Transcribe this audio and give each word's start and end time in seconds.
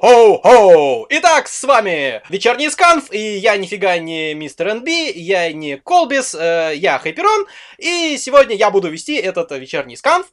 Хоу-хоу-хоу! 0.00 1.06
Итак, 1.10 1.48
с 1.48 1.62
вами 1.64 2.22
Вечерний 2.28 2.68
Сканф, 2.70 3.12
и 3.12 3.36
я 3.36 3.56
нифига 3.56 3.96
не 3.98 4.34
мистер 4.34 4.74
НБ, 4.74 4.88
я 5.14 5.52
не 5.52 5.76
Колбис, 5.76 6.34
э, 6.34 6.72
я 6.76 6.98
Хайперон, 6.98 7.46
и 7.78 8.16
сегодня 8.18 8.56
я 8.56 8.70
буду 8.70 8.88
вести 8.90 9.14
этот 9.16 9.50
Вечерний 9.52 9.96
Сканф, 9.96 10.26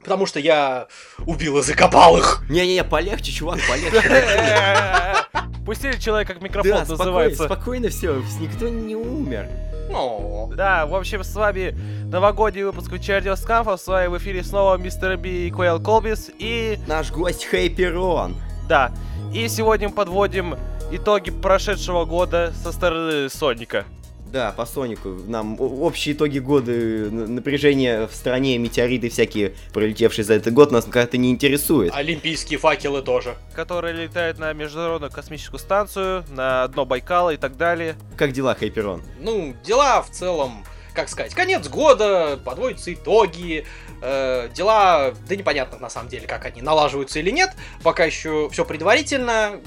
потому 0.00 0.24
что 0.26 0.40
я 0.40 0.86
убил 1.26 1.58
и 1.58 1.62
закопал 1.62 2.16
их. 2.16 2.42
Не-не-не, 2.48 2.84
полегче, 2.84 3.32
чувак, 3.32 3.58
полегче. 3.68 4.02
Пустили 5.66 5.98
человека 5.98 6.34
к 6.34 6.42
микрофону 6.42 6.72
Да, 6.72 6.78
называется. 6.86 7.44
спокойно, 7.44 7.90
спокойно 7.90 8.22
все, 8.22 8.22
никто 8.40 8.68
не 8.68 8.96
умер. 8.96 9.48
Ну, 9.90 10.50
Да, 10.56 10.86
в 10.86 10.94
общем, 10.94 11.22
с 11.22 11.34
вами 11.34 11.76
новогодний 12.10 12.62
выпуск 12.64 12.90
вечернего 12.90 13.34
скафа. 13.34 13.76
С 13.76 13.86
вами 13.86 14.06
в 14.06 14.16
эфире 14.18 14.42
снова 14.42 14.76
мистер 14.78 15.16
Би 15.18 15.48
и 15.48 15.50
Куэлл 15.50 15.80
Колбис. 15.82 16.30
И 16.38 16.78
Наш 16.86 17.10
гость 17.10 17.44
Хайперон. 17.44 18.36
Да, 18.68 18.92
и 19.32 19.48
сегодня 19.48 19.88
мы 19.88 19.94
подводим 19.94 20.56
итоги 20.90 21.30
прошедшего 21.30 22.04
года 22.04 22.52
со 22.62 22.72
стороны 22.72 23.28
Соника. 23.28 23.86
Да, 24.32 24.50
по 24.50 24.64
Сонику. 24.64 25.10
Нам 25.26 25.60
общие 25.60 26.14
итоги 26.14 26.38
года, 26.38 26.72
напряжение 26.72 28.06
в 28.06 28.14
стране, 28.14 28.56
метеориты 28.56 29.10
всякие, 29.10 29.52
пролетевшие 29.74 30.24
за 30.24 30.32
этот 30.32 30.54
год, 30.54 30.72
нас 30.72 30.86
как-то 30.86 31.18
не 31.18 31.30
интересует. 31.30 31.92
олимпийские 31.94 32.58
факелы 32.58 33.02
тоже. 33.02 33.36
Который 33.54 33.92
летает 33.92 34.38
на 34.38 34.50
Международную 34.54 35.12
космическую 35.12 35.60
станцию, 35.60 36.24
на 36.30 36.66
дно 36.68 36.86
Байкала 36.86 37.34
и 37.34 37.36
так 37.36 37.58
далее. 37.58 37.94
Как 38.16 38.32
дела, 38.32 38.54
Хайперон? 38.54 39.02
Ну, 39.20 39.54
дела 39.64 40.00
в 40.00 40.08
целом, 40.08 40.64
как 40.94 41.08
сказать, 41.08 41.34
конец 41.34 41.68
года, 41.68 42.38
подводятся 42.44 42.92
итоги, 42.92 43.66
э, 44.00 44.48
дела, 44.54 45.14
да 45.28 45.36
непонятно 45.36 45.78
на 45.78 45.90
самом 45.90 46.08
деле, 46.08 46.26
как 46.26 46.44
они 46.46 46.62
налаживаются 46.62 47.18
или 47.18 47.30
нет, 47.30 47.50
пока 47.82 48.04
еще 48.04 48.48
все 48.50 48.64
предварительно, 48.64 49.60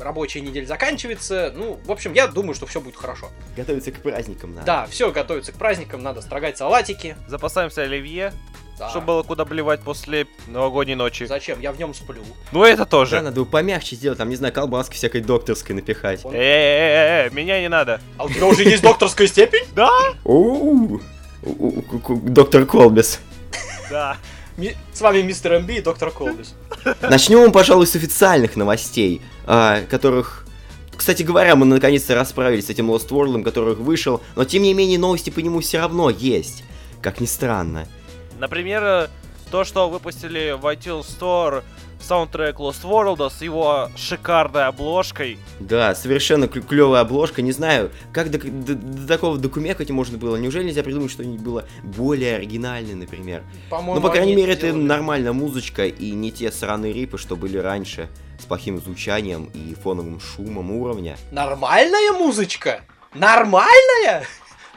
рабочая 0.00 0.40
неделя 0.40 0.66
заканчивается, 0.66 1.52
ну, 1.54 1.78
в 1.84 1.90
общем, 1.90 2.12
я 2.12 2.26
думаю, 2.26 2.54
что 2.54 2.66
все 2.66 2.80
будет 2.80 2.96
хорошо. 2.96 3.30
Готовиться 3.56 3.92
к 3.92 4.00
праздникам 4.00 4.54
надо. 4.54 4.66
Да, 4.66 4.86
все 4.86 5.10
готовится 5.10 5.52
к 5.52 5.56
праздникам, 5.56 6.02
надо 6.02 6.20
строгать 6.20 6.56
салатики. 6.56 7.16
Запасаемся 7.26 7.82
оливье, 7.82 8.32
Да. 8.78 8.90
чтобы 8.90 9.06
было 9.06 9.22
куда 9.22 9.44
блевать 9.44 9.80
после 9.80 10.26
новогодней 10.46 10.94
ночи. 10.94 11.24
Зачем? 11.24 11.60
Я 11.60 11.72
в 11.72 11.78
нем 11.78 11.94
сплю. 11.94 12.20
Ну 12.52 12.64
это 12.64 12.78
Да, 12.78 12.84
тоже. 12.84 13.20
надо 13.20 13.44
помягче 13.44 13.96
сделать, 13.96 14.18
там, 14.18 14.28
не 14.28 14.36
знаю, 14.36 14.52
колбаски 14.54 14.94
всякой 14.94 15.20
докторской 15.22 15.74
напихать. 15.74 16.24
Он- 16.24 16.32
Э-э-э, 16.34 17.30
меня 17.30 17.60
не 17.60 17.68
надо. 17.68 18.00
А 18.16 18.24
у 18.24 18.28
тебя 18.30 18.46
уже 18.46 18.62
есть 18.64 18.82
докторская 18.82 19.26
степень? 19.26 19.64
Да? 19.74 19.90
Доктор 22.24 22.64
Колбис. 22.66 23.20
Да. 23.90 24.16
С 24.92 25.00
вами 25.00 25.22
мистер 25.22 25.60
МБ 25.60 25.70
и 25.70 25.80
доктор 25.80 26.10
Колбис. 26.10 26.54
Начнем, 27.00 27.52
пожалуй, 27.52 27.86
с 27.86 27.94
официальных 27.94 28.56
новостей, 28.56 29.22
а, 29.46 29.82
которых... 29.88 30.44
Кстати 30.96 31.22
говоря, 31.22 31.54
мы 31.54 31.64
наконец-то 31.64 32.16
расправились 32.16 32.66
с 32.66 32.70
этим 32.70 32.90
Lost 32.90 33.08
World, 33.10 33.44
который 33.44 33.74
вышел, 33.76 34.20
но 34.34 34.44
тем 34.44 34.62
не 34.62 34.74
менее 34.74 34.98
новости 34.98 35.30
по 35.30 35.38
нему 35.38 35.60
все 35.60 35.78
равно 35.78 36.10
есть. 36.10 36.64
Как 37.00 37.20
ни 37.20 37.26
странно. 37.26 37.86
Например, 38.38 38.82
э, 38.84 39.08
то, 39.50 39.64
что 39.64 39.88
выпустили 39.88 40.54
в 40.58 40.64
iTunes 40.66 41.06
Store 41.18 41.62
саундтрек 42.00 42.56
Lost 42.60 42.84
World 42.84 43.28
с 43.28 43.42
его 43.42 43.90
шикарной 43.96 44.66
обложкой. 44.66 45.36
Да, 45.58 45.94
совершенно 45.96 46.46
клевая 46.46 47.00
обложка. 47.00 47.42
Не 47.42 47.50
знаю, 47.50 47.90
как 48.12 48.30
до, 48.30 48.38
до- 48.38 48.74
до 48.76 49.06
такого 49.08 49.36
докумекать 49.36 49.90
можно 49.90 50.16
было. 50.16 50.36
Неужели 50.36 50.64
нельзя 50.64 50.84
придумать 50.84 51.10
что-нибудь 51.10 51.40
было 51.40 51.64
более 51.82 52.36
оригинальное, 52.36 52.94
например? 52.94 53.42
По-моему, 53.68 53.96
Ну, 53.96 54.00
по 54.00 54.10
крайней 54.10 54.36
мере, 54.36 54.52
это 54.52 54.68
сделали. 54.68 54.82
нормальная 54.84 55.32
музычка 55.32 55.86
и 55.86 56.12
не 56.12 56.30
те 56.30 56.52
сраные 56.52 56.92
рипы, 56.92 57.18
что 57.18 57.34
были 57.34 57.58
раньше, 57.58 58.08
с 58.38 58.44
плохим 58.44 58.78
звучанием 58.80 59.46
и 59.52 59.74
фоновым 59.74 60.20
шумом 60.20 60.70
уровня. 60.70 61.16
Нормальная 61.32 62.12
музычка? 62.12 62.82
Нормальная? 63.12 64.24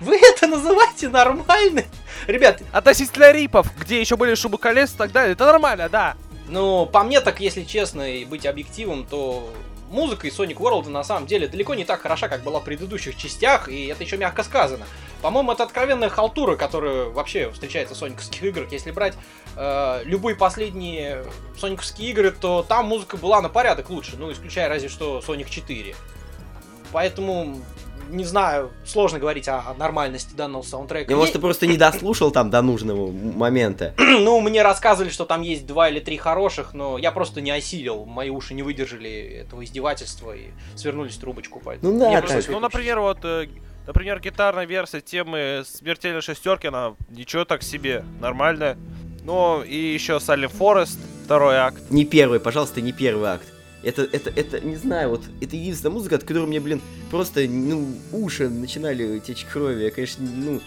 Вы 0.01 0.17
это 0.17 0.47
называете 0.47 1.09
нормальной? 1.09 1.85
Ребят, 2.27 2.61
Относительно 2.71 3.31
рипов, 3.31 3.67
где 3.79 3.99
еще 3.99 4.17
были 4.17 4.35
шубы 4.35 4.57
колес 4.57 4.93
и 4.93 4.97
так 4.97 5.11
далее, 5.11 5.33
это 5.33 5.45
нормально, 5.45 5.89
да. 5.89 6.15
ну, 6.47 6.85
по 6.85 7.03
мне 7.03 7.21
так, 7.21 7.39
если 7.39 7.63
честно 7.63 8.11
и 8.11 8.25
быть 8.25 8.45
объективом, 8.45 9.05
то 9.05 9.51
музыка 9.91 10.27
из 10.27 10.39
Sonic 10.39 10.57
World 10.57 10.89
на 10.89 11.03
самом 11.03 11.27
деле 11.27 11.47
далеко 11.47 11.75
не 11.75 11.85
так 11.85 12.01
хороша, 12.01 12.29
как 12.29 12.43
была 12.43 12.59
в 12.59 12.63
предыдущих 12.63 13.15
частях, 13.15 13.69
и 13.69 13.87
это 13.87 14.03
еще 14.03 14.17
мягко 14.17 14.43
сказано. 14.43 14.85
По-моему, 15.21 15.51
это 15.51 15.63
откровенная 15.63 16.09
халтура, 16.09 16.55
которая 16.55 17.05
вообще 17.05 17.51
встречается 17.51 17.93
в 17.93 17.97
сониковских 17.97 18.43
играх. 18.43 18.71
Если 18.71 18.91
брать 18.91 19.13
э, 19.55 20.01
любые 20.05 20.35
последние 20.35 21.23
сониковские 21.59 22.09
игры, 22.09 22.31
то 22.31 22.65
там 22.67 22.87
музыка 22.87 23.17
была 23.17 23.41
на 23.41 23.49
порядок 23.49 23.89
лучше, 23.89 24.17
ну, 24.17 24.31
исключая 24.31 24.67
разве 24.67 24.89
что 24.89 25.21
Sonic 25.25 25.49
4. 25.49 25.95
Поэтому, 26.91 27.61
не 28.09 28.23
знаю, 28.25 28.71
сложно 28.85 29.19
говорить 29.19 29.47
о, 29.47 29.59
о 29.59 29.73
нормальности 29.75 30.33
данного 30.35 30.61
саундтрека. 30.63 31.11
Я, 31.11 31.17
может, 31.17 31.33
Е- 31.33 31.37
ты 31.37 31.41
просто 31.41 31.67
не 31.67 31.77
дослушал 31.77 32.31
там 32.31 32.49
до 32.49 32.61
нужного 32.61 33.11
момента. 33.11 33.93
Ну, 34.21 34.39
мне 34.41 34.61
рассказывали, 34.61 35.09
что 35.11 35.25
там 35.25 35.41
есть 35.41 35.65
два 35.65 35.89
или 35.89 35.99
три 35.99 36.17
хороших, 36.17 36.73
но 36.73 36.97
я 36.97 37.11
просто 37.11 37.41
не 37.41 37.51
осилил. 37.51 38.05
Мои 38.05 38.29
уши 38.29 38.53
не 38.53 38.61
выдержали 38.63 39.09
этого 39.43 39.63
издевательства 39.63 40.35
и 40.35 40.47
свернулись 40.75 41.15
в 41.15 41.19
трубочку. 41.19 41.61
Поэтому 41.63 41.93
Ну 41.93 41.99
да, 41.99 42.07
мне 42.07 42.17
так. 42.17 42.25
пришлось 42.25 42.47
Ну, 42.49 42.59
например, 42.59 42.99
вот, 42.99 43.19
э, 43.23 43.47
например, 43.87 44.19
гитарная 44.19 44.65
версия 44.65 45.01
темы 45.01 45.63
смертельной 45.65 46.21
шестерки, 46.21 46.67
она 46.67 46.95
ничего 47.09 47.45
так 47.45 47.63
себе, 47.63 48.03
нормальная. 48.19 48.77
Ну, 49.23 49.61
и 49.63 49.75
еще 49.75 50.13
Silent 50.13 50.51
Forest, 50.57 50.97
второй 51.25 51.55
акт. 51.57 51.81
Не 51.89 52.05
первый, 52.05 52.39
пожалуйста, 52.39 52.81
не 52.81 52.91
первый 52.91 53.29
акт. 53.29 53.47
Это, 53.83 54.03
это, 54.03 54.29
это, 54.29 54.59
не 54.59 54.75
знаю, 54.75 55.09
вот, 55.09 55.21
это 55.41 55.55
единственная 55.55 55.93
музыка, 55.93 56.15
от 56.15 56.23
которой 56.23 56.45
мне, 56.45 56.59
блин, 56.59 56.81
просто, 57.09 57.41
ну, 57.47 57.87
уши 58.11 58.47
начинали 58.47 59.19
течь 59.19 59.45
кровью. 59.45 59.81
Я, 59.85 59.91
конечно, 59.91 60.23
ну, 60.23 60.61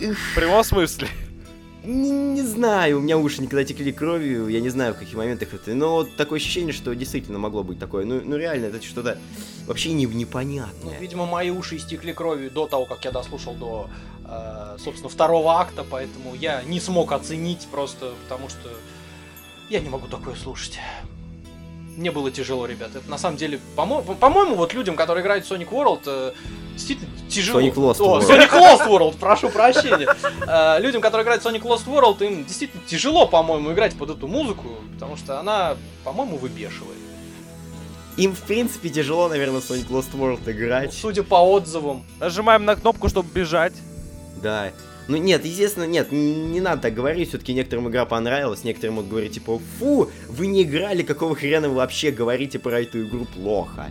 их, 0.00 0.18
В 0.18 0.34
прямом 0.34 0.64
смысле. 0.64 1.08
не, 1.84 2.10
не 2.10 2.42
знаю, 2.42 2.98
у 2.98 3.00
меня 3.02 3.18
уши 3.18 3.42
никогда 3.42 3.64
текли 3.64 3.92
кровью, 3.92 4.48
я 4.48 4.60
не 4.60 4.70
знаю, 4.70 4.94
в 4.94 4.98
каких 4.98 5.14
моментах 5.14 5.52
это, 5.52 5.74
но 5.74 5.96
вот 5.96 6.16
такое 6.16 6.38
ощущение, 6.38 6.72
что 6.72 6.94
действительно 6.94 7.38
могло 7.38 7.62
быть 7.62 7.78
такое. 7.78 8.06
Ну, 8.06 8.22
ну 8.24 8.36
реально, 8.36 8.66
это 8.66 8.82
что-то 8.82 9.18
вообще 9.66 9.92
не, 9.92 10.06
Ну, 10.06 10.12
непонятное. 10.14 10.98
видимо, 10.98 11.26
мои 11.26 11.50
уши 11.50 11.76
истекли 11.76 12.12
кровью 12.14 12.50
до 12.50 12.66
того, 12.66 12.86
как 12.86 13.04
я 13.04 13.10
дослушал 13.12 13.54
до, 13.54 13.90
э, 14.26 14.76
собственно, 14.82 15.10
второго 15.10 15.60
акта, 15.60 15.84
поэтому 15.88 16.34
я 16.34 16.62
не 16.62 16.80
смог 16.80 17.12
оценить 17.12 17.66
просто, 17.70 18.14
потому 18.24 18.48
что 18.48 18.70
я 19.68 19.80
не 19.80 19.90
могу 19.90 20.06
такое 20.06 20.34
слушать. 20.34 20.78
Мне 21.96 22.10
было 22.10 22.30
тяжело, 22.30 22.66
ребят. 22.66 22.90
Это 22.94 23.08
на 23.08 23.18
самом 23.18 23.36
деле, 23.36 23.60
по-моему, 23.76 24.14
по-моему, 24.16 24.54
вот 24.56 24.74
людям, 24.74 24.96
которые 24.96 25.22
играют 25.22 25.46
в 25.46 25.50
Sonic 25.52 25.68
World, 25.70 26.00
э, 26.06 26.32
действительно 26.72 27.08
тяжело. 27.28 27.60
Sonic 27.60 27.74
Lost 27.74 27.96
О, 28.00 28.18
World. 28.20 28.28
Sonic 28.28 28.50
Lost 28.50 28.88
World, 28.88 29.16
прошу 29.18 29.48
прощения. 29.48 30.08
Э, 30.46 30.80
людям, 30.80 31.00
которые 31.00 31.22
играют 31.24 31.42
в 31.42 31.46
Sonic 31.46 31.62
Lost 31.62 31.86
World, 31.86 32.26
им 32.26 32.44
действительно 32.44 32.82
тяжело, 32.86 33.26
по-моему, 33.26 33.72
играть 33.72 33.96
под 33.96 34.10
эту 34.10 34.26
музыку, 34.26 34.68
потому 34.94 35.16
что 35.16 35.38
она, 35.38 35.76
по-моему, 36.02 36.36
выбешивает. 36.36 36.98
Им, 38.16 38.34
в 38.34 38.40
принципе, 38.42 38.90
тяжело, 38.90 39.28
наверное, 39.28 39.60
в 39.60 39.70
Sonic 39.70 39.88
Lost 39.88 40.12
World 40.14 40.40
Ну, 40.44 40.52
играть. 40.52 40.92
судя 40.92 41.22
по 41.22 41.36
отзывам, 41.36 42.04
Нажимаем 42.20 42.64
на 42.64 42.76
кнопку, 42.76 43.08
чтобы 43.08 43.28
бежать. 43.32 43.74
Да. 44.42 44.70
Ну 45.06 45.16
нет, 45.18 45.44
естественно, 45.44 45.84
нет, 45.84 46.12
не 46.12 46.60
надо 46.60 46.82
так 46.82 46.94
говорить, 46.94 47.28
все-таки 47.28 47.52
некоторым 47.52 47.88
игра 47.90 48.06
понравилась, 48.06 48.64
некоторым 48.64 48.94
могут 48.96 49.10
говорить, 49.10 49.34
типа, 49.34 49.60
фу, 49.78 50.10
вы 50.28 50.46
не 50.46 50.62
играли, 50.62 51.02
какого 51.02 51.36
хрена 51.36 51.68
вы 51.68 51.74
вообще 51.76 52.10
говорите 52.10 52.58
про 52.58 52.80
эту 52.80 53.02
игру 53.02 53.26
плохо. 53.26 53.90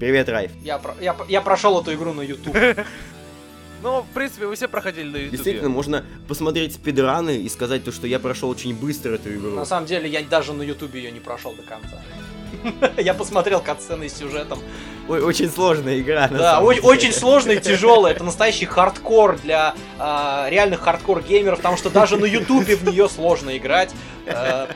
Привет, 0.00 0.28
Райф. 0.28 0.50
Я, 0.64 0.78
про- 0.78 0.96
я, 1.00 1.16
я 1.28 1.40
прошел 1.40 1.80
эту 1.80 1.94
игру 1.94 2.12
на 2.12 2.22
YouTube. 2.22 2.56
Ну, 3.82 4.02
в 4.02 4.14
принципе, 4.14 4.46
вы 4.46 4.54
все 4.54 4.68
проходили 4.68 5.08
на 5.08 5.16
ютубе. 5.16 5.30
Действительно, 5.30 5.68
можно 5.68 6.04
посмотреть 6.28 6.74
спидраны 6.74 7.38
и 7.38 7.48
сказать 7.48 7.82
то, 7.82 7.90
что 7.90 8.06
я 8.06 8.20
прошел 8.20 8.48
очень 8.48 8.76
быстро 8.76 9.14
эту 9.14 9.34
игру. 9.34 9.50
На 9.50 9.64
самом 9.64 9.86
деле, 9.88 10.08
я 10.08 10.22
даже 10.22 10.52
на 10.52 10.62
YouTube 10.62 10.94
ее 10.94 11.10
не 11.10 11.18
прошел 11.18 11.52
до 11.52 11.62
конца. 11.62 12.00
Я 13.02 13.12
посмотрел 13.14 13.60
катсцены 13.60 14.08
с 14.08 14.14
сюжетом. 14.14 14.60
Ой, 15.08 15.20
очень 15.20 15.50
сложная 15.50 15.98
игра, 16.00 16.28
на 16.30 16.38
Да, 16.38 16.52
самом 16.54 16.68
о- 16.68 16.74
деле. 16.74 16.86
очень 16.86 17.12
сложный 17.12 17.56
и 17.56 17.60
тяжелый. 17.60 18.12
Это 18.12 18.22
настоящий 18.24 18.66
хардкор 18.66 19.36
для 19.42 19.74
а, 19.98 20.46
реальных 20.48 20.80
хардкор-геймеров, 20.80 21.56
потому 21.58 21.76
что 21.76 21.90
даже 21.90 22.16
на 22.16 22.24
YouTube 22.24 22.66
в 22.68 22.84
нее 22.88 23.08
сложно 23.08 23.56
играть. 23.56 23.90
Э, 24.26 24.66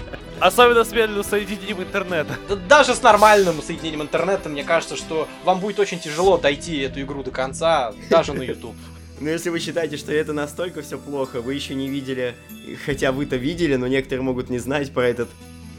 Особенно 0.40 0.84
с 0.84 0.90
медленным 0.93 1.25
соединением 1.25 1.81
интернета. 1.82 2.37
да 2.49 2.56
даже 2.56 2.94
с 2.94 3.02
нормальным 3.02 3.62
соединением 3.62 4.02
интернета, 4.02 4.49
мне 4.49 4.64
кажется, 4.64 4.96
что 4.96 5.28
вам 5.44 5.61
будет 5.61 5.78
очень 5.78 5.99
тяжело 6.00 6.37
дойти 6.38 6.78
эту 6.81 7.00
игру 7.00 7.23
до 7.23 7.31
конца, 7.31 7.94
даже 8.11 8.32
на 8.34 8.43
YouTube. 8.43 8.75
Но 9.20 9.31
если 9.31 9.49
вы 9.49 9.61
считаете, 9.61 9.96
что 9.96 10.12
это 10.12 10.34
настолько 10.34 10.82
все 10.82 10.99
плохо, 10.99 11.40
вы 11.40 11.55
еще 11.55 11.75
не 11.75 11.88
видели, 11.88 12.34
хотя 12.84 13.12
вы-то 13.12 13.37
видели, 13.37 13.76
но 13.76 13.87
некоторые 13.87 14.23
могут 14.25 14.50
не 14.50 14.58
знать 14.58 14.93
про 14.93 15.06
этот 15.08 15.31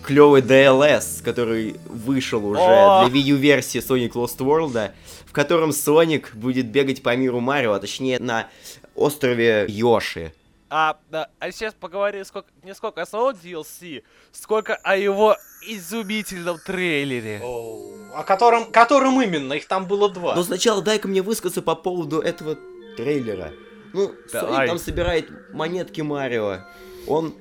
клевый 0.08 0.42
DLS, 0.42 1.22
который 1.22 1.76
вышел 1.86 2.46
уже 2.46 2.62
О! 2.62 3.06
для 3.10 3.20
Wii 3.20 3.24
U 3.26 3.36
версии 3.36 3.82
Sonic 3.82 4.14
Lost 4.14 4.38
World, 4.38 4.92
в 5.26 5.34
котором 5.34 5.74
Соник 5.74 6.34
будет 6.34 6.68
бегать 6.68 7.04
по 7.04 7.14
миру 7.16 7.42
Марио, 7.42 7.74
а 7.74 7.80
точнее 7.80 8.18
на 8.20 8.48
острове 8.96 9.66
Йоши. 9.68 10.32
А, 10.70 10.98
да, 11.12 11.30
а 11.40 11.52
сейчас 11.52 11.74
поговорим 11.74 12.24
сколько, 12.24 12.50
не 12.64 12.74
сколько 12.74 13.02
о 13.02 13.06
самом 13.06 13.36
DLC, 13.36 14.04
сколько 14.32 14.76
о 14.76 14.96
его 14.96 15.36
изумительном 15.62 16.58
трейлере. 16.66 17.42
О, 17.44 17.92
О 18.16 18.24
котором, 18.24 18.72
которым 18.72 19.22
именно? 19.22 19.54
Их 19.54 19.68
там 19.68 19.88
было 19.88 20.10
два. 20.10 20.36
Но 20.36 20.44
сначала 20.44 20.82
дай-ка 20.82 21.10
мне 21.10 21.22
высказаться 21.22 21.62
по 21.62 21.76
поводу 21.76 22.20
этого 22.20 22.58
трейлера. 22.96 23.52
Ну, 23.94 24.14
Давай. 24.32 24.56
Соник 24.56 24.70
там 24.70 24.80
собирает 24.80 25.54
монетки 25.54 26.00
Марио. 26.02 26.60
Он 27.08 27.36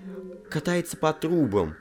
катается 0.50 0.96
по 0.96 1.12
трубам. 1.12 1.76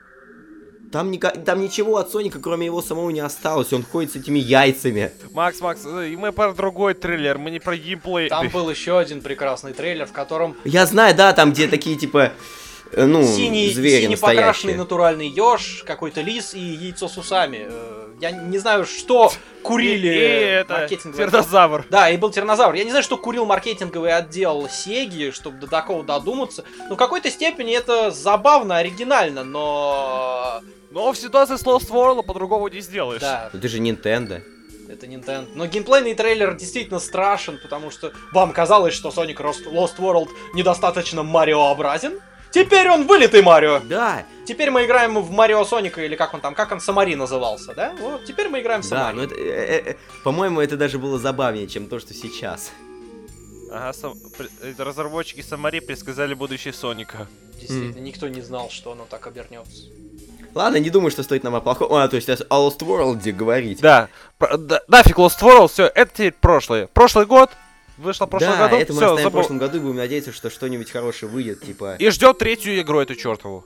Там, 0.92 1.10
ника- 1.10 1.42
там 1.44 1.60
ничего 1.60 1.96
от 1.96 2.10
Соника, 2.10 2.38
кроме 2.38 2.66
его 2.66 2.80
самого, 2.82 3.10
не 3.10 3.20
осталось. 3.20 3.72
Он 3.72 3.82
ходит 3.82 4.12
с 4.12 4.16
этими 4.16 4.38
яйцами. 4.38 5.10
Макс, 5.32 5.60
Макс, 5.60 5.80
э, 5.84 6.10
и 6.10 6.16
мы 6.16 6.32
про 6.32 6.52
другой 6.52 6.94
трейлер, 6.94 7.38
мы 7.38 7.50
не 7.50 7.58
про 7.60 7.76
геймплей. 7.76 8.28
Там 8.28 8.48
был 8.48 8.70
еще 8.70 8.98
один 8.98 9.20
прекрасный 9.20 9.72
трейлер, 9.72 10.06
в 10.06 10.12
котором 10.12 10.56
Я 10.64 10.86
знаю, 10.86 11.14
да, 11.16 11.32
там 11.32 11.52
где 11.52 11.66
такие 11.68 11.96
типа, 11.96 12.32
ну, 12.94 13.22
синий, 13.26 13.70
звери 13.72 14.02
синий 14.02 14.16
покрашенный 14.16 14.74
натуральный 14.74 15.28
еж, 15.28 15.82
какой-то 15.86 16.20
лис 16.20 16.54
и 16.54 16.60
яйцо 16.60 17.08
с 17.08 17.16
усами. 17.18 17.66
Э, 17.68 18.02
Я 18.20 18.30
не 18.30 18.58
знаю, 18.58 18.86
что 18.86 19.30
курили 19.62 20.08
И, 20.08 20.10
и 20.12 20.16
это, 20.62 20.72
маркетинговые- 20.74 21.16
тирнозавр. 21.26 21.84
Да, 21.90 22.08
и 22.10 22.16
был 22.16 22.30
тиранозавр. 22.30 22.74
Я 22.74 22.84
не 22.84 22.90
знаю, 22.90 23.02
что 23.04 23.18
курил 23.18 23.44
маркетинговый 23.44 24.14
отдел 24.14 24.68
Сеги, 24.70 25.30
чтобы 25.32 25.58
до 25.58 25.66
такого 25.66 26.02
додуматься. 26.02 26.64
Но 26.88 26.94
в 26.94 26.98
какой-то 26.98 27.30
степени 27.30 27.76
это 27.76 28.10
забавно, 28.10 28.76
оригинально, 28.78 29.44
но... 29.44 30.60
Но 30.92 31.12
в 31.12 31.18
ситуации 31.18 31.56
с 31.56 31.62
Lost 31.64 31.90
World 31.90 32.22
по-другому 32.22 32.68
не 32.68 32.80
сделаешь. 32.80 33.20
Да, 33.20 33.50
Это 33.52 33.68
же 33.68 33.78
Nintendo. 33.78 34.40
это 34.88 35.04
Nintendo. 35.06 35.46
Но 35.54 35.66
геймплейный 35.66 36.14
трейлер 36.14 36.54
действительно 36.54 37.00
страшен, 37.00 37.58
потому 37.62 37.90
что 37.90 38.12
вам 38.32 38.52
казалось, 38.52 38.94
что 38.94 39.10
Sonic 39.10 39.36
Lost 39.36 39.66
Lost 39.70 39.96
World 39.98 40.28
недостаточно 40.54 41.22
Мариообразен. 41.22 42.18
Теперь 42.64 42.88
он 42.88 43.06
вылитый 43.06 43.42
Марио. 43.42 43.80
Да, 43.80 44.24
Теперь 44.46 44.70
мы 44.70 44.84
играем 44.84 45.18
в 45.20 45.30
Марио 45.30 45.64
Соника, 45.64 46.00
или 46.02 46.14
как 46.14 46.32
он 46.32 46.40
там, 46.40 46.54
как 46.54 46.70
он 46.72 46.80
Самари 46.80 47.16
назывался, 47.16 47.74
да? 47.74 47.94
Вот, 48.00 48.24
теперь 48.24 48.48
мы 48.48 48.60
играем 48.60 48.80
в 48.80 48.88
да, 48.88 48.96
Самари. 49.10 49.16
но 49.16 49.22
это, 49.24 49.34
э, 49.34 49.38
э, 49.40 49.90
э, 49.90 49.94
по-моему, 50.22 50.60
это 50.60 50.76
даже 50.76 50.98
было 50.98 51.18
забавнее, 51.18 51.66
чем 51.66 51.88
то, 51.88 51.98
что 51.98 52.14
сейчас. 52.14 52.70
Ага, 53.72 53.92
сам- 53.92 54.14
разработчики 54.78 55.40
Самари 55.42 55.80
предсказали 55.80 56.32
будущее 56.34 56.72
Соника. 56.72 57.26
Действительно, 57.60 58.00
никто 58.00 58.28
не 58.28 58.40
знал, 58.40 58.70
что 58.70 58.92
оно 58.92 59.04
так 59.10 59.26
обернется. 59.26 59.82
Ладно, 60.54 60.76
не 60.78 60.90
думаю, 60.90 61.10
что 61.10 61.22
стоит 61.22 61.42
нам 61.44 61.54
о 61.56 61.60
плохом... 61.60 61.92
А, 61.92 62.08
то 62.08 62.16
есть 62.16 62.28
о 62.30 62.34
Lost 62.34 62.78
World 62.78 63.32
говорить. 63.32 63.80
Да, 63.80 64.08
про- 64.38 64.56
да, 64.56 64.80
нафиг 64.88 65.18
Lost 65.18 65.40
World, 65.42 65.68
все, 65.68 65.90
это 65.92 66.10
теперь 66.12 66.32
прошлое. 66.32 66.86
Прошлый 66.86 67.26
год, 67.26 67.50
вышло 67.98 68.26
в 68.26 68.30
прошлом 68.30 68.50
да, 68.52 68.68
году, 68.68 68.76
это 68.76 68.92
мы 68.92 68.98
все, 68.98 69.08
оставим 69.10 69.28
в 69.28 69.32
прошлом 69.32 69.58
году 69.58 69.76
и 69.78 69.80
будем 69.80 69.96
надеяться, 69.96 70.32
что 70.32 70.50
что-нибудь 70.50 70.90
хорошее 70.90 71.30
выйдет, 71.30 71.62
типа... 71.62 71.96
И 71.98 72.10
ждет 72.10 72.38
третью 72.38 72.80
игру 72.80 73.00
эту 73.00 73.14
чертову. 73.14 73.64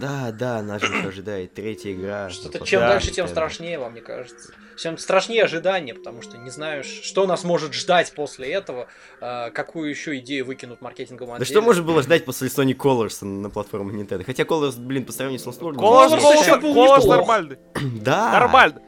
Да, 0.00 0.32
да, 0.32 0.62
нас 0.62 0.82
же 0.82 1.08
ожидает 1.08 1.52
третья 1.54 1.92
игра. 1.92 2.30
Что-то 2.30 2.64
чем 2.64 2.80
Да, 2.80 2.88
дальше, 2.88 3.10
тем 3.10 3.28
страшнее, 3.28 3.78
вам 3.78 3.94
не 3.94 4.00
кажется. 4.00 4.52
Чем 4.78 4.96
страшнее 4.96 5.44
ожидание, 5.44 5.94
потому 5.94 6.22
что 6.22 6.38
не 6.38 6.48
знаю, 6.48 6.84
ш- 6.84 7.02
что 7.02 7.26
нас 7.26 7.44
может 7.44 7.74
ждать 7.74 8.12
после 8.14 8.50
этого, 8.50 8.88
э, 9.20 9.50
какую 9.50 9.90
еще 9.90 10.18
идею 10.18 10.46
выкинут 10.46 10.80
маркетинговым 10.80 11.36
Да 11.36 11.42
отделе. 11.42 11.50
что 11.50 11.60
можно 11.60 11.82
было 11.82 12.02
ждать 12.02 12.24
после 12.24 12.48
Sonic 12.48 12.76
Colors 12.78 13.22
на 13.22 13.50
платформе 13.50 14.02
Nintendo? 14.02 14.24
Хотя 14.24 14.44
Colors, 14.44 14.78
блин, 14.78 15.04
по 15.04 15.12
сравнению 15.12 15.40
с 15.40 15.46
Lost 15.46 15.60
World... 15.60 15.74
Colors 15.74 16.72
голос 16.72 17.02
неплох. 17.02 17.06
нормальный. 17.06 17.58
Да. 18.00 18.32
Нормально. 18.32 18.80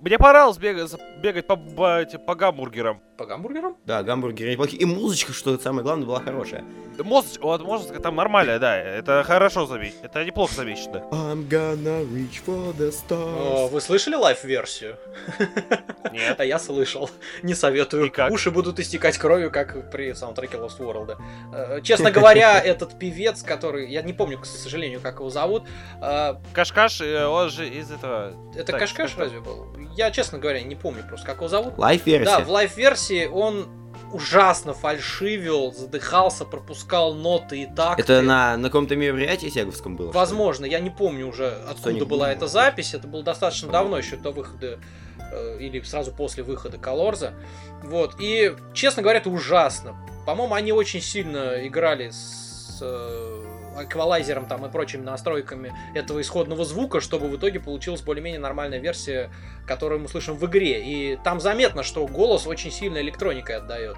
Мне 0.00 0.18
понравилось 0.18 0.56
бегать, 0.56 0.94
бегать 1.18 1.46
по, 1.46 1.56
по, 1.56 2.04
по 2.26 2.34
гамбургерам. 2.34 3.02
По 3.18 3.26
гамбургерам? 3.26 3.76
Да, 3.84 4.02
гамбургеры 4.02 4.52
неплохие. 4.52 4.80
И 4.80 4.86
музычка, 4.86 5.34
что 5.34 5.58
самое 5.58 5.82
главное, 5.82 6.06
была 6.06 6.20
хорошая. 6.20 6.64
Да, 6.96 7.04
Мозг, 7.04 7.40
вот 7.42 7.62
музыка 7.62 8.00
там 8.00 8.16
нормальная, 8.16 8.58
да, 8.58 8.76
это 8.76 9.22
хорошо 9.24 9.66
заметить, 9.66 9.98
это 10.02 10.24
неплохо 10.24 10.54
замечено. 10.54 11.02
I'm 11.10 11.46
gonna 11.48 12.02
reach 12.10 12.42
for 12.46 12.74
the 12.76 12.88
О, 12.88 13.66
stars. 13.66 13.68
вы 13.70 13.80
слышали 13.82 14.14
live 14.14 14.41
версию? 14.41 14.96
Нет. 16.12 16.40
А 16.40 16.44
я 16.44 16.58
слышал. 16.58 17.10
Не 17.42 17.54
советую. 17.54 18.06
И 18.06 18.10
как? 18.10 18.32
Уши 18.32 18.50
будут 18.50 18.80
истекать 18.80 19.18
кровью, 19.18 19.50
как 19.50 19.90
при 19.90 20.14
саундтреке 20.14 20.56
Lost 20.56 20.78
World. 20.78 21.16
Э, 21.52 21.80
Честно 21.82 22.10
говоря, 22.10 22.58
этот 22.64 22.98
певец, 22.98 23.42
который... 23.42 23.90
Я 23.90 24.00
не 24.02 24.12
помню, 24.14 24.38
к 24.38 24.46
сожалению, 24.46 25.00
как 25.00 25.16
его 25.16 25.28
зовут. 25.30 25.64
э, 26.00 26.34
Cash 26.54 26.75
Cash, 26.75 27.02
э, 27.02 27.26
он 27.26 27.50
же 27.50 27.68
из 27.68 27.90
этого... 27.90 28.32
Это 28.54 28.72
Cash 28.72 28.94
Cash 28.94 29.16
разве 29.18 29.40
был? 29.40 29.66
Я, 29.96 30.10
честно 30.10 30.38
говоря, 30.38 30.62
не 30.62 30.76
помню 30.76 31.04
просто, 31.06 31.26
как 31.26 31.36
его 31.36 31.48
зовут. 31.48 31.78
Live 31.78 31.93
версия. 31.93 32.24
Да, 32.24 32.40
в 32.40 32.50
live 32.50 32.80
версии 32.80 33.26
он 33.26 33.68
ужасно 34.12 34.74
фальшивил, 34.74 35.72
задыхался, 35.72 36.44
пропускал 36.44 37.14
ноты 37.14 37.62
и 37.62 37.66
так. 37.66 37.98
Это 37.98 38.22
на, 38.22 38.56
на 38.56 38.68
каком-то 38.68 38.96
мероприятии 38.96 39.48
Сеговском 39.48 39.96
было? 39.96 40.10
Возможно, 40.12 40.64
я 40.64 40.80
не 40.80 40.90
помню 40.90 41.28
уже, 41.28 41.48
откуда 41.68 41.96
Sonic 41.96 42.04
была 42.06 42.30
Boom, 42.30 42.36
эта 42.36 42.46
запись. 42.46 42.94
Это 42.94 43.06
было 43.06 43.22
достаточно 43.22 43.70
давно, 43.70 43.98
еще 43.98 44.16
до 44.16 44.30
выхода, 44.30 44.80
э, 45.18 45.58
или 45.60 45.80
сразу 45.82 46.12
после 46.12 46.42
выхода 46.42 46.78
Колорза. 46.78 47.34
Вот, 47.82 48.16
и, 48.18 48.54
честно 48.74 49.02
говоря, 49.02 49.20
это 49.20 49.30
ужасно. 49.30 49.96
По-моему, 50.26 50.54
они 50.54 50.72
очень 50.72 51.00
сильно 51.00 51.66
играли 51.66 52.10
с 52.10 52.78
э, 52.82 53.39
эквалайзером 53.84 54.46
там 54.46 54.64
и 54.66 54.70
прочими 54.70 55.02
настройками 55.02 55.74
этого 55.94 56.20
исходного 56.20 56.64
звука, 56.64 57.00
чтобы 57.00 57.28
в 57.28 57.36
итоге 57.36 57.60
получилась 57.60 58.02
более-менее 58.02 58.40
нормальная 58.40 58.78
версия, 58.78 59.30
которую 59.66 60.00
мы 60.00 60.08
слышим 60.08 60.36
в 60.36 60.46
игре. 60.46 60.82
И 60.84 61.18
там 61.22 61.40
заметно, 61.40 61.82
что 61.82 62.06
голос 62.06 62.46
очень 62.46 62.70
сильно 62.70 62.98
электроникой 62.98 63.56
отдает. 63.56 63.96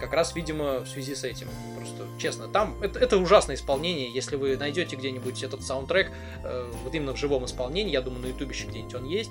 Как 0.00 0.12
раз, 0.12 0.34
видимо, 0.36 0.80
в 0.80 0.88
связи 0.88 1.14
с 1.14 1.24
этим. 1.24 1.48
Просто, 1.76 2.06
честно, 2.18 2.46
там 2.46 2.76
это, 2.80 3.00
это 3.00 3.16
ужасное 3.16 3.56
исполнение. 3.56 4.12
Если 4.12 4.36
вы 4.36 4.56
найдете 4.56 4.94
где-нибудь 4.94 5.42
этот 5.42 5.62
саундтрек, 5.62 6.12
э, 6.44 6.72
вот 6.84 6.94
именно 6.94 7.14
в 7.14 7.18
живом 7.18 7.44
исполнении, 7.44 7.92
я 7.92 8.00
думаю, 8.00 8.22
на 8.22 8.26
ютубе 8.26 8.54
еще 8.54 8.68
где-нибудь 8.68 8.94
он 8.94 9.04
есть, 9.06 9.30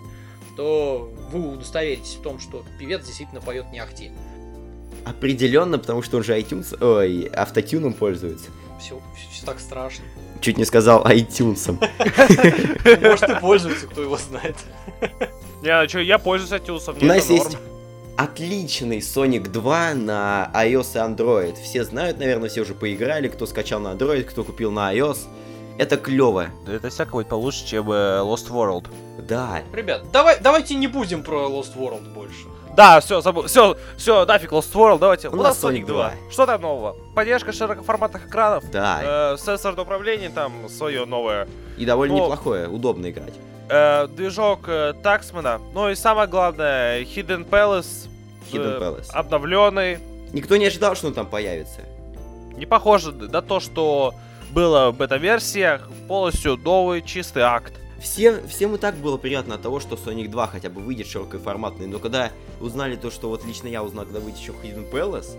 то 0.57 1.13
вы 1.31 1.53
удостоверитесь 1.53 2.15
в 2.15 2.21
том, 2.21 2.39
что 2.39 2.65
певец 2.79 3.06
действительно 3.06 3.39
поет 3.39 3.71
не 3.71 3.79
ахти. 3.79 4.12
Определенно, 5.06 5.79
потому 5.79 6.01
что 6.01 6.18
он 6.18 6.24
же 6.24 6.38
iTunes, 6.38 6.77
ой, 6.83 7.29
автотюном 7.33 7.94
пользуется. 7.94 8.50
Все, 8.79 9.00
все 9.31 9.45
так 9.45 9.59
страшно. 9.59 10.06
Чуть 10.41 10.57
не 10.57 10.65
сказал 10.65 11.03
iTunes. 11.06 11.71
Может, 13.01 13.29
и 13.29 13.35
пользуется, 13.39 13.88
кто 13.88 14.01
его 14.01 14.18
знает. 14.18 14.56
Не, 15.62 15.81
ну 15.81 15.88
чё, 15.88 16.00
я 16.00 16.18
пользуюсь 16.19 16.51
iTunes, 16.62 16.91
У 16.91 16.95
мне 16.95 17.07
нас 17.07 17.29
есть 17.29 17.57
отличный 18.18 19.00
Sonic 19.00 19.50
2 19.50 19.94
на 19.94 20.51
iOS 20.53 20.95
и 20.95 20.97
Android. 20.97 21.56
Все 21.62 21.83
знают, 21.83 22.19
наверное, 22.19 22.50
все 22.50 22.62
уже 22.62 22.74
поиграли, 22.74 23.27
кто 23.27 23.45
скачал 23.45 23.79
на 23.79 23.89
Android, 23.89 24.24
кто 24.24 24.44
купил 24.44 24.71
на 24.71 24.94
iOS. 24.94 25.19
Это 25.77 25.97
клево. 25.97 26.47
Это 26.68 26.89
всяко 26.89 27.12
будет 27.12 27.29
получше, 27.29 27.65
чем 27.65 27.91
э, 27.91 28.19
Lost 28.21 28.50
World. 28.50 28.88
Да. 29.27 29.62
Ребят, 29.74 30.12
давай, 30.12 30.39
давайте 30.39 30.74
не 30.75 30.88
будем 30.88 31.24
про 31.24 31.48
Lost 31.48 31.75
World 31.75 32.13
больше. 32.13 32.48
Да, 32.77 33.00
все, 33.00 33.22
забыл. 33.22 33.48
Все, 33.48 33.75
все, 33.98 34.24
нафиг 34.27 34.51
Lost 34.51 34.72
World, 34.74 35.00
давайте. 35.00 35.29
У 35.29 35.34
У 35.34 35.36
нас 35.38 35.62
Sonic 35.62 35.81
Sonic 35.81 35.86
2. 35.88 36.13
Что 36.29 36.46
там 36.46 36.62
нового? 36.62 36.96
Поддержка 37.15 37.51
широкоформатных 37.51 38.27
экранов. 38.27 38.69
Да. 38.69 39.34
Э, 39.34 39.38
сенсорное 39.39 39.84
управление 39.84 40.29
там 40.29 40.69
свое 40.69 41.05
новое. 41.05 41.48
И 41.75 41.86
довольно 41.86 42.15
ну- 42.15 42.24
неплохое, 42.25 42.67
удобно 42.67 43.10
играть. 43.10 43.34
Э, 43.69 44.07
движок 44.07 44.60
э, 44.67 44.93
Таксмана. 45.01 45.60
Ну 45.74 45.89
и 45.89 45.96
самое 45.96 46.27
главное, 46.27 47.01
Hidden 47.01 47.50
Palace. 47.50 48.10
Hidden 48.51 48.79
Palace. 48.79 49.10
Обновленный. 49.12 49.98
Никто 50.31 50.55
не 50.57 50.67
ожидал, 50.67 50.96
что 50.96 51.07
он 51.07 51.15
там 51.15 51.25
появится. 51.25 51.81
Не 52.55 52.67
похоже 52.67 53.12
на 53.12 53.41
то, 53.41 53.60
что 53.60 54.13
было 54.51 54.91
в 54.91 54.98
бета-версиях. 54.98 55.89
Полностью 56.07 56.57
новый 56.57 57.01
чистый 57.01 57.41
акт. 57.41 57.74
Все, 58.01 58.42
всем 58.48 58.75
и 58.75 58.77
так 58.77 58.96
было 58.96 59.18
приятно 59.18 59.56
от 59.56 59.62
того, 59.62 59.80
что 59.80 59.96
Sonic 59.96 60.27
2 60.30 60.48
хотя 60.48 60.70
бы 60.70 60.82
выйдет 60.82 61.08
широкоформатный, 61.08 61.88
но 61.88 62.00
когда 62.00 62.32
узнали 62.62 62.96
то, 62.96 63.10
что 63.10 63.30
вот 63.30 63.44
лично 63.46 63.68
я 63.68 63.84
узнал, 63.84 64.06
когда 64.06 64.20
выйдет 64.20 64.39
еще 64.39 64.51
Hidden 64.51 64.92
Palace, 64.92 65.36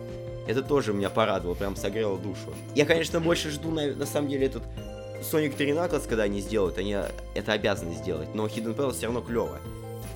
это 0.48 0.62
тоже 0.62 0.92
меня 0.92 1.10
порадовало, 1.10 1.54
прям 1.54 1.76
согрело 1.76 2.18
душу. 2.18 2.52
Я, 2.74 2.84
конечно, 2.84 3.20
больше 3.20 3.50
жду, 3.50 3.70
на, 3.70 3.86
на 3.94 4.06
самом 4.06 4.28
деле, 4.28 4.46
этот 4.46 4.62
Sonic 5.20 5.54
3 5.56 5.70
Knuckles, 5.72 6.08
когда 6.08 6.24
они 6.24 6.40
сделают, 6.40 6.78
они 6.78 6.96
это 7.34 7.52
обязаны 7.52 7.94
сделать, 7.94 8.34
но 8.34 8.46
Hidden 8.46 8.74
Palace 8.74 8.94
все 8.94 9.06
равно 9.06 9.20
клево. 9.20 9.60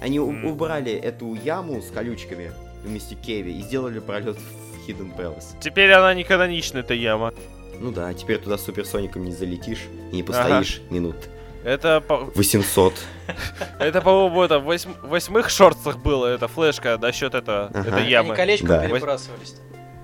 Они 0.01 0.19
Мгм. 0.19 0.45
убрали 0.47 0.93
эту 0.93 1.35
яму 1.35 1.81
с 1.81 1.91
колючками 1.91 2.53
вместе 2.85 3.15
Кеви 3.15 3.53
и 3.57 3.63
сделали 3.63 4.01
пролет 4.01 4.37
в 4.37 4.89
Hidden 4.89 5.17
Palace. 5.17 5.55
Теперь 5.61 5.93
она 5.93 6.13
не 6.15 6.25
каноничная, 6.25 6.83
эта 6.83 6.95
яма. 6.95 7.33
Ну 7.79 7.93
да, 7.93 8.13
теперь 8.15 8.39
туда 8.39 8.59
с 8.59 8.65
суперсоником 8.65 9.25
не 9.25 9.33
залетишь 9.33 9.87
и 10.13 10.17
не 10.17 10.23
постоишь 10.23 10.81
минут 10.91 11.17
Это, 11.65 12.01
по- 12.01 12.17
800. 12.35 12.95
это 13.79 14.01
по-моему, 14.03 14.43
это 14.43 14.59
в 14.59 14.65
восьм- 14.69 14.97
восьмых 15.03 15.49
шортсах 15.49 15.99
было, 15.99 16.27
эта 16.27 16.49
флешка 16.49 16.99
насчет 16.99 17.35
этого, 17.35 17.71
Они 17.73 18.11
ямы. 18.11 18.35
колечком 18.35 18.69
Да. 18.69 18.87
перебрасывались. 18.87 19.55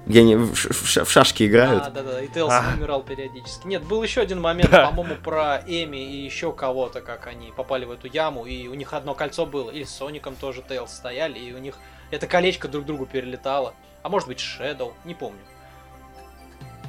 Где 0.07 0.21
они 0.21 0.37
в, 0.37 0.55
шашки 0.57 1.47
играют. 1.47 1.85
А, 1.87 1.91
да-да, 1.91 2.23
и 2.23 2.29
Тейлс 2.29 2.51
А. 2.53 2.73
умирал 2.79 3.03
периодически. 3.03 3.67
Нет, 3.67 3.83
был 3.83 4.03
еще 4.03 4.21
один 4.23 4.41
момент, 4.49 4.71
Да. 4.71 4.87
по-моему, 4.87 5.17
про 5.17 5.61
Эми 5.67 5.99
и 5.99 6.25
еще 6.25 6.53
кого-то, 6.53 7.01
как 7.03 7.27
они 7.27 7.53
попали 7.55 7.85
в 7.85 7.91
эту 7.91 8.07
яму, 8.07 8.47
и 8.47 8.69
у 8.69 8.75
них 8.75 8.95
одно 8.95 9.15
кольцо 9.15 9.45
было, 9.45 9.71
и 9.71 9.85
с 9.85 9.91
Соником 9.91 10.35
тоже 10.37 10.63
Тейлс 10.67 10.93
стояли, 10.93 11.39
и 11.39 11.53
у 11.53 11.59
них 11.59 11.75
это 12.11 12.27
колечко 12.27 12.69
друг 12.69 12.87
другу 12.87 13.05
перелетало. 13.05 13.75
А 14.03 14.09
может 14.09 14.29
быть, 14.29 14.41
Шэдоу, 14.41 14.95
не 15.05 15.15
помню. 15.15 15.41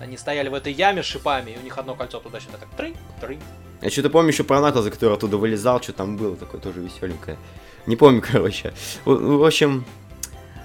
Они 0.01 0.15
стояли 0.15 0.47
в 0.47 0.53
этой 0.53 0.71
яме 0.71 1.03
с 1.03 1.05
шипами, 1.07 1.51
и 1.51 1.57
у 1.57 1.61
них 1.61 1.77
одно 1.77 1.95
кольцо 1.95 2.19
туда-сюда 2.19 2.57
так 2.57 2.69
трынь, 2.77 2.95
трынь, 3.19 3.41
Я 3.81 3.89
что-то 3.89 4.09
помню 4.09 4.31
еще 4.31 4.43
про 4.43 4.59
Наклза, 4.61 4.91
который 4.91 5.13
оттуда 5.13 5.37
вылезал, 5.37 5.81
что 5.81 5.93
там 5.93 6.17
было 6.17 6.35
такое 6.35 6.59
тоже 6.59 6.81
веселенькое. 6.81 7.37
Не 7.85 7.95
помню, 7.95 8.21
короче. 8.31 8.73
В, 9.05 9.15
в 9.15 9.45
общем, 9.45 9.85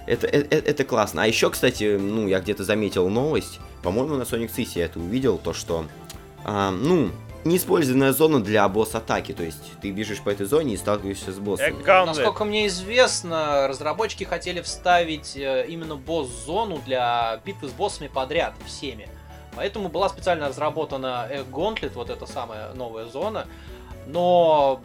это, 0.07 0.27
это, 0.27 0.57
это 0.57 0.85
классно. 0.85 1.23
А 1.23 1.27
еще, 1.27 1.51
кстати, 1.51 1.97
ну, 1.97 2.27
я 2.29 2.41
где-то 2.41 2.65
заметил 2.65 3.09
новость. 3.09 3.61
По-моему, 3.83 4.17
на 4.17 4.23
Sonic 4.23 4.51
City 4.55 4.73
я 4.79 4.87
это 4.87 4.99
увидел, 4.99 5.39
то 5.39 5.53
что, 5.53 5.87
а, 6.45 6.71
ну, 6.71 7.11
неиспользованная 7.45 8.13
зона 8.13 8.43
для 8.43 8.69
босс-атаки. 8.69 9.33
То 9.33 9.45
есть 9.45 9.63
ты 9.81 9.91
бежишь 9.91 10.21
по 10.21 10.31
этой 10.31 10.47
зоне 10.47 10.75
и 10.75 10.77
сталкиваешься 10.77 11.33
с 11.33 11.39
боссом. 11.39 11.67
Насколько 12.17 12.45
мне 12.45 12.67
известно, 12.67 13.69
разработчики 13.69 14.25
хотели 14.25 14.61
вставить 14.61 15.37
э, 15.37 15.67
именно 15.69 15.97
босс-зону 15.97 16.81
для 16.85 17.41
битвы 17.45 17.69
с 17.69 17.73
боссами 17.73 18.09
подряд, 18.09 18.55
всеми. 18.67 19.09
Поэтому 19.57 19.89
была 19.89 20.09
специально 20.09 20.49
разработана 20.49 21.29
Gauntlet, 21.51 21.93
вот 21.95 22.11
эта 22.11 22.27
самая 22.27 22.73
новая 22.75 23.07
зона. 23.07 23.47
Но 24.07 24.81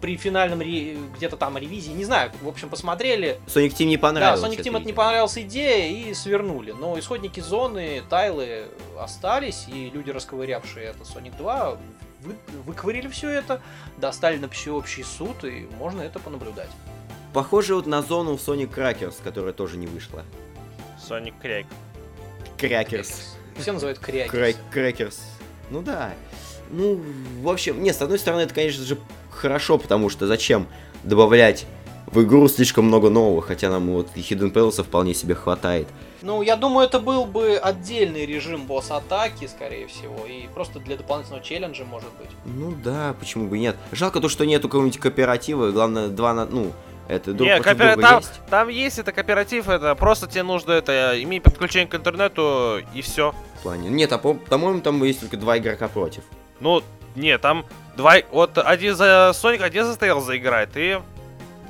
при 0.00 0.16
финальном 0.16 0.60
ре- 0.60 0.96
где-то 1.16 1.36
там 1.36 1.56
ревизии, 1.56 1.90
не 1.92 2.04
знаю, 2.04 2.30
в 2.42 2.48
общем, 2.48 2.68
посмотрели. 2.68 3.40
Sonic 3.46 3.70
Team 3.74 3.86
не 3.86 3.96
Да, 3.96 4.02
понравилось. 4.02 4.42
Sonic 4.52 4.62
Team 4.62 4.76
это 4.76 4.86
не 4.86 4.92
понравилась 4.92 5.38
идея 5.38 5.90
и 5.90 6.12
свернули. 6.14 6.72
Но 6.72 6.98
исходники 6.98 7.40
зоны, 7.40 8.02
тайлы 8.10 8.66
остались, 8.98 9.66
и 9.68 9.90
люди, 9.90 10.10
расковырявшие 10.10 10.86
это 10.88 10.98
Sonic 11.04 11.36
2, 11.38 11.78
вы, 12.20 12.36
выковырили 12.66 13.08
все 13.08 13.30
это, 13.30 13.60
достали 13.96 14.36
на 14.36 14.48
всеобщий 14.48 15.04
суд, 15.04 15.42
и 15.44 15.66
можно 15.78 16.02
это 16.02 16.18
понаблюдать. 16.18 16.70
Похоже 17.32 17.74
вот 17.74 17.86
на 17.86 18.02
зону 18.02 18.36
в 18.36 18.40
Sonic 18.46 18.72
Crackers, 18.74 19.16
которая 19.24 19.52
тоже 19.54 19.76
не 19.78 19.86
вышла. 19.86 20.22
Sonic 20.98 21.34
Crack. 21.42 21.66
Крякерс. 22.58 23.33
Все 23.58 23.72
называют 23.72 23.98
крякерс. 23.98 24.30
Край- 24.30 24.56
Крекерс. 24.70 25.20
Ну 25.70 25.82
да. 25.82 26.12
Ну, 26.70 27.00
в 27.40 27.48
общем, 27.48 27.82
не, 27.82 27.92
с 27.92 28.00
одной 28.02 28.18
стороны, 28.18 28.42
это, 28.42 28.54
конечно 28.54 28.84
же, 28.84 28.98
хорошо, 29.30 29.78
потому 29.78 30.08
что 30.08 30.26
зачем 30.26 30.66
добавлять 31.02 31.66
в 32.06 32.22
игру 32.22 32.48
слишком 32.48 32.86
много 32.86 33.10
нового, 33.10 33.42
хотя 33.42 33.70
нам 33.70 33.88
вот 33.90 34.08
и 34.14 34.20
Hidden 34.20 34.52
Palace 34.52 34.82
вполне 34.82 35.14
себе 35.14 35.34
хватает. 35.34 35.88
Ну, 36.22 36.40
я 36.42 36.56
думаю, 36.56 36.86
это 36.86 37.00
был 37.00 37.26
бы 37.26 37.56
отдельный 37.56 38.24
режим 38.24 38.66
босс-атаки, 38.66 39.46
скорее 39.46 39.86
всего, 39.88 40.24
и 40.26 40.46
просто 40.54 40.80
для 40.80 40.96
дополнительного 40.96 41.44
челленджа, 41.44 41.84
может 41.84 42.08
быть. 42.18 42.30
Ну 42.46 42.74
да, 42.82 43.14
почему 43.18 43.48
бы 43.48 43.58
нет. 43.58 43.76
Жалко 43.92 44.20
то, 44.20 44.28
что 44.28 44.46
нету 44.46 44.68
какого-нибудь 44.68 44.98
кооператива, 44.98 45.70
главное, 45.70 46.08
два 46.08 46.32
на... 46.32 46.46
Ну, 46.46 46.72
это 47.08 47.32
друг 47.32 47.48
Не, 47.48 47.56
против 47.60 47.80
коопера- 47.80 47.92
друга 47.94 48.08
там, 48.08 48.18
есть. 48.18 48.40
там 48.50 48.68
есть 48.68 48.98
это 48.98 49.12
кооператив, 49.12 49.68
это 49.68 49.94
просто 49.94 50.26
тебе 50.26 50.42
нужно 50.42 50.72
это 50.72 51.22
иметь 51.22 51.42
подключение 51.42 51.86
к 51.88 51.94
интернету 51.94 52.80
и 52.94 53.02
все. 53.02 53.34
В 53.60 53.62
плане. 53.62 53.88
Нет, 53.90 54.12
а 54.12 54.18
по- 54.18 54.34
по-моему, 54.34 54.80
там 54.80 55.02
есть 55.04 55.20
только 55.20 55.36
два 55.36 55.58
игрока 55.58 55.88
против. 55.88 56.22
Ну, 56.60 56.82
не, 57.14 57.36
там 57.38 57.64
два... 57.96 58.14
Вот 58.30 58.58
один 58.58 58.94
за 58.96 59.30
Sonic, 59.34 59.62
один 59.62 59.84
за 59.84 59.92
Tails 59.98 60.22
заиграет, 60.22 60.70
и 60.76 60.98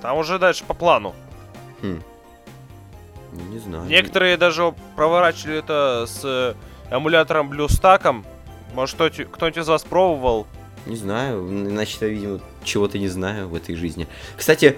там 0.02 0.18
уже 0.18 0.38
дальше 0.38 0.64
по 0.64 0.74
плану. 0.74 1.14
Хм. 1.82 2.02
Ну, 3.32 3.40
не 3.52 3.58
знаю. 3.58 3.84
Некоторые 3.86 4.36
даже 4.36 4.74
проворачивали 4.96 5.58
это 5.58 6.04
с 6.06 6.20
э, 6.24 6.54
эмулятором 6.90 7.50
BlueStack. 7.50 8.24
Может, 8.74 8.94
кто-нибудь 8.94 9.28
кто-нибудь 9.32 9.58
из 9.62 9.68
вас 9.68 9.82
пробовал? 9.82 10.46
Не 10.86 10.96
знаю, 10.96 11.46
значит, 11.68 12.02
я, 12.02 12.08
видимо, 12.08 12.40
чего-то 12.62 12.98
не 12.98 13.08
знаю 13.08 13.48
в 13.48 13.54
этой 13.54 13.74
жизни. 13.74 14.06
Кстати, 14.36 14.76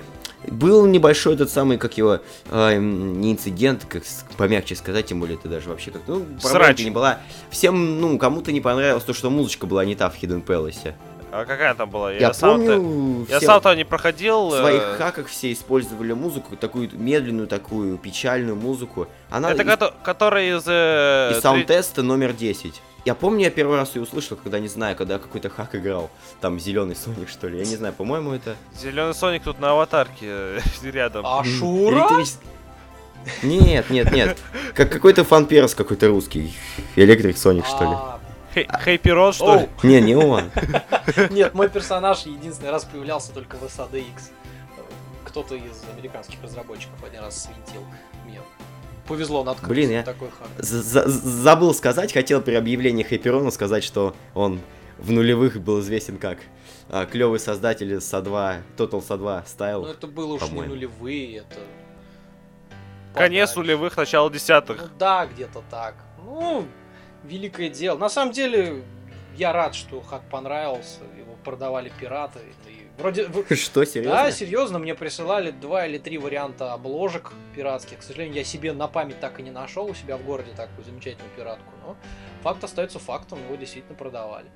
был 0.49 0.87
небольшой 0.87 1.35
этот 1.35 1.51
самый, 1.51 1.77
как 1.79 1.97
его, 1.99 2.21
м, 2.51 3.21
не 3.21 3.33
инцидент, 3.33 3.85
как 3.89 4.03
помягче 4.37 4.77
сказать, 4.77 5.07
тем 5.07 5.21
более 5.21 5.37
это 5.39 5.49
даже 5.49 5.69
вообще 5.69 5.91
как 5.91 6.03
ну, 6.07 6.25
Срач. 6.41 6.79
не 6.85 6.91
была. 6.91 7.19
Всем, 7.51 8.01
ну, 8.01 8.19
кому-то 8.19 8.53
не 8.53 8.61
понравилось 8.61 9.05
то, 9.05 9.13
что 9.13 9.31
музычка 9.31 9.67
была 9.67 9.85
не 9.85 9.95
та 9.97 10.09
в 10.11 10.15
Hidden 10.23 10.45
Palace. 10.45 10.95
А 11.33 11.45
какая 11.45 11.75
там 11.75 11.91
была? 11.91 12.13
Я, 12.13 12.33
сам-то- 12.33 12.77
помню, 12.77 13.27
Я 13.29 13.39
все 13.39 13.47
сам-то 13.47 13.75
не 13.75 13.85
проходил. 13.85 14.49
в 14.49 14.57
своих 14.57 14.81
э, 14.83 14.97
хаках 14.97 15.27
все 15.27 15.53
использовали 15.53 16.13
музыку, 16.13 16.57
такую 16.57 16.89
медленную, 16.93 17.49
такую 17.49 17.99
печальную 17.99 18.57
музыку. 18.57 19.09
Она 19.29 19.51
Это 19.51 19.63
из, 19.63 19.67
кото- 19.69 19.95
который 20.05 20.57
из... 20.57 20.63
э, 20.67 21.33
из 21.37 21.41
саунд-теста 21.43 22.03
номер 22.03 22.33
10. 22.33 22.81
Я 23.07 23.15
помню, 23.15 23.45
я 23.45 23.51
первый 23.51 23.77
раз 23.79 23.95
ее 23.95 24.03
услышал, 24.03 24.37
когда, 24.37 24.59
не 24.59 24.67
знаю, 24.67 24.97
когда 24.97 25.19
какой-то 25.21 25.49
хак 25.49 25.77
играл. 25.77 26.11
Там 26.41 26.59
зеленый 26.59 26.97
Соник, 26.97 27.29
что 27.29 27.47
ли. 27.47 27.59
Я 27.61 27.65
не 27.65 27.77
знаю, 27.77 27.95
по-моему, 27.95 28.33
это... 28.33 28.57
Зеленый 28.77 29.15
Соник 29.15 29.45
тут 29.45 29.61
на 29.61 29.71
аватарке 29.71 30.27
э, 30.29 30.61
рядом. 30.91 31.25
А 31.25 31.39
М, 31.39 31.45
Шура? 31.45 31.95
электричес- 32.09 32.39
Нет, 33.45 33.91
нет, 33.91 34.11
нет. 34.13 34.39
Как 34.75 34.91
какой-то 34.91 35.23
фан-перс 35.25 35.75
какой-то 35.77 36.09
русский. 36.09 36.53
Электрик 36.97 37.39
Соник, 37.39 37.65
что 37.65 37.85
ли. 37.85 37.91
А, 37.93 38.81
Хейпирон, 38.85 39.33
что 39.33 39.55
ли? 39.61 39.69
Не, 39.85 40.01
не 40.01 40.17
он. 40.17 40.51
Нет, 41.31 41.53
мой 41.55 41.69
персонаж 41.69 42.23
единственный 42.27 42.71
раз 42.71 42.85
появлялся 42.87 43.31
только 43.33 43.57
в 43.57 43.63
SADX. 43.65 44.31
Кто-то 45.25 45.55
из 45.55 45.83
американских 45.95 46.43
разработчиков 46.43 46.95
один 47.07 47.21
раз 47.21 47.45
свинтил. 47.45 47.85
Повезло 49.09 49.45
наткнуться 49.45 49.73
Блин, 49.73 49.89
на 49.91 49.93
я- 49.95 50.03
такой 50.03 50.31
Забыл 50.59 51.73
сказать, 51.75 52.13
хотел 52.13 52.41
при 52.43 52.55
объявлении 52.55 53.03
Хайперона 53.05 53.51
сказать, 53.51 53.85
что 53.85 54.15
он 54.35 54.61
в 54.99 55.11
нулевых 55.13 55.61
был 55.61 55.81
известен 55.81 56.19
как 56.19 56.39
клевый 57.11 57.39
создатель 57.39 57.93
СА2, 57.95 58.63
Total 58.77 59.07
СА2 59.07 59.19
Ну 59.19 59.65
Style. 59.65 59.91
это 59.91 60.07
было 60.07 60.35
уж 60.35 60.51
не 60.51 60.63
нулевые, 60.63 61.39
это... 61.39 61.59
Конец 63.15 63.51
подальше. 63.51 63.59
нулевых, 63.73 63.97
начало 63.97 64.29
Ну 64.29 64.35
десятых. 64.35 64.91
да, 64.99 65.27
где-то 65.27 65.63
так. 65.71 65.95
Ну, 66.25 66.67
великое 67.25 67.71
дело. 67.71 67.97
На 67.97 68.09
самом 68.11 68.33
деле, 68.33 68.83
я 69.37 69.53
рад, 69.55 69.75
что 69.75 70.01
хак 70.03 70.23
понравился. 70.29 71.01
Его 71.19 71.35
продавали 71.43 71.91
пираты. 71.99 72.41
И 72.69 72.86
вроде... 72.99 73.25
Что, 73.55 73.81
Да, 73.81 73.87
серьезно? 73.87 74.33
серьезно, 74.33 74.79
мне 74.79 74.95
присылали 74.95 75.51
два 75.51 75.87
или 75.87 75.99
три 75.99 76.19
варианта 76.19 76.73
обложек 76.73 77.33
пиратских. 77.55 77.99
К 77.99 78.03
сожалению, 78.03 78.37
я 78.37 78.45
себе 78.45 78.73
на 78.73 78.89
память 78.89 79.21
так 79.21 79.39
и 79.41 79.43
не 79.43 79.51
нашел 79.51 79.87
у 79.87 79.95
себя 79.95 80.17
в 80.17 80.25
городе 80.25 80.53
такую 80.57 80.85
замечательную 80.85 81.31
пиратку. 81.37 81.71
Но 81.85 81.97
факт 82.43 82.63
остается 82.65 82.99
фактом, 82.99 83.43
его 83.45 83.57
действительно 83.57 83.97
продавали. 83.97 84.47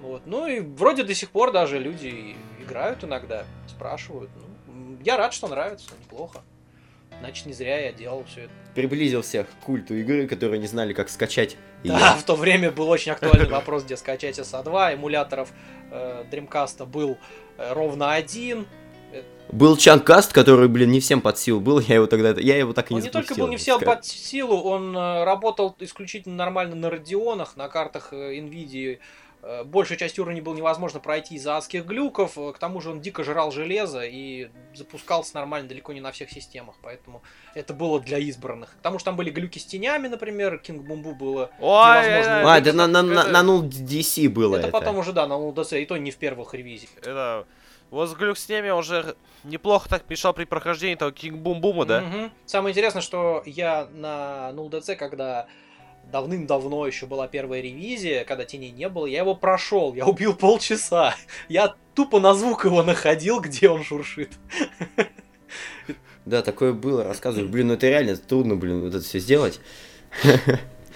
Вот. 0.00 0.22
Ну 0.26 0.46
и 0.46 0.60
вроде 0.60 1.04
до 1.04 1.14
сих 1.14 1.30
пор 1.30 1.52
даже 1.52 1.78
люди 1.78 2.36
играют 2.60 3.04
иногда, 3.04 3.44
спрашивают. 3.68 4.30
Ну, 4.66 4.98
я 5.04 5.16
рад, 5.16 5.32
что 5.32 5.48
нравится, 5.48 5.90
неплохо. 6.02 6.42
Значит, 7.20 7.46
не 7.46 7.52
зря 7.52 7.78
я 7.80 7.92
делал 7.92 8.24
все 8.24 8.42
это. 8.42 8.52
Приблизил 8.74 9.22
всех 9.22 9.48
к 9.48 9.64
культу 9.64 9.94
игры, 9.94 10.26
которые 10.26 10.58
не 10.58 10.66
знали, 10.66 10.92
как 10.92 11.08
скачать. 11.08 11.56
Да, 11.82 12.14
в 12.14 12.22
то 12.24 12.36
время 12.36 12.70
был 12.70 12.88
очень 12.88 13.12
актуальный 13.12 13.48
вопрос, 13.48 13.84
где 13.84 13.96
скачать 13.96 14.38
SA2. 14.38 14.94
Эмуляторов 14.94 15.50
э, 15.90 16.24
Dreamcast 16.30 16.86
был 16.86 17.18
э, 17.58 17.72
ровно 17.72 18.12
один. 18.12 18.66
Был 19.52 19.76
Чанкаст, 19.76 20.32
который, 20.32 20.68
блин, 20.68 20.92
не 20.92 21.00
всем 21.00 21.20
под 21.20 21.36
силу 21.36 21.60
был, 21.60 21.80
я 21.80 21.96
его 21.96 22.06
тогда, 22.06 22.30
я 22.40 22.56
его 22.56 22.72
так 22.72 22.90
и 22.90 22.94
Он 22.94 23.00
не 23.00 23.06
не 23.06 23.10
только 23.10 23.34
был 23.34 23.48
не 23.48 23.56
всем 23.56 23.80
под 23.80 24.04
силу, 24.04 24.56
он 24.60 24.96
э, 24.96 25.24
работал 25.24 25.74
исключительно 25.80 26.36
нормально 26.36 26.76
на 26.76 26.88
радионах, 26.88 27.56
на 27.56 27.68
картах 27.68 28.12
э, 28.12 28.38
NVIDIA. 28.38 28.98
Э, 29.42 29.64
Большую 29.64 29.96
часть 29.98 30.18
уровней 30.18 30.40
было 30.40 30.54
невозможно 30.54 31.00
пройти 31.00 31.36
из-за 31.36 31.56
адских 31.56 31.86
глюков, 31.86 32.36
э, 32.36 32.52
к 32.52 32.58
тому 32.58 32.80
же 32.80 32.90
он 32.90 33.00
дико 33.00 33.24
жрал 33.24 33.50
железо 33.50 34.02
и 34.04 34.50
запускался 34.74 35.34
нормально 35.34 35.68
далеко 35.68 35.92
не 35.92 36.00
на 36.00 36.12
всех 36.12 36.30
системах, 36.30 36.76
поэтому 36.82 37.22
это 37.54 37.72
было 37.72 38.00
для 38.00 38.18
избранных. 38.18 38.74
Потому 38.76 38.98
что 38.98 39.06
там 39.06 39.16
были 39.16 39.30
глюки 39.30 39.58
с 39.58 39.64
тенями, 39.64 40.08
например, 40.08 40.60
King 40.62 40.86
Bumbu 40.86 41.14
было. 41.14 41.50
Ой, 41.58 42.06
невозможно 42.06 42.52
А, 42.52 42.58
это 42.58 42.70
это 42.70 42.76
на, 42.76 42.86
на, 42.86 43.02
на, 43.02 43.24
на 43.24 43.42
null 43.42 43.62
DC 43.62 44.28
было 44.28 44.56
это, 44.56 44.68
это. 44.68 44.78
потом 44.78 44.98
уже, 44.98 45.12
да, 45.12 45.26
на 45.26 45.34
LDC, 45.34 45.82
и 45.82 45.86
то 45.86 45.96
не 45.96 46.10
в 46.10 46.16
первых 46.16 46.54
ревизиях. 46.54 46.90
это... 46.98 47.46
Вот 47.90 48.08
с 48.08 48.14
глюк 48.14 48.38
с 48.38 48.48
ними 48.48 48.70
уже 48.70 49.16
неплохо 49.42 49.88
так 49.88 50.08
мешал 50.08 50.32
при 50.32 50.44
прохождении 50.44 50.94
этого 50.94 51.10
Кинг 51.10 51.38
Бум 51.38 51.60
Бума, 51.60 51.84
да? 51.84 52.02
Мгм. 52.02 52.32
Самое 52.46 52.72
интересное, 52.72 53.02
что 53.02 53.42
я 53.46 53.88
на 53.92 54.52
0DC, 54.52 54.94
когда 54.94 55.48
давным-давно 56.10 56.86
еще 56.86 57.06
была 57.06 57.28
первая 57.28 57.60
ревизия, 57.60 58.24
когда 58.24 58.44
теней 58.44 58.70
не 58.70 58.88
было, 58.88 59.06
я 59.06 59.20
его 59.20 59.34
прошел, 59.34 59.94
я 59.94 60.06
убил 60.06 60.34
полчаса. 60.34 61.14
Я 61.48 61.74
тупо 61.94 62.20
на 62.20 62.34
звук 62.34 62.64
его 62.64 62.82
находил, 62.82 63.40
где 63.40 63.68
он 63.68 63.84
шуршит. 63.84 64.32
Да, 66.26 66.42
такое 66.42 66.72
было, 66.72 67.02
рассказываю. 67.04 67.48
Блин, 67.48 67.68
ну 67.68 67.74
это 67.74 67.88
реально 67.88 68.16
трудно, 68.16 68.54
блин, 68.56 68.82
вот 68.82 68.94
это 68.94 69.04
все 69.04 69.18
сделать. 69.18 69.60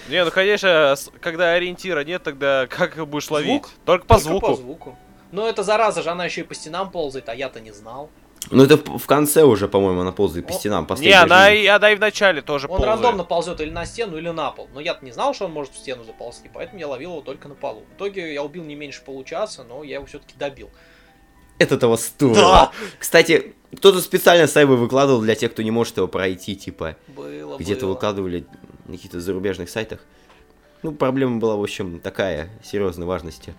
Не, 0.08 0.24
ну 0.24 0.30
конечно, 0.30 0.94
когда 1.20 1.52
ориентира 1.52 2.04
нет, 2.04 2.22
тогда 2.22 2.66
как 2.68 2.96
его 2.96 3.06
будешь 3.06 3.30
ловить? 3.30 3.62
Звук? 3.62 3.70
Только 3.86 4.06
по 4.06 4.14
Только 4.14 4.28
звуку. 4.28 4.46
по 4.48 4.54
звуку. 4.54 4.98
Но 5.32 5.48
эта 5.48 5.62
зараза 5.62 6.02
же, 6.02 6.10
она 6.10 6.26
еще 6.26 6.42
и 6.42 6.44
по 6.44 6.54
стенам 6.54 6.90
ползает, 6.90 7.28
а 7.28 7.34
я-то 7.34 7.60
не 7.60 7.72
знал. 7.72 8.10
Ну 8.50 8.62
это 8.62 8.76
в 8.76 9.06
конце 9.06 9.42
уже, 9.42 9.68
по-моему, 9.68 10.02
она 10.02 10.12
ползает 10.12 10.46
по 10.46 10.52
стенам. 10.52 10.82
Не, 10.82 10.88
последняя 10.88 11.22
она 11.22 11.50
и, 11.52 11.66
она 11.66 11.90
и 11.90 11.96
в 11.96 12.00
начале 12.00 12.42
тоже 12.42 12.66
Он 12.66 12.76
ползает. 12.76 12.92
рандомно 12.96 13.24
ползет 13.24 13.60
или 13.60 13.70
на 13.70 13.86
стену, 13.86 14.18
или 14.18 14.28
на 14.28 14.50
пол. 14.50 14.68
Но 14.74 14.80
я-то 14.80 15.04
не 15.04 15.12
знал, 15.12 15.34
что 15.34 15.46
он 15.46 15.52
может 15.52 15.72
в 15.72 15.78
стену 15.78 16.04
заползти, 16.04 16.50
поэтому 16.52 16.78
я 16.78 16.86
ловил 16.88 17.12
его 17.12 17.20
только 17.22 17.48
на 17.48 17.54
полу. 17.54 17.84
В 17.92 17.96
итоге 17.96 18.34
я 18.34 18.42
убил 18.42 18.62
не 18.64 18.74
меньше 18.74 19.02
получаса, 19.02 19.64
но 19.64 19.82
я 19.82 19.94
его 19.96 20.06
все-таки 20.06 20.34
добил. 20.38 20.70
Это 21.58 21.78
того 21.78 21.96
стоило. 21.96 22.34
Да! 22.34 22.72
Кстати, 22.98 23.54
кто-то 23.76 24.00
специально 24.00 24.46
сайбы 24.46 24.76
выкладывал 24.76 25.20
для 25.22 25.34
тех, 25.36 25.52
кто 25.52 25.62
не 25.62 25.70
может 25.70 25.96
его 25.96 26.08
пройти, 26.08 26.56
типа, 26.56 26.96
Было, 27.08 27.56
где-то 27.58 27.82
было. 27.86 27.92
выкладывали 27.94 28.44
на 28.86 28.96
каких-то 28.96 29.20
зарубежных 29.20 29.70
сайтах. 29.70 30.00
Ну, 30.82 30.92
проблема 30.92 31.38
была, 31.38 31.56
в 31.56 31.62
общем, 31.62 32.00
такая, 32.00 32.50
серьезной 32.62 33.06
важности. 33.06 33.54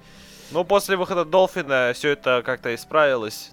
Ну, 0.51 0.63
после 0.63 0.95
выхода 0.95 1.25
Долфина 1.25 1.91
все 1.95 2.09
это 2.09 2.43
как-то 2.45 2.75
исправилось. 2.75 3.51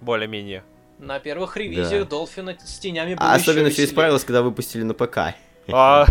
Более-менее. 0.00 0.62
На 0.98 1.18
первых 1.18 1.56
ревизиях 1.56 2.08
Долфина 2.08 2.56
с 2.58 2.78
тенями 2.78 3.14
было 3.14 3.28
А 3.30 3.34
особенно 3.34 3.70
все 3.70 3.84
исправилось, 3.84 4.24
когда 4.24 4.42
выпустили 4.42 4.82
на 4.82 4.94
ПК. 4.94 5.34
А, 5.72 6.06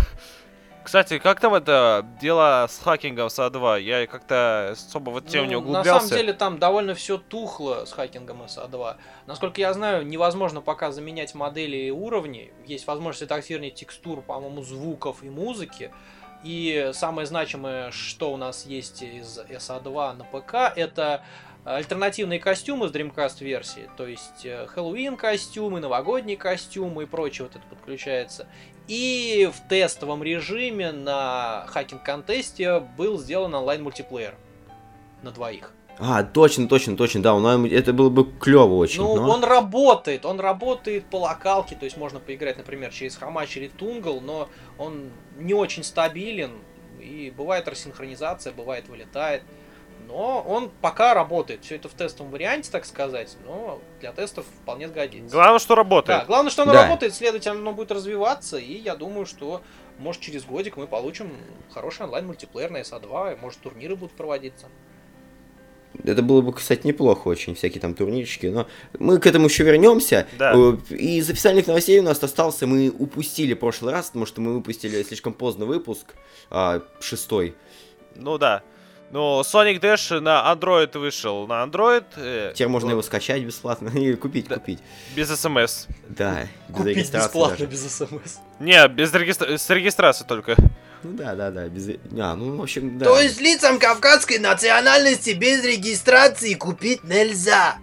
кстати, 0.82 1.18
как 1.18 1.40
там 1.40 1.54
это 1.54 2.04
дело 2.20 2.66
с 2.68 2.78
хакингом 2.78 3.30
с 3.30 3.38
А2? 3.38 3.80
Я 3.80 4.06
как-то 4.06 4.70
особо 4.72 5.10
в 5.10 5.16
эту 5.16 5.28
тему 5.28 5.46
не 5.46 5.54
Ну, 5.54 5.60
На 5.60 5.66
углублялся. 5.66 6.06
самом 6.06 6.18
деле 6.20 6.32
там 6.34 6.58
довольно 6.58 6.94
все 6.94 7.16
тухло 7.16 7.86
с 7.86 7.92
хакингом 7.92 8.42
SA2. 8.42 8.96
Насколько 9.26 9.60
я 9.62 9.72
знаю, 9.72 10.06
невозможно 10.06 10.60
пока 10.60 10.92
заменять 10.92 11.34
модели 11.34 11.76
и 11.78 11.90
уровни. 11.90 12.52
Есть 12.66 12.86
возможность 12.86 13.22
редактирования 13.22 13.70
текстур, 13.70 14.20
по-моему, 14.20 14.62
звуков 14.62 15.22
и 15.22 15.30
музыки. 15.30 15.90
И 16.42 16.90
самое 16.92 17.26
значимое, 17.26 17.90
что 17.90 18.30
у 18.30 18.36
нас 18.36 18.66
есть 18.66 19.02
из 19.02 19.38
SA2 19.38 20.12
на 20.12 20.24
ПК, 20.24 20.54
это 20.76 21.24
альтернативные 21.64 22.38
костюмы 22.38 22.88
с 22.88 22.92
Dreamcast 22.92 23.42
версии, 23.42 23.88
то 23.96 24.06
есть 24.06 24.44
э, 24.44 24.66
Хэллоуин 24.66 25.16
костюмы, 25.16 25.80
новогодние 25.80 26.36
костюмы 26.36 27.04
и 27.04 27.06
прочее 27.06 27.44
вот 27.48 27.56
это 27.56 27.64
подключается. 27.68 28.46
И 28.86 29.50
в 29.52 29.66
тестовом 29.68 30.22
режиме 30.22 30.92
на 30.92 31.64
хакинг-контесте 31.68 32.80
был 32.98 33.18
сделан 33.18 33.54
онлайн-мультиплеер 33.54 34.34
на 35.22 35.30
двоих. 35.30 35.72
А, 35.98 36.22
точно, 36.24 36.68
точно, 36.68 36.96
точно, 36.96 37.22
да, 37.22 37.34
он- 37.34 37.66
это 37.66 37.92
было 37.92 38.10
бы 38.10 38.24
клево 38.38 38.74
очень. 38.74 39.00
Ну, 39.00 39.14
но- 39.16 39.30
он 39.30 39.44
работает, 39.44 40.26
он 40.26 40.40
работает 40.40 41.04
по 41.06 41.16
локалке, 41.20 41.76
то 41.76 41.84
есть 41.84 41.96
можно 41.96 42.18
поиграть, 42.20 42.58
например, 42.58 42.92
через 42.92 43.16
Хамач 43.16 43.56
или 43.56 43.68
Тунгл, 43.68 44.20
но 44.20 44.48
он 44.76 45.10
не 45.38 45.54
очень 45.54 45.84
стабилен, 45.84 46.50
и 47.00 47.32
бывает 47.34 47.68
рассинхронизация, 47.68 48.52
бывает 48.52 48.88
вылетает. 48.88 49.42
Но 50.06 50.42
он 50.46 50.70
пока 50.80 51.14
работает. 51.14 51.64
Все 51.64 51.76
это 51.76 51.88
в 51.88 51.94
тестовом 51.94 52.30
варианте, 52.30 52.70
так 52.70 52.84
сказать, 52.84 53.36
но 53.46 53.80
для 54.00 54.12
тестов 54.12 54.44
вполне 54.62 54.88
сгодится. 54.88 55.34
Главное, 55.34 55.58
что 55.58 55.74
работает. 55.74 56.20
Да, 56.20 56.24
главное, 56.26 56.50
что 56.50 56.62
оно 56.62 56.72
Да. 56.72 56.82
работает, 56.84 57.14
следовательно, 57.14 57.58
оно 57.58 57.72
будет 57.72 57.90
развиваться, 57.90 58.58
и 58.58 58.74
я 58.74 58.96
думаю, 58.96 59.26
что 59.26 59.62
может 59.98 60.20
через 60.20 60.44
годик 60.44 60.76
мы 60.76 60.86
получим 60.86 61.32
хороший 61.72 62.02
онлайн-мультиплеер 62.02 62.70
на 62.70 62.78
SA2, 62.82 63.34
и 63.36 63.40
может 63.40 63.60
турниры 63.60 63.96
будут 63.96 64.14
проводиться. 64.14 64.66
Это 66.02 66.22
было 66.22 66.40
бы, 66.40 66.52
кстати, 66.52 66.86
неплохо 66.86 67.28
очень, 67.28 67.54
всякие 67.54 67.80
там 67.80 67.94
турнирчики, 67.94 68.46
но 68.46 68.66
мы 68.98 69.18
к 69.20 69.26
этому 69.26 69.46
еще 69.46 69.62
вернемся. 69.62 70.26
Да. 70.36 70.52
Э, 70.52 70.76
Из 70.92 71.30
официальных 71.30 71.68
новостей 71.68 72.00
у 72.00 72.02
нас 72.02 72.20
остался, 72.22 72.66
мы 72.66 72.90
упустили 72.90 73.54
прошлый 73.54 73.92
раз, 73.92 74.06
потому 74.06 74.26
что 74.26 74.40
мы 74.40 74.54
выпустили 74.54 75.00
слишком 75.04 75.32
поздно 75.32 75.66
выпуск, 75.66 76.14
а, 76.50 76.82
шестой. 77.00 77.54
Ну 78.16 78.38
да. 78.38 78.62
Ну, 79.14 79.42
Sonic 79.42 79.78
Dash 79.78 80.18
на 80.18 80.52
Android 80.52 80.98
вышел. 80.98 81.46
На 81.46 81.62
Android 81.64 82.04
э, 82.16 82.50
Теперь 82.52 82.66
можно 82.66 82.88
вот, 82.88 82.92
его 82.94 83.02
скачать 83.02 83.44
бесплатно 83.44 83.88
и 83.96 84.16
купить, 84.16 84.48
Да. 84.48 84.56
купить. 84.56 84.80
без 85.14 85.28
смс. 85.28 85.86
Да, 86.08 86.48
без 86.68 86.76
Купить 86.76 86.96
регистрации 86.96 87.28
бесплатно, 87.28 87.56
даже. 87.58 87.70
без 87.70 87.92
смс. 87.94 88.38
Не, 88.58 88.88
без 88.88 89.12
регистра- 89.14 89.56
с 89.56 89.70
регистрацией 89.70 90.26
только. 90.26 90.56
Ну 91.04 91.12
да, 91.12 91.36
да, 91.36 91.52
да, 91.52 91.68
без... 91.68 91.90
А, 92.18 92.34
ну, 92.34 92.56
в 92.56 92.62
общем, 92.62 92.98
да. 92.98 93.04
То 93.04 93.20
есть 93.20 93.40
лицам 93.40 93.78
кавказской 93.78 94.38
национальности 94.40 95.30
без 95.30 95.64
регистрации 95.64 96.54
купить 96.54 97.04
нельзя. 97.04 97.76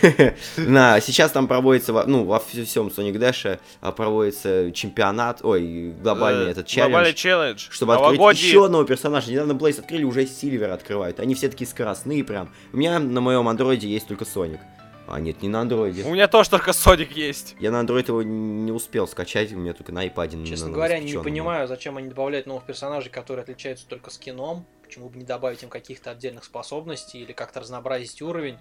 На, 0.56 1.00
сейчас 1.00 1.30
там 1.32 1.48
проводится, 1.48 1.92
во- 1.92 2.04
ну, 2.04 2.24
во 2.24 2.38
всем 2.40 2.88
Sonic 2.88 3.14
Dash 3.14 3.58
а, 3.80 3.92
проводится 3.92 4.70
чемпионат, 4.72 5.40
ой, 5.44 5.94
глобальный 6.02 6.46
Э, 6.46 6.50
этот 6.50 6.72
Глобальный 6.72 7.12
челлендж. 7.14 7.58
челлендж. 7.58 7.68
Чтобы 7.70 7.94
открыть 7.94 8.38
еще 8.42 8.64
одного 8.66 8.84
персонажа. 8.84 9.30
Недавно 9.30 9.52
Blaze 9.52 9.80
открыли, 9.80 10.04
уже 10.04 10.26
Сильвер 10.26 10.70
открывают. 10.70 11.20
Они 11.20 11.34
все 11.34 11.48
такие 11.48 11.68
скоростные 11.68 12.24
прям. 12.24 12.50
У 12.72 12.76
меня 12.76 12.98
на 12.98 13.20
моем 13.20 13.48
андроиде 13.48 13.88
есть 13.88 14.08
только 14.08 14.24
Соник. 14.24 14.60
А, 15.08 15.20
нет, 15.20 15.42
не 15.42 15.48
на 15.48 15.60
андроиде. 15.60 16.04
У 16.04 16.12
меня 16.12 16.28
тоже 16.28 16.48
только 16.50 16.70
Sonic 16.70 17.12
есть. 17.14 17.56
Я 17.60 17.70
на 17.70 17.80
андроид 17.80 18.08
его 18.08 18.22
не 18.22 18.70
успел 18.72 19.06
скачать, 19.08 19.52
у 19.52 19.56
меня 19.58 19.72
только 19.74 19.92
на 19.92 20.06
iPad. 20.06 20.46
Честно 20.46 20.68
на- 20.68 20.72
говоря, 20.74 21.00
не 21.00 21.18
понимаю, 21.18 21.66
зачем 21.68 21.96
они 21.98 22.08
добавляют 22.08 22.46
новых 22.46 22.64
персонажей, 22.64 23.10
которые 23.10 23.42
отличаются 23.42 23.86
только 23.86 24.10
скином. 24.10 24.64
Почему 24.82 25.08
бы 25.08 25.18
не 25.18 25.24
добавить 25.24 25.62
им 25.62 25.70
каких-то 25.70 26.10
отдельных 26.10 26.44
способностей 26.44 27.18
или 27.22 27.32
как-то 27.32 27.60
разнообразить 27.60 28.20
уровень. 28.22 28.58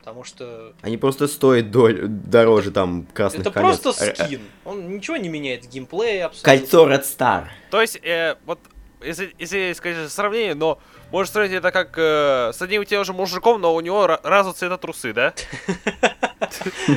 Потому 0.00 0.24
что 0.24 0.72
Они 0.82 0.96
просто 0.96 1.28
стоят 1.28 1.70
доль- 1.70 2.06
дороже 2.08 2.70
там 2.70 3.06
красных 3.12 3.42
это 3.42 3.50
колец. 3.50 3.78
просто 3.78 4.04
Р- 4.04 4.14
э, 4.18 4.24
скин. 4.24 4.40
Он 4.64 4.88
ничего 4.96 5.16
не 5.18 5.28
меняет 5.28 5.64
в 5.66 5.68
геймплее 5.70 6.24
абсолютно. 6.24 6.52
Кольцо 6.58 6.88
Red 6.88 7.02
Star. 7.04 7.44
То 7.70 7.80
есть, 7.82 7.96
э, 8.02 8.36
вот, 8.46 8.58
если, 9.02 9.34
если 9.38 9.72
сказать 9.74 10.10
сравнение, 10.10 10.54
но 10.54 10.78
можно 11.12 11.32
сравнить 11.32 11.54
это 11.54 11.70
как 11.70 11.94
э, 11.98 12.50
с 12.54 12.62
одним 12.62 12.82
и 12.82 12.86
тем 12.86 13.04
же 13.04 13.12
мужиком, 13.12 13.60
но 13.60 13.74
у 13.74 13.80
него 13.80 14.06
ра- 14.06 14.20
разного 14.22 14.56
цвета 14.56 14.78
трусы, 14.78 15.12
да? 15.12 15.34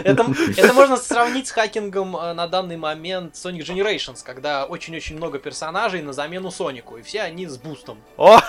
Это, 0.03 0.25
это 0.57 0.73
можно 0.73 0.97
сравнить 0.97 1.47
с 1.47 1.51
хакингом 1.51 2.15
э, 2.15 2.33
на 2.33 2.47
данный 2.47 2.77
момент 2.77 3.35
Sonic 3.35 3.59
Generations, 3.65 4.23
когда 4.23 4.65
очень-очень 4.65 5.17
много 5.17 5.37
персонажей 5.39 6.01
на 6.01 6.13
замену 6.13 6.49
Сонику, 6.51 6.97
и 6.97 7.01
все 7.01 7.21
они 7.21 7.47
с 7.47 7.57
бустом. 7.57 7.99
О, 8.17 8.39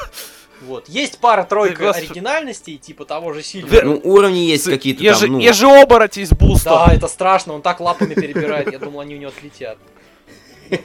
Вот. 0.62 0.88
Есть 0.88 1.18
пара-тройка 1.18 1.82
Да, 1.82 1.90
оригинальностей, 1.90 2.78
типа 2.78 3.04
того 3.04 3.32
же 3.32 3.42
Сильвера. 3.42 3.84
Ну, 3.84 4.00
уровни 4.04 4.38
есть 4.38 4.64
какие-то 4.64 5.02
там, 5.20 5.32
ну... 5.32 5.38
ежеоборотень 5.38 6.26
с 6.26 6.30
бустом. 6.30 6.72
Да, 6.86 6.94
это 6.94 7.08
страшно, 7.08 7.54
он 7.54 7.62
так 7.62 7.80
лапами 7.80 8.14
перебирает, 8.14 8.72
я 8.72 8.78
думал, 8.78 9.00
они 9.00 9.16
у 9.16 9.18
него 9.18 9.32
отлетят. 9.36 9.78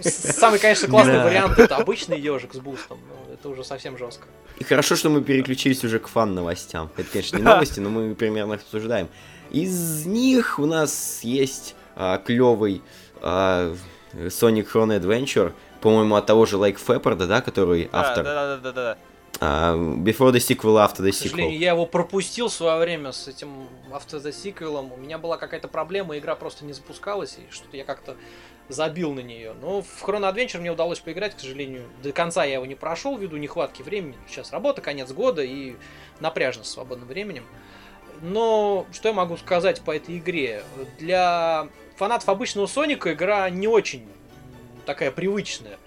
Самый, 0.02 0.60
конечно, 0.60 0.88
классный 0.88 1.14
Да. 1.14 1.24
вариант 1.24 1.58
это 1.58 1.78
обычный 1.78 2.20
ежик 2.20 2.54
с 2.54 2.58
бустом. 2.60 3.00
но 3.08 3.34
Это 3.34 3.48
уже 3.48 3.64
совсем 3.64 3.98
жестко. 3.98 4.28
И 4.58 4.64
хорошо, 4.66 4.98
что 4.98 5.10
мы 5.10 5.22
переключились 5.22 5.84
уже 5.86 6.00
к 6.00 6.10
фан-новостям. 6.10 6.90
Это, 6.98 7.10
конечно, 7.10 7.38
не 7.38 7.44
новости, 7.44 7.80
но 7.80 7.90
мы 7.90 8.14
примерно 8.14 8.56
их 8.56 8.62
обсуждаем. 8.62 9.08
Из 9.52 10.06
них 10.06 10.60
у 10.60 10.66
нас 10.66 11.22
есть 11.24 11.76
клевый 12.26 12.82
Sonic 13.22 14.68
Chrono 14.72 15.00
Adventure, 15.00 15.54
по-моему, 15.82 16.16
от 16.16 16.26
того 16.26 16.46
же 16.46 16.58
Лайк 16.58 16.78
Феппарда, 16.78 17.26
да, 17.26 17.42
который 17.42 17.86
Да, 17.92 18.02
автор. 18.02 18.24
Да, 18.26 18.34
да, 18.34 18.58
да, 18.58 18.58
да, 18.58 18.72
да. 18.72 18.98
А, 19.40 19.76
Before 19.76 20.32
the 20.32 20.40
sequel, 20.40 20.78
after 20.78 21.02
the 21.02 21.12
К 21.12 21.16
сожалению, 21.16 21.58
sequel. 21.58 21.62
я 21.62 21.70
его 21.72 21.86
пропустил 21.86 22.50
в 22.50 22.54
свое 22.54 22.80
время 22.80 23.12
с 23.12 23.28
этим 23.28 23.68
After 23.92 24.22
the 24.22 24.32
Sequel. 24.32 24.94
У 24.94 24.98
меня 24.98 25.18
была 25.18 25.38
какая-то 25.38 25.68
проблема, 25.68 26.18
игра 26.18 26.36
просто 26.36 26.66
не 26.66 26.74
запускалась, 26.74 27.38
и 27.38 27.52
что-то 27.52 27.78
я 27.78 27.86
как-то 27.86 28.18
забил 28.68 29.14
на 29.14 29.22
нее. 29.22 29.54
Но 29.62 29.82
в 29.82 30.04
Chrono 30.04 30.32
Adventure 30.32 30.60
мне 30.60 30.72
удалось 30.72 31.00
поиграть, 31.00 31.36
к 31.36 31.40
сожалению. 31.40 31.84
До 32.04 32.12
конца 32.12 32.44
я 32.44 32.56
его 32.56 32.66
не 32.66 32.76
прошел 32.76 33.18
ввиду 33.18 33.38
нехватки 33.38 33.82
времени. 33.82 34.16
Сейчас 34.28 34.52
работа, 34.52 34.82
конец 34.82 35.12
года 35.12 35.42
и 35.42 35.76
напряжно 36.20 36.64
с 36.64 36.72
свободным 36.72 37.08
временем. 37.08 37.46
Но 38.22 38.86
что 38.92 39.08
я 39.10 39.14
могу 39.14 39.38
сказать 39.38 39.82
по 39.82 39.96
этой 39.96 40.18
игре? 40.18 40.64
Для 41.00 41.70
фанатов 41.96 42.30
обычного 42.30 42.68
Соника 42.68 43.14
игра 43.14 43.50
не 43.50 43.68
очень 43.68 44.06
такая 44.86 45.12
привычная. 45.12 45.78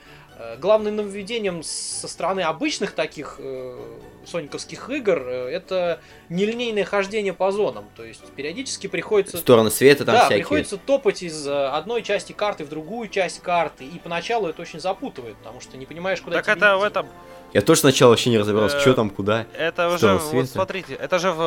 Э, 0.42 0.56
Главным 0.58 0.96
нововведением 0.96 1.62
со 1.62 2.08
стороны 2.08 2.40
обычных 2.40 2.92
таких 2.92 3.36
э, 3.38 3.78
сониковских 4.26 4.90
игр 4.90 5.18
э, 5.24 5.48
это 5.50 6.00
нелинейное 6.28 6.84
хождение 6.84 7.32
по 7.32 7.52
зонам. 7.52 7.84
То 7.96 8.04
есть 8.04 8.22
периодически 8.32 8.88
приходится... 8.88 9.38
Стороны 9.38 9.70
света 9.70 10.04
там 10.04 10.14
да, 10.14 10.20
всякие. 10.24 10.38
приходится 10.40 10.76
топать 10.78 11.22
из 11.22 11.46
э, 11.46 11.68
одной 11.68 12.02
части 12.02 12.32
карты 12.32 12.64
в 12.64 12.68
другую 12.68 13.08
часть 13.08 13.40
карты. 13.40 13.84
И 13.84 13.98
поначалу 13.98 14.48
это 14.48 14.60
очень 14.62 14.80
запутывает, 14.80 15.36
потому 15.36 15.60
что 15.60 15.76
не 15.76 15.86
понимаешь, 15.86 16.20
куда 16.20 16.36
Так 16.42 16.44
тебе 16.44 16.54
это 16.66 16.76
в 16.76 16.80
идти. 16.80 16.86
этом, 16.88 17.06
Я 17.52 17.60
тоже 17.62 17.80
сначала 17.80 18.10
вообще 18.10 18.30
не 18.30 18.38
разобрался, 18.38 18.76
Э, 18.78 18.80
что 18.80 18.94
там, 18.94 19.10
куда. 19.10 19.46
это 19.56 19.88
уже, 19.94 20.16
вот 20.16 20.48
смотрите, 20.48 20.94
это 20.94 21.18
же 21.20 21.30
в 21.32 21.40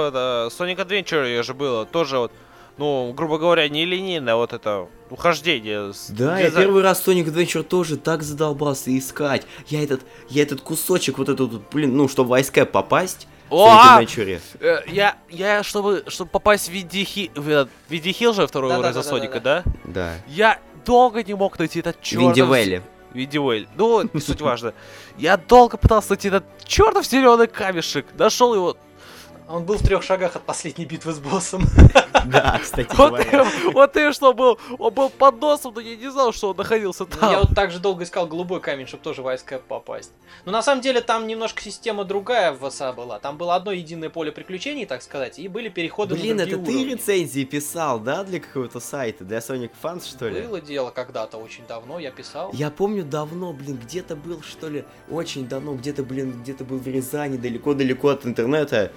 Sonic 0.58 0.78
Adventure 0.78 1.44
же 1.44 1.54
было, 1.54 1.86
тоже 1.86 2.18
вот, 2.20 2.32
ну, 2.78 3.14
грубо 3.16 3.38
говоря, 3.38 3.68
нелинейное 3.70 4.36
вот 4.36 4.54
это 4.54 4.88
ухождение. 5.10 5.94
с 5.94 6.10
Да, 6.10 6.40
я 6.40 6.50
дизайн- 6.50 6.66
первый 6.66 6.84
раз 6.84 7.06
Sonic 7.06 7.26
Adventure 7.26 7.64
тоже 7.64 7.98
так 7.98 8.24
задолбался 8.24 8.96
искать. 8.98 9.44
Я 9.68 9.84
этот, 9.84 10.02
я 10.30 10.44
этот 10.44 10.62
кусочек, 10.62 11.18
вот 11.18 11.30
этот, 11.30 11.52
вот, 11.54 11.62
блин, 11.72 11.96
ну, 11.96 12.08
чтобы 12.08 12.30
в 12.30 12.34
Ice 12.34 12.66
попасть, 12.66 13.28
в 13.50 13.54
О, 13.54 13.68
а! 13.70 14.04
Э, 14.60 14.80
Я, 14.88 15.18
я, 15.30 15.62
чтобы, 15.64 16.04
чтобы 16.08 16.30
попасть 16.32 16.68
в 16.68 16.72
Видихи, 16.72 17.32
в 17.36 17.68
Видихил 17.90 18.34
же 18.34 18.48
второй 18.48 18.72
уровень 18.72 18.94
за 18.94 19.04
Да-да-да-да-да. 19.04 19.10
Соника, 19.10 19.40
да? 19.40 19.64
Да. 19.84 20.14
Я 20.28 20.60
долго 20.86 21.24
не 21.24 21.36
мог 21.36 21.58
найти 21.60 21.80
этот 21.80 22.02
чертов... 22.02 22.30
Винди 22.30 22.42
Вэлли. 22.42 22.82
Видивель. 23.14 23.68
Ну, 23.78 24.10
не 24.12 24.20
суть 24.20 24.42
важно. 24.42 24.74
Я 25.18 25.38
долго 25.38 25.78
пытался 25.78 26.10
найти 26.12 26.28
этот 26.28 26.44
чертов 26.66 27.06
зеленый 27.06 27.48
камешек. 27.48 28.08
Нашел 28.18 28.54
его. 28.54 28.78
Он 29.48 29.64
был 29.64 29.76
в 29.78 29.84
трех 29.84 30.02
шагах 30.04 30.36
от 30.36 30.44
последней 30.44 30.86
битвы 30.86 31.14
с 31.14 31.20
боссом. 31.20 31.64
Да, 32.26 32.58
кстати 32.60 32.88
Вот 32.98 33.12
говоря. 33.12 33.46
вот 33.72 33.94
ты 33.94 34.12
что 34.12 34.34
был, 34.34 34.58
он 34.80 34.92
был 34.92 35.12
под 35.12 35.40
носом, 35.40 35.74
но 35.76 35.82
я 35.82 35.96
не 35.96 36.10
знал, 36.10 36.34
что 36.34 36.50
он 36.50 36.58
находился 36.58 37.04
Ну, 37.04 37.10
Я 37.12 37.20
там. 37.20 37.42
вот 37.42 37.56
так 37.56 37.70
же 37.70 37.78
долго 37.78 38.04
искал 38.04 38.26
голубой 38.26 38.62
камень, 38.62 38.88
чтобы 38.88 39.04
тоже 39.04 39.22
в 39.22 39.62
попасть. 39.68 40.12
Но 40.44 40.52
на 40.52 40.64
самом 40.64 40.82
деле 40.82 41.02
там 41.02 41.28
немножко 41.28 41.62
система 41.62 42.04
другая 42.04 42.52
в 42.52 42.68
ВСА 42.68 42.94
была. 42.94 43.20
Там 43.20 43.38
было 43.38 43.54
одно 43.54 43.72
единое 43.72 44.10
поле 44.10 44.32
приключений, 44.32 44.88
так 44.88 45.04
сказать, 45.04 45.38
и 45.38 45.48
были 45.48 45.70
переходы 45.70 46.16
Блин, 46.16 46.38
на 46.38 46.42
это 46.42 46.52
ты 46.52 46.58
уровни. 46.58 46.94
рецензии 46.94 47.44
писал, 47.44 48.00
да, 48.00 48.24
для 48.24 48.40
какого-то 48.40 48.80
сайта? 48.80 49.24
Для 49.24 49.38
Sonic 49.38 49.72
Fans, 49.84 50.10
что 50.10 50.28
ли? 50.28 50.42
Было 50.42 50.60
дело 50.62 50.90
когда-то, 50.90 51.38
очень 51.38 51.68
давно, 51.68 52.00
я 52.00 52.10
писал. 52.10 52.50
Я 52.54 52.72
помню 52.72 53.04
давно, 53.04 53.54
блин, 53.54 53.78
где-то 53.78 54.16
был, 54.16 54.42
что 54.42 54.68
ли, 54.68 54.84
очень 55.12 55.48
давно, 55.48 55.76
где-то, 55.76 56.02
блин, 56.02 56.42
где-то 56.42 56.64
был 56.64 56.80
в 56.80 56.88
Рязани, 56.88 57.38
далеко-далеко 57.38 58.10
от 58.10 58.26
интернета. 58.26 58.92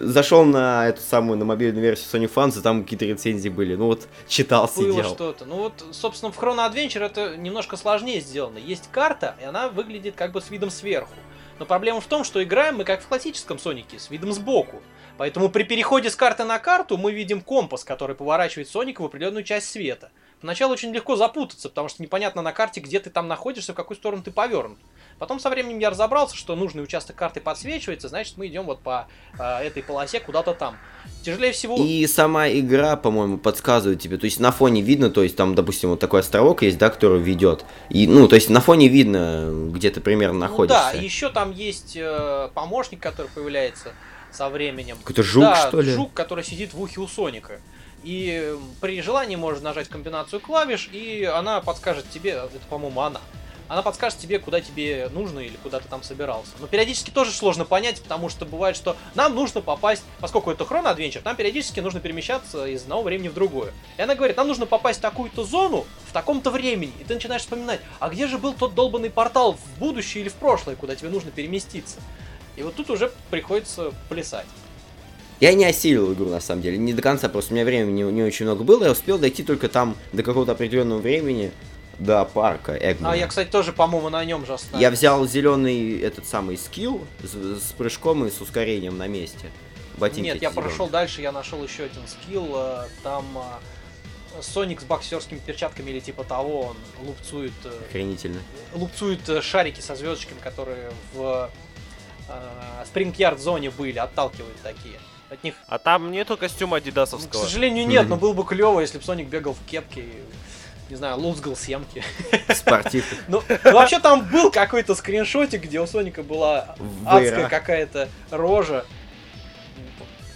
Зашел 0.00 0.44
на 0.44 0.88
эту 0.88 1.00
самую, 1.00 1.38
на 1.38 1.44
мобильную 1.44 1.82
версию 1.82 2.22
Sony 2.22 2.32
Fans, 2.32 2.58
и 2.58 2.62
там 2.62 2.82
какие-то 2.82 3.04
рецензии 3.04 3.48
были. 3.48 3.74
Ну 3.74 3.86
вот, 3.86 4.06
читал, 4.26 4.70
Было 4.74 4.92
сидел. 4.92 5.04
что-то. 5.14 5.44
Ну 5.44 5.56
вот, 5.56 5.84
собственно, 5.92 6.32
в 6.32 6.38
Chrono 6.38 6.70
Adventure 6.70 7.04
это 7.04 7.36
немножко 7.36 7.76
сложнее 7.76 8.20
сделано. 8.20 8.58
Есть 8.58 8.88
карта, 8.90 9.36
и 9.40 9.44
она 9.44 9.68
выглядит 9.68 10.14
как 10.14 10.32
бы 10.32 10.40
с 10.40 10.50
видом 10.50 10.70
сверху. 10.70 11.14
Но 11.58 11.66
проблема 11.66 12.00
в 12.00 12.06
том, 12.06 12.24
что 12.24 12.42
играем 12.42 12.76
мы 12.76 12.84
как 12.84 13.02
в 13.02 13.08
классическом 13.08 13.58
Сонике, 13.58 13.98
с 13.98 14.10
видом 14.10 14.32
сбоку. 14.32 14.80
Поэтому 15.16 15.48
при 15.48 15.64
переходе 15.64 16.10
с 16.10 16.16
карты 16.16 16.44
на 16.44 16.60
карту 16.60 16.96
мы 16.96 17.12
видим 17.12 17.40
компас, 17.40 17.82
который 17.82 18.14
поворачивает 18.14 18.68
Соника 18.68 19.02
в 19.02 19.06
определенную 19.06 19.42
часть 19.42 19.68
света. 19.68 20.10
Поначалу 20.40 20.72
очень 20.72 20.92
легко 20.92 21.16
запутаться, 21.16 21.68
потому 21.68 21.88
что 21.88 22.00
непонятно 22.02 22.42
на 22.42 22.52
карте, 22.52 22.80
где 22.80 23.00
ты 23.00 23.10
там 23.10 23.26
находишься, 23.26 23.72
в 23.72 23.76
какую 23.76 23.96
сторону 23.96 24.22
ты 24.22 24.30
повернут. 24.30 24.78
Потом 25.18 25.40
со 25.40 25.50
временем 25.50 25.80
я 25.80 25.90
разобрался, 25.90 26.36
что 26.36 26.54
нужный 26.54 26.82
участок 26.82 27.16
карты 27.16 27.40
подсвечивается, 27.40 28.08
значит 28.08 28.36
мы 28.36 28.46
идем 28.46 28.64
вот 28.64 28.78
по 28.80 29.08
э, 29.36 29.42
этой 29.42 29.82
полосе 29.82 30.20
куда-то 30.20 30.54
там. 30.54 30.76
Тяжелее 31.24 31.50
всего... 31.50 31.76
И 31.76 32.06
сама 32.06 32.48
игра, 32.48 32.94
по-моему, 32.96 33.38
подсказывает 33.38 34.00
тебе, 34.00 34.16
то 34.16 34.26
есть 34.26 34.38
на 34.38 34.52
фоне 34.52 34.80
видно, 34.80 35.10
то 35.10 35.24
есть 35.24 35.34
там, 35.34 35.56
допустим, 35.56 35.90
вот 35.90 35.98
такой 35.98 36.20
островок 36.20 36.62
есть, 36.62 36.78
да, 36.78 36.88
который 36.88 37.20
ведет. 37.20 37.64
И, 37.90 38.06
ну, 38.06 38.28
то 38.28 38.36
есть 38.36 38.48
на 38.48 38.60
фоне 38.60 38.86
видно, 38.86 39.70
где 39.72 39.90
ты 39.90 40.00
примерно 40.00 40.34
Ну 40.34 40.40
да, 40.40 40.48
находишься. 40.48 40.96
еще 40.96 41.30
там 41.30 41.50
есть 41.50 41.96
э, 41.96 42.48
помощник, 42.54 43.00
который 43.00 43.28
появляется 43.34 43.92
со 44.30 44.48
временем. 44.48 44.98
Какой-то 44.98 45.24
жук, 45.24 45.42
да, 45.42 45.68
что 45.68 45.80
ли? 45.80 45.92
жук, 45.92 46.12
который 46.12 46.44
сидит 46.44 46.74
в 46.74 46.80
ухе 46.80 47.00
у 47.00 47.08
Соника. 47.08 47.60
И 48.04 48.56
при 48.80 49.02
желании 49.02 49.36
можно 49.36 49.64
нажать 49.64 49.88
комбинацию 49.88 50.40
клавиш, 50.40 50.88
и 50.92 51.24
она 51.24 51.60
подскажет 51.60 52.08
тебе, 52.10 52.30
это, 52.30 52.58
по-моему, 52.68 53.00
она. 53.00 53.20
Она 53.68 53.82
подскажет 53.82 54.18
тебе, 54.18 54.38
куда 54.38 54.62
тебе 54.62 55.10
нужно 55.12 55.40
или 55.40 55.56
куда 55.62 55.78
ты 55.78 55.88
там 55.88 56.02
собирался. 56.02 56.52
Но 56.58 56.66
периодически 56.66 57.10
тоже 57.10 57.32
сложно 57.32 57.66
понять, 57.66 58.00
потому 58.00 58.30
что 58.30 58.46
бывает, 58.46 58.76
что 58.76 58.96
нам 59.14 59.34
нужно 59.34 59.60
попасть, 59.60 60.02
поскольку 60.20 60.50
это 60.50 60.64
Chrono 60.64 60.96
Adventure, 60.96 61.20
нам 61.22 61.36
периодически 61.36 61.80
нужно 61.80 62.00
перемещаться 62.00 62.66
из 62.66 62.82
одного 62.82 63.02
времени 63.02 63.28
в 63.28 63.34
другое. 63.34 63.74
И 63.98 64.02
она 64.02 64.14
говорит, 64.14 64.38
нам 64.38 64.48
нужно 64.48 64.64
попасть 64.64 65.00
в 65.00 65.02
такую-то 65.02 65.44
зону 65.44 65.86
в 66.06 66.12
таком-то 66.12 66.50
времени. 66.50 66.92
И 66.98 67.04
ты 67.04 67.12
начинаешь 67.12 67.42
вспоминать, 67.42 67.80
а 67.98 68.08
где 68.08 68.26
же 68.26 68.38
был 68.38 68.54
тот 68.54 68.74
долбанный 68.74 69.10
портал 69.10 69.52
в 69.52 69.78
будущее 69.78 70.22
или 70.22 70.30
в 70.30 70.34
прошлое, 70.34 70.74
куда 70.74 70.96
тебе 70.96 71.10
нужно 71.10 71.30
переместиться. 71.30 71.98
И 72.56 72.62
вот 72.62 72.74
тут 72.74 72.88
уже 72.88 73.12
приходится 73.30 73.92
плясать. 74.08 74.46
Я 75.40 75.54
не 75.54 75.64
осилил 75.64 76.12
игру, 76.14 76.26
на 76.26 76.40
самом 76.40 76.62
деле, 76.62 76.78
не 76.78 76.92
до 76.92 77.02
конца, 77.02 77.28
просто 77.28 77.52
у 77.52 77.54
меня 77.54 77.64
времени 77.64 78.02
не, 78.02 78.12
не 78.12 78.22
очень 78.22 78.44
много 78.44 78.64
было, 78.64 78.84
я 78.84 78.90
успел 78.90 79.18
дойти 79.18 79.44
только 79.44 79.68
там 79.68 79.96
до 80.12 80.22
какого-то 80.22 80.52
определенного 80.52 80.98
времени, 80.98 81.52
до 81.98 82.24
парка 82.24 82.76
Эгмана. 82.76 83.12
А 83.14 83.16
я, 83.16 83.26
кстати, 83.26 83.48
тоже, 83.48 83.72
по-моему, 83.72 84.08
на 84.08 84.24
нем 84.24 84.46
же 84.46 84.54
остановился. 84.54 84.82
Я 84.82 84.90
взял 84.90 85.26
зеленый 85.26 86.00
этот 86.00 86.26
самый 86.26 86.56
скилл 86.56 87.04
с, 87.22 87.32
с 87.60 87.72
прыжком 87.72 88.24
и 88.24 88.30
с 88.30 88.40
ускорением 88.40 88.98
на 88.98 89.06
месте. 89.08 89.50
Ботинки 89.96 90.26
Нет, 90.26 90.42
я 90.42 90.50
прошел 90.50 90.88
дальше, 90.88 91.22
я 91.22 91.32
нашел 91.32 91.62
еще 91.62 91.84
один 91.84 92.02
скилл. 92.06 92.52
э, 92.54 92.84
Там 93.02 93.24
э, 93.36 94.42
Соник 94.42 94.80
с 94.80 94.84
боксерскими 94.84 95.40
перчатками 95.44 95.90
или 95.90 95.98
типа 95.98 96.22
того, 96.22 96.60
он 96.68 96.76
лупцует, 97.04 97.52
э, 97.64 97.72
Охренительно. 97.88 98.38
лупцует 98.74 99.28
э, 99.28 99.40
шарики 99.42 99.80
со 99.80 99.96
звездочками, 99.96 100.38
которые 100.38 100.90
в 101.14 101.50
Спринг-Ярд 102.84 103.40
зоне 103.40 103.70
были, 103.70 103.98
отталкивает 103.98 104.56
такие. 104.62 105.00
От 105.30 105.44
них, 105.44 105.54
А 105.66 105.78
там 105.78 106.10
нету 106.10 106.36
костюма 106.36 106.76
ну, 106.76 106.80
к 106.82 106.84
адидасовского. 106.84 107.40
сожалению, 107.42 107.86
нет, 107.86 108.02
Мгм. 108.02 108.10
но 108.10 108.16
было 108.16 108.32
бы 108.32 108.44
клево, 108.44 108.80
если 108.80 108.98
бы 108.98 109.04
Соник 109.04 109.28
бегал 109.28 109.52
в 109.54 109.70
кепке 109.70 110.00
и, 110.00 110.22
не 110.88 110.96
знаю, 110.96 111.18
лузгал 111.18 111.54
семки. 111.54 112.02
Спортивных. 112.54 113.18
Ну, 113.28 113.42
ну, 113.64 113.72
вообще 113.72 113.98
там 114.00 114.26
был 114.30 114.50
какой-то 114.50 114.94
скриншотик, 114.94 115.62
где 115.64 115.80
у 115.80 115.86
Соника 115.86 116.22
была 116.22 116.76
адская 117.04 117.48
какая-то 117.48 118.08
рожа. 118.30 118.84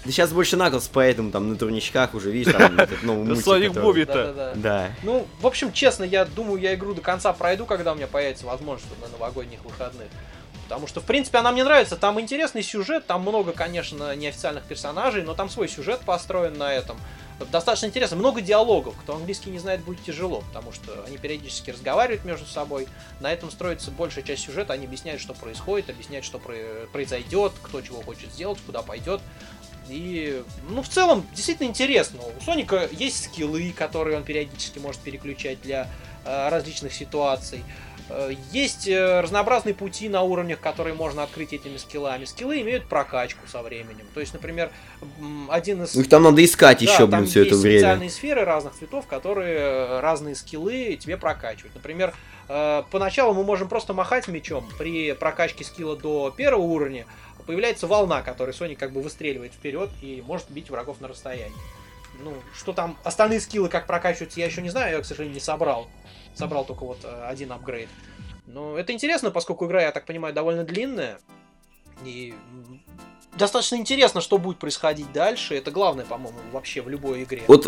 Да 0.04 0.10
сейчас 0.10 0.32
больше 0.32 0.56
Наклс, 0.56 0.88
поэтому 0.92 1.30
там 1.30 1.48
на 1.48 1.56
турничках 1.56 2.14
уже, 2.14 2.32
видишь, 2.32 2.52
там 2.52 2.76
этот 2.78 3.02
новый 3.04 3.24
мультик. 3.24 3.44
Соник 3.44 3.72
Буби-то. 3.72 4.52
Да. 4.56 4.90
Ну, 5.04 5.26
в 5.40 5.46
общем, 5.46 5.72
честно, 5.72 6.02
я 6.02 6.24
думаю, 6.24 6.60
я 6.60 6.74
игру 6.74 6.92
до 6.92 7.00
конца 7.00 7.32
пройду, 7.32 7.66
когда 7.66 7.92
у 7.92 7.94
меня 7.94 8.08
появится 8.08 8.44
возможность 8.46 8.90
на 9.00 9.06
новогодних 9.08 9.64
выходных. 9.64 10.08
Потому 10.72 10.86
что, 10.86 11.02
в 11.02 11.04
принципе, 11.04 11.36
она 11.36 11.52
мне 11.52 11.64
нравится. 11.64 11.96
Там 11.96 12.18
интересный 12.18 12.62
сюжет, 12.62 13.06
там 13.06 13.20
много, 13.20 13.52
конечно, 13.52 14.16
неофициальных 14.16 14.64
персонажей, 14.64 15.22
но 15.22 15.34
там 15.34 15.50
свой 15.50 15.68
сюжет 15.68 16.00
построен 16.00 16.56
на 16.56 16.72
этом. 16.72 16.98
Достаточно 17.50 17.86
интересно. 17.88 18.16
Много 18.16 18.40
диалогов. 18.40 18.94
Кто 19.02 19.16
английский 19.16 19.50
не 19.50 19.58
знает, 19.58 19.84
будет 19.84 20.02
тяжело, 20.02 20.42
потому 20.48 20.72
что 20.72 21.04
они 21.06 21.18
периодически 21.18 21.72
разговаривают 21.72 22.24
между 22.24 22.46
собой. 22.46 22.88
На 23.20 23.30
этом 23.30 23.50
строится 23.50 23.90
большая 23.90 24.24
часть 24.24 24.46
сюжета. 24.46 24.72
Они 24.72 24.86
объясняют, 24.86 25.20
что 25.20 25.34
происходит, 25.34 25.90
объясняют, 25.90 26.24
что 26.24 26.38
про- 26.38 26.86
произойдет, 26.90 27.52
кто 27.60 27.82
чего 27.82 28.00
хочет 28.00 28.32
сделать, 28.32 28.58
куда 28.64 28.80
пойдет. 28.80 29.20
И, 29.90 30.42
ну, 30.70 30.82
в 30.82 30.88
целом, 30.88 31.26
действительно 31.34 31.66
интересно. 31.66 32.20
У 32.38 32.42
Соника 32.42 32.88
есть 32.92 33.24
скиллы, 33.24 33.72
которые 33.72 34.16
он 34.16 34.24
периодически 34.24 34.78
может 34.78 35.02
переключать 35.02 35.60
для 35.60 35.86
э, 36.24 36.48
различных 36.48 36.94
ситуаций. 36.94 37.62
Есть 38.50 38.88
э, 38.88 39.20
разнообразные 39.20 39.74
пути 39.74 40.08
на 40.08 40.22
уровнях, 40.22 40.60
которые 40.60 40.94
можно 40.94 41.22
открыть 41.22 41.52
этими 41.52 41.76
скиллами. 41.76 42.24
Скиллы 42.24 42.60
имеют 42.60 42.86
прокачку 42.86 43.46
со 43.46 43.62
временем. 43.62 44.06
То 44.12 44.20
есть, 44.20 44.32
например, 44.34 44.70
один 45.48 45.82
из... 45.82 45.94
Ну 45.94 46.02
их 46.02 46.08
там 46.08 46.22
надо 46.22 46.44
искать 46.44 46.78
Да, 46.78 46.84
еще, 46.84 47.06
блин, 47.06 47.26
все 47.26 47.40
есть 47.40 47.52
это 47.52 47.60
время. 47.60 47.78
специальные 47.78 48.10
сферы 48.10 48.44
разных 48.44 48.74
цветов, 48.74 49.06
которые 49.06 49.58
э, 49.58 50.00
разные 50.00 50.34
скиллы 50.34 50.96
тебе 51.00 51.16
прокачивают. 51.16 51.74
Например, 51.74 52.12
э, 52.48 52.82
поначалу 52.90 53.34
мы 53.34 53.44
можем 53.44 53.68
просто 53.68 53.94
махать 53.94 54.28
мечом. 54.28 54.68
При 54.78 55.12
прокачке 55.14 55.64
скилла 55.64 55.96
до 55.96 56.30
первого 56.30 56.62
уровня 56.62 57.06
появляется 57.46 57.86
волна, 57.86 58.22
которой 58.22 58.52
Соник 58.52 58.78
как 58.78 58.92
бы 58.92 59.00
выстреливает 59.02 59.52
вперед 59.52 59.90
и 60.00 60.22
может 60.26 60.50
бить 60.50 60.70
врагов 60.70 61.00
на 61.00 61.08
расстоянии. 61.08 61.52
Ну, 62.22 62.34
что 62.54 62.72
там, 62.72 62.96
остальные 63.04 63.40
скиллы 63.40 63.68
как 63.68 63.86
прокачиваются, 63.86 64.38
я 64.38 64.46
еще 64.46 64.60
не 64.60 64.68
знаю, 64.68 64.96
я, 64.96 65.02
к 65.02 65.06
сожалению, 65.06 65.34
не 65.34 65.40
собрал. 65.40 65.88
Собрал 66.34 66.64
только 66.64 66.84
вот 66.84 66.98
э, 67.04 67.24
один 67.26 67.52
апгрейд. 67.52 67.88
Но 68.46 68.76
это 68.76 68.92
интересно, 68.92 69.30
поскольку 69.30 69.66
игра, 69.66 69.82
я 69.82 69.92
так 69.92 70.06
понимаю, 70.06 70.34
довольно 70.34 70.64
длинная. 70.64 71.18
И 72.04 72.34
достаточно 73.36 73.76
интересно, 73.76 74.20
что 74.20 74.38
будет 74.38 74.58
происходить 74.58 75.12
дальше. 75.12 75.54
Это 75.54 75.70
главное, 75.70 76.04
по-моему, 76.04 76.38
вообще 76.52 76.82
в 76.82 76.88
любой 76.88 77.24
игре. 77.24 77.42
Вот 77.48 77.66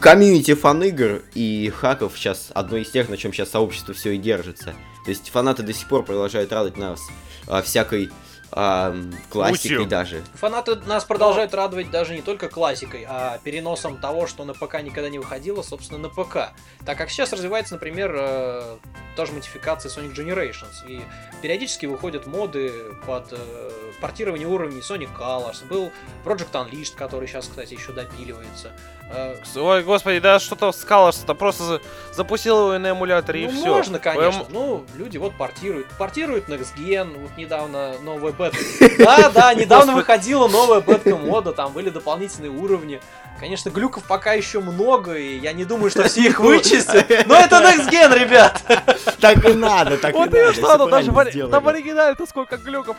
комьюнити 0.00 0.54
фан-игр 0.54 1.22
и 1.34 1.70
хаков 1.74 2.16
сейчас 2.16 2.50
одно 2.54 2.76
из 2.76 2.90
тех, 2.90 3.08
на 3.08 3.16
чем 3.16 3.32
сейчас 3.32 3.50
сообщество 3.50 3.94
все 3.94 4.12
и 4.12 4.18
держится. 4.18 4.74
То 5.04 5.10
есть 5.10 5.30
фанаты 5.30 5.62
до 5.62 5.72
сих 5.72 5.88
пор 5.88 6.04
продолжают 6.04 6.52
радовать 6.52 6.76
нас 6.76 7.00
а, 7.46 7.62
всякой 7.62 8.10
а, 8.50 8.96
классикой 9.30 9.78
Гусью. 9.78 9.86
даже. 9.86 10.24
Фанаты 10.34 10.76
нас 10.76 11.04
продолжают 11.04 11.54
радовать 11.54 11.90
даже 11.90 12.14
не 12.14 12.22
только 12.22 12.48
классикой, 12.48 13.04
а 13.08 13.38
переносом 13.44 13.98
того, 13.98 14.26
что 14.26 14.44
на 14.44 14.54
ПК 14.54 14.82
никогда 14.82 15.10
не 15.10 15.18
выходило, 15.18 15.62
собственно, 15.62 15.98
на 15.98 16.08
ПК. 16.08 16.52
Так 16.84 16.96
как 16.96 17.10
сейчас 17.10 17.32
развивается, 17.32 17.74
например, 17.74 18.14
э, 18.16 18.76
тоже 19.16 19.32
модификация 19.32 19.90
Sonic 19.90 20.14
Generations, 20.14 20.86
и 20.88 21.00
периодически 21.42 21.86
выходят 21.86 22.26
моды 22.26 22.72
под 23.06 23.32
э, 23.32 23.87
портирование 24.00 24.46
уровней 24.46 24.80
Sonic 24.80 25.08
Colors. 25.18 25.66
Был 25.68 25.90
Project 26.24 26.52
Unleashed, 26.52 26.96
который 26.96 27.28
сейчас, 27.28 27.46
кстати, 27.48 27.74
еще 27.74 27.92
допиливается. 27.92 28.72
Э, 29.10 29.36
Ой, 29.56 29.82
господи, 29.82 30.18
да 30.18 30.38
что-то 30.38 30.70
с 30.70 30.84
Colors-то 30.84 31.34
просто 31.34 31.64
за- 31.64 31.80
запустил 32.12 32.58
его 32.68 32.78
на 32.78 32.90
эмуляторе 32.90 33.44
и 33.44 33.46
ну, 33.46 33.52
все. 33.52 33.66
можно, 33.68 33.98
конечно. 33.98 34.44
Ну, 34.50 34.84
люди 34.96 35.16
вот 35.16 35.34
портируют. 35.36 35.86
Портируют 35.98 36.48
Next 36.48 36.76
Gen, 36.76 37.18
вот 37.18 37.36
недавно 37.36 37.94
новая 38.02 38.32
бета. 38.32 38.56
Да, 38.98 39.30
да, 39.30 39.54
недавно 39.54 39.94
выходила 39.94 40.48
новая 40.48 40.80
бетка 40.80 41.16
мода, 41.16 41.52
там 41.52 41.72
были 41.72 41.88
дополнительные 41.88 42.50
уровни. 42.50 43.00
Конечно, 43.40 43.70
глюков 43.70 44.02
пока 44.04 44.32
еще 44.32 44.60
много, 44.60 45.14
и 45.14 45.38
я 45.38 45.52
не 45.52 45.64
думаю, 45.64 45.90
что 45.90 46.02
все 46.08 46.22
их 46.26 46.40
вычистят. 46.40 47.08
Но 47.26 47.36
это 47.36 47.56
Next 47.56 47.88
Gen, 47.88 48.12
ребят! 48.18 48.62
Так 49.20 49.44
и 49.48 49.54
надо, 49.54 49.96
так 49.96 50.12
и 50.12 50.18
Вот 50.18 50.26
надо. 50.26 50.50
и 50.50 50.52
всё 50.52 50.62
что, 50.66 50.78
ну 50.78 50.88
даже 50.88 51.12
в 51.12 51.18
оригинале-то 51.18 52.26
сколько 52.26 52.56
глюков. 52.56 52.96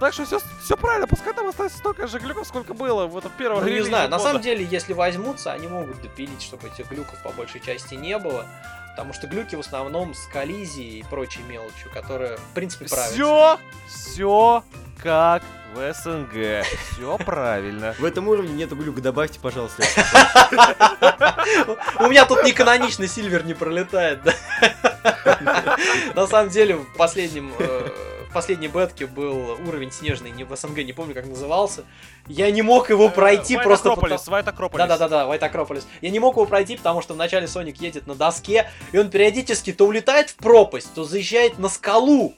Так 0.00 0.12
что 0.12 0.24
все, 0.24 0.40
все 0.62 0.76
правильно, 0.76 1.06
пускай 1.06 1.32
там 1.32 1.48
остается 1.48 1.78
столько 1.78 2.06
же 2.06 2.18
глюков, 2.18 2.46
сколько 2.46 2.72
было 2.72 3.06
в 3.06 3.16
этом 3.16 3.32
первом 3.36 3.64
Ну, 3.64 3.68
не 3.68 3.80
знаю, 3.80 4.08
на 4.08 4.18
мода. 4.18 4.28
самом 4.28 4.42
деле, 4.42 4.64
если 4.64 4.92
возьмутся, 4.92 5.52
они 5.52 5.66
могут 5.66 6.00
допилить, 6.00 6.42
чтобы 6.42 6.68
этих 6.68 6.88
глюков 6.88 7.20
по 7.22 7.30
большей 7.30 7.60
части 7.60 7.94
не 7.94 8.16
было. 8.18 8.46
Потому 8.90 9.12
что 9.12 9.26
глюки 9.26 9.54
в 9.54 9.60
основном 9.60 10.14
с 10.14 10.26
коллизией 10.26 11.00
и 11.00 11.02
прочей 11.04 11.42
мелочью, 11.42 11.90
которая, 11.92 12.36
в 12.36 12.54
принципе, 12.54 12.86
правильно. 12.86 13.12
Все, 13.12 13.58
все 13.88 14.64
как 15.02 15.42
в 15.74 15.94
СНГ. 15.94 16.64
Все 16.92 17.18
правильно. 17.18 17.94
В 17.98 18.04
этом 18.04 18.28
уровне 18.28 18.52
нету 18.54 18.74
глюка, 18.74 19.00
добавьте, 19.00 19.38
пожалуйста. 19.40 19.82
У 22.00 22.08
меня 22.08 22.24
тут 22.24 22.42
неканоничный 22.44 23.06
Сильвер 23.06 23.44
не 23.44 23.54
пролетает, 23.54 24.20
да? 24.22 25.76
На 26.14 26.26
самом 26.26 26.50
деле, 26.50 26.76
в 26.76 26.96
последнем 26.96 27.52
э, 27.58 27.88
последней 28.32 28.68
бетке 28.68 29.06
был 29.06 29.58
уровень 29.66 29.90
снежный, 29.90 30.30
не 30.30 30.44
в 30.44 30.54
СНГ, 30.54 30.78
не 30.78 30.92
помню, 30.92 31.14
как 31.14 31.26
назывался. 31.26 31.84
Я 32.26 32.50
не 32.50 32.62
мог 32.62 32.90
его 32.90 33.08
пройти 33.08 33.54
White 33.54 33.62
просто 33.62 33.88
Acropolis, 33.88 34.18
потому... 34.18 34.36
White 34.36 34.54
Acropolis. 34.54 34.86
Да-да-да, 34.86 35.24
White 35.24 35.52
Acropolis. 35.52 35.84
Я 36.00 36.10
не 36.10 36.18
мог 36.18 36.36
его 36.36 36.46
пройти, 36.46 36.76
потому 36.76 37.02
что 37.02 37.14
вначале 37.14 37.48
Соник 37.48 37.80
едет 37.80 38.06
на 38.06 38.14
доске, 38.14 38.70
и 38.92 38.98
он 38.98 39.10
периодически 39.10 39.72
то 39.72 39.86
улетает 39.86 40.30
в 40.30 40.36
пропасть, 40.36 40.92
то 40.94 41.04
заезжает 41.04 41.58
на 41.58 41.68
скалу. 41.68 42.34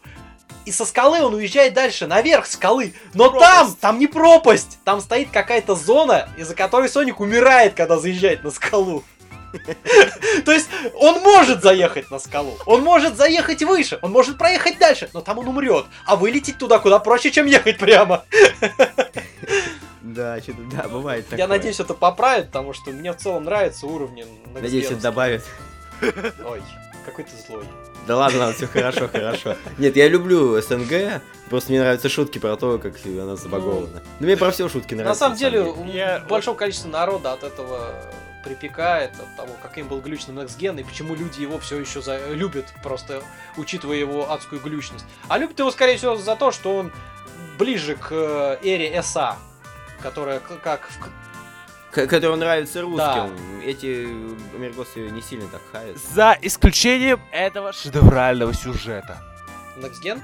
И 0.67 0.73
со 0.73 0.85
скалы 0.85 1.23
он 1.23 1.35
уезжает 1.35 1.75
дальше, 1.75 2.07
наверх 2.07 2.47
скалы. 2.47 2.95
Но 3.15 3.31
Пропасть. 3.31 3.51
там, 3.51 3.77
там 3.77 3.99
не 3.99 4.07
пропасть, 4.07 4.79
там 4.85 5.01
стоит 5.01 5.31
какая-то 5.31 5.75
зона, 5.75 6.29
из-за 6.37 6.55
которой 6.55 6.89
Соник 6.89 7.21
умирает, 7.21 7.75
когда 7.75 7.99
заезжает 7.99 8.45
на 8.45 8.51
скалу. 8.51 9.03
То 10.45 10.53
есть 10.53 10.69
он 10.95 11.21
может 11.21 11.63
заехать 11.63 12.11
на 12.11 12.19
скалу, 12.19 12.57
он 12.67 12.83
может 12.83 13.17
заехать 13.17 13.63
выше, 13.63 13.99
он 14.03 14.13
может 14.13 14.39
проехать 14.39 14.79
дальше, 14.79 15.09
но 15.13 15.21
там 15.21 15.39
он 15.39 15.49
умрет. 15.49 15.87
А 16.07 16.17
вылететь 16.17 16.59
туда 16.59 16.79
куда 16.79 16.99
проще, 16.99 17.31
чем 17.31 17.47
ехать 17.47 17.79
прямо. 17.79 18.25
Да, 20.03 20.41
что-то, 20.41 20.59
да, 20.73 20.89
бывает 20.89 21.25
такое. 21.27 21.39
Я 21.39 21.47
надеюсь, 21.47 21.79
это 21.79 21.95
поправит, 21.95 22.47
потому 22.47 22.73
что 22.73 22.91
мне 22.91 23.13
в 23.13 23.17
целом 23.17 23.45
нравятся 23.45 23.87
уровни. 23.87 24.27
Надеюсь, 24.55 24.87
это 24.87 24.97
добавит. 24.97 25.45
Ой, 26.03 26.63
какой 27.07 27.25
ты 27.25 27.31
злой. 27.47 27.65
Да 28.07 28.17
ладно, 28.17 28.41
ладно, 28.41 28.55
все 28.55 28.67
хорошо, 28.67 29.09
хорошо. 29.09 29.57
Нет, 29.79 29.95
я 29.97 30.09
люблю 30.09 30.61
СНГ, 30.61 31.23
просто 31.49 31.71
мне 31.71 31.81
нравятся 31.81 32.09
шутки 32.09 32.39
про 32.39 32.57
то, 32.57 32.79
как 32.79 32.95
она 33.05 33.37
забагована. 33.37 34.03
Ну, 34.19 34.27
мне 34.27 34.37
про 34.37 34.51
все 34.51 34.69
шутки 34.69 34.95
нравятся. 34.95 35.29
На 35.29 35.37
самом 35.37 35.39
деле, 35.39 35.63
у 35.63 36.29
большого 36.29 36.57
количества 36.57 36.89
народа 36.89 37.35
от 37.35 37.45
этого 37.45 37.95
припекает, 38.45 39.13
от 39.19 39.37
того, 39.37 39.55
каким 39.63 39.89
был 39.89 40.01
глючный 40.01 40.35
Next 40.35 40.59
Gen, 40.59 40.81
и 40.81 40.85
почему 40.85 41.15
люди 41.15 41.41
его 41.41 41.59
все 41.59 41.79
еще 41.81 42.01
за... 42.03 42.29
любят, 42.33 42.73
просто 42.83 43.23
учитывая 43.57 43.97
его 43.97 44.31
адскую 44.31 44.61
глючность. 44.61 45.05
А 45.29 45.39
любят 45.39 45.59
его, 45.59 45.71
скорее 45.71 45.97
всего, 45.97 46.17
за 46.17 46.37
то, 46.37 46.51
что 46.51 46.77
он 46.77 46.93
ближе 47.59 47.95
к 47.97 48.09
э, 48.11 48.59
эре 48.63 48.95
SA, 48.99 49.35
которая 50.03 50.41
как 50.41 50.89
в 50.89 50.99
К- 50.99 52.07
Который 52.07 52.37
нравится 52.37 52.83
русским. 52.83 53.37
Эти 53.65 54.05
америкосы 54.55 55.11
не 55.11 55.21
сильно 55.23 55.49
так 55.49 55.61
хаят. 55.73 55.97
За 55.99 56.39
исключением 56.41 57.21
этого 57.33 57.73
шедеврального 57.73 58.55
сюжета. 58.55 59.21
Next 59.77 60.03
Gen. 60.05 60.21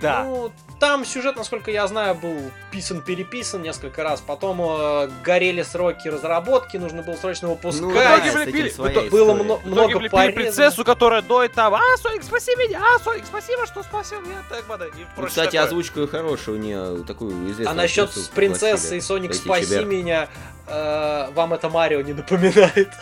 Да. 0.00 0.24
Ну, 0.24 0.50
там 0.80 1.04
сюжет, 1.04 1.36
насколько 1.36 1.70
я 1.70 1.86
знаю, 1.86 2.14
был 2.16 2.50
писан-переписан 2.72 3.62
несколько 3.62 4.02
раз. 4.02 4.20
Потом 4.20 4.60
э, 4.60 5.10
горели 5.22 5.62
сроки 5.62 6.08
разработки, 6.08 6.76
нужно 6.78 7.02
было 7.02 7.14
срочно 7.14 7.48
Ну, 7.48 7.54
выпускать. 7.54 7.92
да, 8.34 8.44
были- 8.46 8.68
своя 8.70 8.90
в 8.90 8.94
итоге 8.94 9.10
было 9.10 9.34
мно- 9.34 9.56
В 9.56 9.60
итоге 9.60 9.70
много 9.70 9.96
влепили 9.98 10.08
порезано. 10.08 10.32
принцессу, 10.42 10.84
которая 10.84 11.22
доит 11.22 11.52
там, 11.52 11.74
а, 11.74 11.80
Соник, 12.02 12.24
спаси 12.24 12.56
меня, 12.56 12.80
а, 12.82 12.98
Соник, 12.98 13.24
спасибо, 13.26 13.66
что 13.66 13.82
спасил 13.82 14.20
меня, 14.22 14.42
Тегмана. 14.50 14.84
И 14.84 14.90
Ну, 15.16 15.26
кстати, 15.26 15.52
такое. 15.52 15.62
озвучка 15.66 16.06
хорошая 16.08 16.54
у 16.56 16.58
нее, 16.58 17.04
такую 17.06 17.30
известную. 17.50 17.68
А 17.70 17.74
насчет 17.74 18.08
актрису 18.08 18.24
с 18.26 18.28
принцессой 18.28 18.70
пригласили. 18.70 18.96
и 18.98 19.00
Соник 19.00 19.34
спаси 19.34 19.66
Чебер. 19.68 19.84
меня, 19.86 20.28
э, 20.66 21.28
вам 21.34 21.52
это 21.54 21.68
Марио 21.68 22.00
не 22.00 22.14
напоминает. 22.14 22.88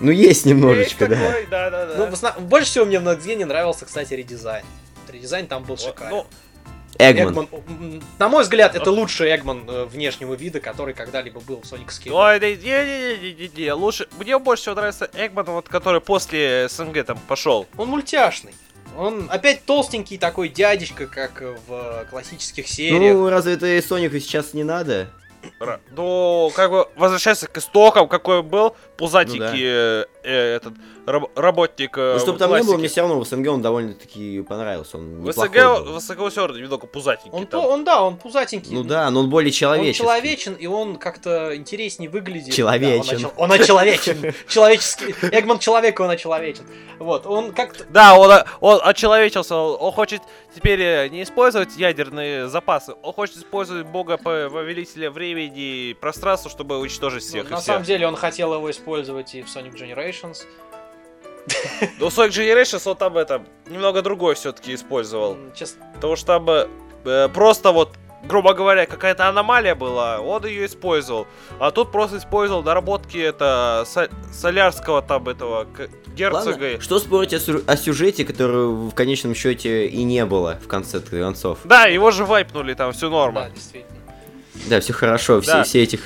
Ну, 0.00 0.10
есть 0.10 0.44
немножечко, 0.44 1.06
Есть 1.06 1.16
да. 1.18 1.26
такой, 1.26 1.46
да, 1.46 1.70
да, 1.70 1.86
да. 1.86 1.94
Ну, 1.96 2.06
основ- 2.06 2.38
больше 2.40 2.68
всего 2.70 2.84
мне 2.84 3.00
в 3.00 3.04
Next 3.08 3.24
Gen 3.24 3.46
нравился, 3.46 3.86
кстати, 3.86 4.12
редизайн. 4.12 4.64
Редизайн 5.10 5.46
там 5.46 5.62
был 5.62 5.76
Вот, 5.76 5.80
шикарный. 5.80 6.16
ну, 6.18 6.26
Эгман. 6.98 7.28
Эгман, 7.28 8.02
на 8.18 8.28
мой 8.28 8.42
взгляд, 8.42 8.74
это 8.74 8.90
лучший 8.90 9.34
Эгман 9.34 9.64
э, 9.68 9.84
внешнего 9.84 10.34
вида, 10.34 10.60
который 10.60 10.94
когда-либо 10.94 11.40
был 11.40 11.60
в 11.60 11.64
Sonic 11.64 11.88
Skin. 11.88 12.12
Ой, 12.12 12.40
да, 12.40 12.48
не, 12.48 12.54
не, 12.56 13.18
не, 13.18 13.34
не, 13.34 13.64
не, 13.64 13.72
лучше. 13.72 14.08
Мне 14.18 14.38
больше 14.38 14.62
всего 14.62 14.74
нравится 14.76 15.10
Эгман, 15.14 15.44
вот 15.46 15.68
который 15.68 16.00
после 16.00 16.68
СНГ 16.70 17.04
там 17.04 17.18
пошел. 17.28 17.66
Он 17.76 17.88
мультяшный. 17.88 18.54
Он 18.96 19.28
опять 19.30 19.64
толстенький 19.64 20.16
такой 20.16 20.48
дядечка, 20.48 21.06
как 21.06 21.42
в 21.66 22.06
классических 22.08 22.66
сериях. 22.66 23.14
Ну, 23.14 23.28
разве 23.28 23.54
это 23.54 23.66
и 23.66 23.82
Сонику 23.82 24.18
сейчас 24.18 24.54
не 24.54 24.64
надо? 24.64 25.08
Ну, 25.90 26.50
как 26.56 26.70
бы 26.70 26.88
возвращаться 26.96 27.46
к 27.46 27.56
истокам, 27.58 28.08
какой 28.08 28.40
он 28.40 28.46
был, 28.46 28.76
пузатенький 28.96 29.38
Ну 29.38 30.02
да. 30.02 30.06
Э, 30.26 30.56
этот 30.56 30.74
раб- 31.06 31.30
работник. 31.36 31.96
э, 31.96 32.14
Ну, 32.14 32.18
чтобы 32.20 32.38
там 32.38 32.54
не 32.54 32.62
было, 32.62 32.76
мне 32.76 32.88
все 32.88 33.00
равно 33.02 33.18
в 33.20 33.26
СНГ 33.26 33.48
он 33.48 33.62
довольно-таки 33.62 34.42
понравился. 34.42 34.98
Он 34.98 35.22
В 35.22 35.32
СНГ, 35.32 35.52
был. 35.54 35.84
в 35.94 36.00
СНГ 36.00 36.30
все 36.30 36.46
равно 36.46 36.58
немного 36.62 36.86
пузатенький. 36.86 37.30
Он, 37.38 37.46
там. 37.46 37.64
он, 37.64 37.84
да, 37.84 38.02
он 38.02 38.16
пузатенький. 38.16 38.72
Ну 38.74 38.84
да, 38.84 39.10
но 39.10 39.20
он 39.20 39.30
более 39.30 39.48
Он 39.50 39.52
человеческий. 39.54 40.02
человечен, 40.02 40.54
и 40.54 40.66
он 40.66 40.96
как-то 40.96 41.56
интереснее 41.56 42.10
выглядит. 42.10 42.54
Человечен. 42.54 43.22
Да, 43.22 43.28
он, 43.28 43.30
очел- 43.30 43.32
он 43.36 43.52
очеловечен. 43.52 44.34
Человеческий. 44.48 45.14
Эгман 45.30 45.58
человек, 45.58 45.98
он 46.00 46.10
очеловечен. 46.10 46.64
Вот, 46.98 47.26
он 47.26 47.52
как-то... 47.52 47.84
Да, 47.90 48.14
он, 48.18 48.32
он 48.60 48.80
очеловечился, 48.82 49.54
он, 49.54 49.76
он 49.80 49.92
хочет 49.92 50.22
теперь 50.54 50.80
э, 50.80 51.08
не 51.08 51.22
использовать 51.22 51.76
ядерные 51.76 52.48
запасы, 52.48 52.94
он 53.02 53.12
хочет 53.12 53.36
использовать 53.36 53.86
бога 53.86 54.16
повелителя 54.16 55.10
времени 55.10 55.90
и 55.90 55.94
пространства, 55.94 56.50
чтобы 56.50 56.78
уничтожить 56.78 57.22
ну, 57.24 57.28
всех 57.28 57.46
и 57.48 57.50
на 57.50 57.56
всех. 57.56 57.66
самом 57.66 57.82
деле 57.84 58.06
он 58.08 58.16
хотел 58.16 58.54
его 58.54 58.70
использовать 58.70 59.34
и 59.34 59.42
в 59.42 59.46
Sonic 59.46 59.76
Generations. 60.22 60.44
Но 62.00 62.06
Sonic 62.08 62.30
Generations 62.30 62.88
он 62.90 62.96
там 62.96 63.16
это 63.16 63.42
немного 63.68 64.02
другой 64.02 64.34
все-таки 64.34 64.74
использовал. 64.74 65.36
Честно, 65.54 65.86
Потому 65.94 66.16
что 66.16 66.26
там 66.26 66.50
э, 66.50 66.66
э, 67.04 67.28
просто 67.28 67.70
вот, 67.72 67.90
грубо 68.24 68.52
говоря, 68.54 68.86
какая-то 68.86 69.28
аномалия 69.28 69.74
была, 69.76 70.20
он 70.20 70.44
ее 70.44 70.66
использовал. 70.66 71.26
А 71.60 71.70
тут 71.70 71.92
просто 71.92 72.18
использовал 72.18 72.62
наработки 72.64 73.18
это 73.18 73.84
со- 73.86 74.08
солярского 74.32 75.02
там 75.02 75.28
этого 75.28 75.64
к- 75.64 75.88
герцога. 76.16 76.50
Ладно, 76.64 76.80
что 76.80 76.98
спорить 76.98 77.32
о, 77.32 77.38
сю- 77.38 77.62
о 77.66 77.76
сюжете, 77.76 78.24
который 78.24 78.66
в 78.88 78.92
конечном 78.94 79.34
счете 79.36 79.86
и 79.86 80.02
не 80.02 80.24
было 80.24 80.58
в 80.60 80.66
конце 80.66 80.98
концов? 81.00 81.58
Да, 81.62 81.84
его 81.84 82.10
же 82.10 82.24
вайпнули, 82.24 82.74
там 82.74 82.92
все 82.92 83.08
норма. 83.08 83.42
да, 83.42 83.50
действительно. 83.50 83.96
Да, 84.68 84.80
все 84.80 84.92
хорошо, 84.94 85.40
все, 85.40 85.52
Да. 85.52 85.62
все 85.62 85.82
этих... 85.84 86.00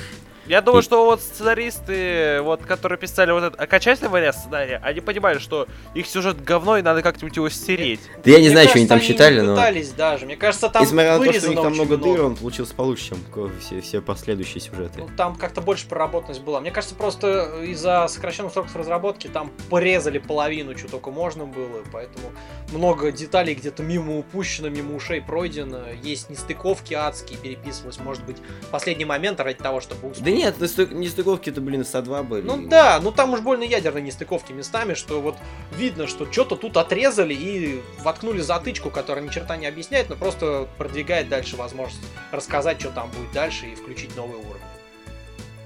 Я 0.51 0.61
думаю, 0.61 0.81
И- 0.81 0.83
что 0.83 1.05
вот 1.05 1.21
сценаристы, 1.21 2.41
вот, 2.41 2.61
которые 2.63 2.99
писали 2.99 3.31
вот 3.31 3.41
этот 3.41 3.61
окончательный 3.61 4.09
вариант 4.09 4.35
сценария, 4.35 4.81
они 4.83 4.99
понимали, 4.99 5.39
что 5.39 5.65
их 5.93 6.05
сюжет 6.05 6.43
говно 6.43 6.77
и 6.77 6.81
надо 6.81 7.01
как-нибудь 7.01 7.37
его 7.37 7.47
стереть. 7.47 8.01
Да 8.21 8.31
я 8.31 8.35
не 8.35 8.47
Мне 8.47 8.51
знаю, 8.51 8.67
что 8.67 8.77
они 8.77 8.85
там 8.85 8.99
считали, 8.99 9.35
не 9.39 9.43
но... 9.43 9.55
пытались 9.55 9.91
даже. 9.91 10.25
Мне 10.25 10.35
кажется, 10.35 10.67
там 10.67 10.83
Несмотря 10.83 11.17
на 11.17 11.23
то, 11.23 11.23
что 11.23 11.29
у 11.29 11.33
них 11.33 11.41
вырезано 11.43 11.63
там 11.63 11.73
много 11.73 11.95
дыр, 11.95 12.25
он 12.25 12.35
получился 12.35 12.75
получше, 12.75 13.11
чем 13.11 13.51
все, 13.61 13.79
все 13.79 14.01
последующие 14.01 14.59
сюжеты. 14.59 14.99
Ну, 14.99 15.09
там 15.15 15.37
как-то 15.37 15.61
больше 15.61 15.87
проработанность 15.87 16.41
была. 16.41 16.59
Мне 16.59 16.71
кажется, 16.71 16.95
просто 16.95 17.63
из-за 17.63 18.09
сокращенных 18.09 18.51
сроков 18.51 18.75
разработки 18.75 19.27
там 19.27 19.53
порезали 19.69 20.17
половину, 20.17 20.77
что 20.77 20.89
только 20.89 21.11
можно 21.11 21.45
было, 21.45 21.81
поэтому 21.93 22.29
много 22.73 23.13
деталей 23.13 23.53
где-то 23.53 23.83
мимо 23.83 24.17
упущено, 24.17 24.67
мимо 24.67 24.97
ушей 24.97 25.21
пройдено. 25.21 25.79
Есть 26.03 26.29
нестыковки 26.29 26.93
адские, 26.93 27.39
переписывалось, 27.39 27.99
может 27.99 28.25
быть, 28.25 28.35
последний 28.69 29.05
момент 29.05 29.39
ради 29.39 29.57
того, 29.57 29.79
чтобы 29.79 30.09
успеть. 30.09 30.25
Да 30.25 30.40
нет, 30.41 30.57
нестык- 30.59 30.93
нестыковки-то, 30.93 31.61
блин, 31.61 31.81
СА-2 31.81 32.23
были. 32.23 32.41
Ну 32.41 32.67
да, 32.67 32.99
ну 33.01 33.11
там 33.11 33.33
уж 33.33 33.41
больно 33.41 33.63
ядерные 33.63 34.01
нестыковки 34.01 34.51
местами, 34.53 34.95
что 34.95 35.21
вот 35.21 35.35
видно, 35.77 36.07
что 36.07 36.31
что-то 36.31 36.55
тут 36.55 36.77
отрезали 36.77 37.33
и 37.33 37.81
воткнули 37.99 38.41
затычку, 38.41 38.89
которая 38.89 39.23
ни 39.23 39.29
черта 39.29 39.55
не 39.55 39.67
объясняет, 39.67 40.09
но 40.09 40.15
просто 40.15 40.67
продвигает 40.77 41.29
дальше 41.29 41.55
возможность 41.55 42.01
рассказать, 42.31 42.79
что 42.79 42.89
там 42.89 43.09
будет 43.11 43.31
дальше 43.33 43.67
и 43.67 43.75
включить 43.75 44.15
новый 44.15 44.37
уровень. 44.37 44.61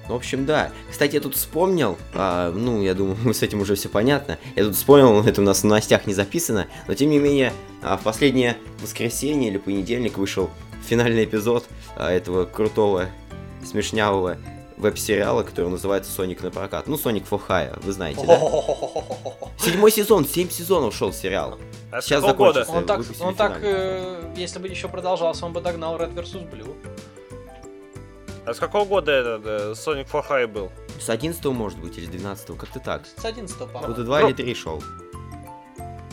В 0.10 0.14
общем, 0.14 0.46
да. 0.46 0.72
Кстати, 0.92 1.16
я 1.16 1.22
тут 1.22 1.36
вспомнил, 1.36 1.98
а, 2.14 2.52
ну, 2.52 2.84
я 2.84 2.94
думаю, 2.94 3.18
с 3.34 3.42
этим 3.42 3.62
уже 3.62 3.76
все 3.76 3.88
понятно. 3.90 4.38
Я 4.56 4.66
тут 4.66 4.76
вспомнил, 4.76 5.22
это 5.26 5.42
у 5.42 5.44
нас 5.44 5.62
в 5.62 5.64
новостях 5.64 6.06
не 6.06 6.14
записано, 6.14 6.68
но 6.88 6.94
тем 6.94 7.10
не 7.10 7.20
менее, 7.20 7.54
а, 7.82 7.98
в 7.98 8.04
последнее 8.04 8.58
воскресенье 8.82 9.50
или 9.50 9.58
понедельник 9.58 10.18
вышел 10.18 10.50
финальный 10.86 11.24
эпизод 11.24 11.66
а, 11.96 12.12
этого 12.12 12.46
крутого, 12.46 13.08
смешнявого 13.64 14.38
веб-сериала, 14.78 15.44
который 15.44 15.70
называется 15.70 16.12
«Соник 16.12 16.44
на 16.44 16.52
прокат». 16.52 16.88
Ну, 16.88 16.98
«Соник 16.98 17.26
for 17.30 17.42
Hire», 17.48 17.80
вы 17.84 17.92
знаете, 17.92 18.26
да? 18.26 18.40
Седьмой 19.58 19.92
сезон, 19.92 20.26
семь 20.26 20.50
сезонов 20.50 20.96
шел 20.96 21.14
сериал. 21.14 21.58
А 21.92 22.02
Сейчас 22.02 22.22
закончится. 22.24 22.72
Он 22.72 22.86
так, 22.86 23.02
он 23.20 23.36
так, 23.36 23.60
э, 23.62 24.34
если 24.36 24.60
бы 24.60 24.68
еще 24.68 24.88
продолжался, 24.90 25.46
он 25.46 25.54
бы 25.54 25.62
догнал 25.62 25.98
Red 25.98 26.14
vs. 26.14 26.50
Blue. 26.52 26.76
А 28.46 28.54
с 28.54 28.60
какого 28.60 28.86
года 28.86 29.12
этот 29.12 29.78
Sonic 29.78 30.08
for 30.12 30.24
High 30.28 30.48
был? 30.48 30.72
С 31.00 31.10
11 31.10 31.44
может 31.46 31.80
быть, 31.80 31.98
или 31.98 32.06
с 32.06 32.10
12 32.10 32.58
как-то 32.58 32.80
так. 32.80 33.04
С 33.18 33.26
11 33.26 33.58
по-моему. 33.58 33.88
Года 33.88 34.04
два 34.04 34.22
Ну, 34.22 34.28
или 34.28 34.36
три 34.36 34.54
шел. 34.54 34.84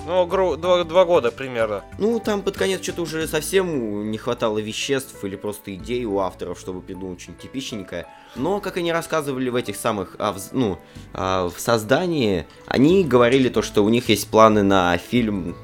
Ну, 0.07 0.27
гру- 0.27 0.57
два, 0.57 0.83
два 0.85 1.05
года 1.05 1.31
примерно. 1.31 1.85
Ну, 1.99 2.19
там 2.19 2.43
под 2.43 2.57
конец 2.57 2.83
что-то 2.83 3.03
уже 3.03 3.29
совсем 3.29 4.11
не 4.11 4.19
хватало 4.19 4.59
веществ 4.59 5.23
или 5.25 5.37
просто 5.37 5.75
идей 5.75 6.05
у 6.07 6.19
авторов, 6.19 6.59
чтобы 6.59 6.81
придумать 6.81 7.21
что-нибудь 7.21 7.43
типичненькое. 7.43 8.07
Но, 8.35 8.61
как 8.61 8.79
они 8.79 8.93
рассказывали 8.93 9.51
в 9.51 9.57
этих 9.57 9.77
самых, 9.77 10.17
а, 10.19 10.33
в, 10.33 10.39
ну, 10.53 10.79
а, 11.13 11.49
в 11.49 11.59
создании, 11.61 12.47
они 12.67 13.05
говорили 13.05 13.49
то, 13.49 13.63
что 13.63 13.83
у 13.83 13.89
них 13.89 14.09
есть 14.09 14.31
планы 14.31 14.63
на 14.63 14.97
фильм 14.97 15.55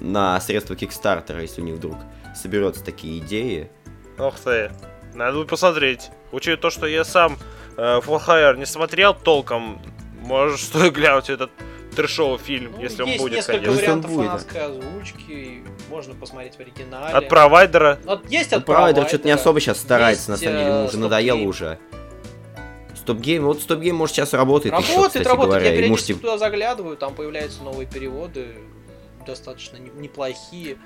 на 0.00 0.40
средства 0.40 0.76
Кикстартера, 0.76 1.40
если 1.42 1.60
у 1.62 1.64
них 1.64 1.76
вдруг 1.76 1.96
соберется 2.34 2.84
такие 2.84 3.18
идеи. 3.18 3.70
Ох 4.18 4.38
ты. 4.38 4.70
Надо 5.14 5.38
будет 5.38 5.48
посмотреть. 5.48 6.10
Учитывая 6.32 6.58
то, 6.58 6.70
что 6.70 6.86
я 6.86 7.04
сам 7.04 7.38
э, 7.76 8.00
For 8.00 8.20
Hire 8.24 8.58
не 8.58 8.66
смотрел 8.66 9.14
толком, 9.14 9.80
может, 10.20 10.60
стоит 10.66 10.92
глянуть 10.92 11.30
этот 11.30 11.50
трешовый 11.94 12.38
фильм, 12.38 12.72
Ну, 12.72 12.82
если 12.82 13.02
он 13.02 13.08
есть 13.08 13.22
будет, 13.22 13.36
несколько 13.36 13.64
конечно. 13.64 13.72
Если 13.72 13.90
он 13.90 14.00
вариантов 14.00 14.10
будет, 14.10 14.26
фанатской 14.26 14.60
озвучки, 14.60 15.64
можно 15.88 16.14
посмотреть 16.14 16.54
в 16.56 16.60
оригинале. 16.60 17.14
От 17.14 17.28
провайдера. 17.28 17.98
Вот 18.04 18.28
есть 18.30 18.50
Ну, 18.52 18.58
от 18.58 18.64
провайдер 18.66 19.02
что-то 19.08 19.16
не 19.16 19.32
провайдера. 19.32 19.40
особо 19.40 19.60
сейчас 19.60 19.78
старается, 19.78 20.30
на 20.30 20.34
Есть, 20.34 20.44
самом 20.44 20.58
деле, 20.58 20.68
ему 20.70 20.78
э, 20.80 20.86
уже 20.86 20.98
надоело 20.98 21.38
уже. 21.48 21.78
StopGame, 22.96 23.44
вот 23.44 23.60
StopGame, 23.60 23.94
может, 23.94 24.16
сейчас 24.16 24.32
работает, 24.34 24.74
еще, 24.74 24.92
Работает, 24.94 25.08
кстати 25.12 25.28
работает. 25.28 25.50
говоря, 25.54 25.70
Я 25.70 25.76
периодически 25.76 26.12
можете... 26.12 26.26
туда 26.26 26.38
заглядываю, 26.38 26.96
там 26.96 27.14
появляются 27.14 27.62
новые 27.62 27.86
переводы, 27.86 28.56
достаточно 29.26 29.76
не- 29.76 29.90
неплохие. 29.96 30.76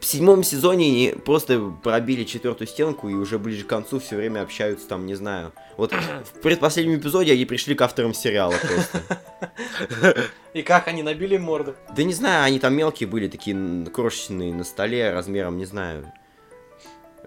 В 0.00 0.06
седьмом 0.06 0.44
сезоне 0.44 0.86
они 0.86 1.14
просто 1.24 1.60
пробили 1.82 2.24
четвертую 2.24 2.68
стенку 2.68 3.08
и 3.08 3.14
уже 3.14 3.38
ближе 3.38 3.64
к 3.64 3.66
концу 3.66 3.98
все 3.98 4.16
время 4.16 4.42
общаются 4.42 4.86
там, 4.88 5.06
не 5.06 5.14
знаю. 5.14 5.52
Вот 5.76 5.92
в 5.92 6.40
предпоследнем 6.40 6.98
эпизоде 6.98 7.32
они 7.32 7.44
пришли 7.44 7.74
к 7.74 7.82
авторам 7.82 8.14
сериала 8.14 8.54
просто. 8.60 9.18
И 10.54 10.62
как 10.62 10.88
они 10.88 11.02
набили 11.02 11.36
морду. 11.36 11.74
Да 11.94 12.04
не 12.04 12.14
знаю, 12.14 12.44
они 12.44 12.58
там 12.58 12.74
мелкие 12.74 13.08
были, 13.08 13.28
такие 13.28 13.86
крошечные 13.92 14.54
на 14.54 14.64
столе, 14.64 15.12
размером, 15.12 15.58
не 15.58 15.64
знаю, 15.64 16.12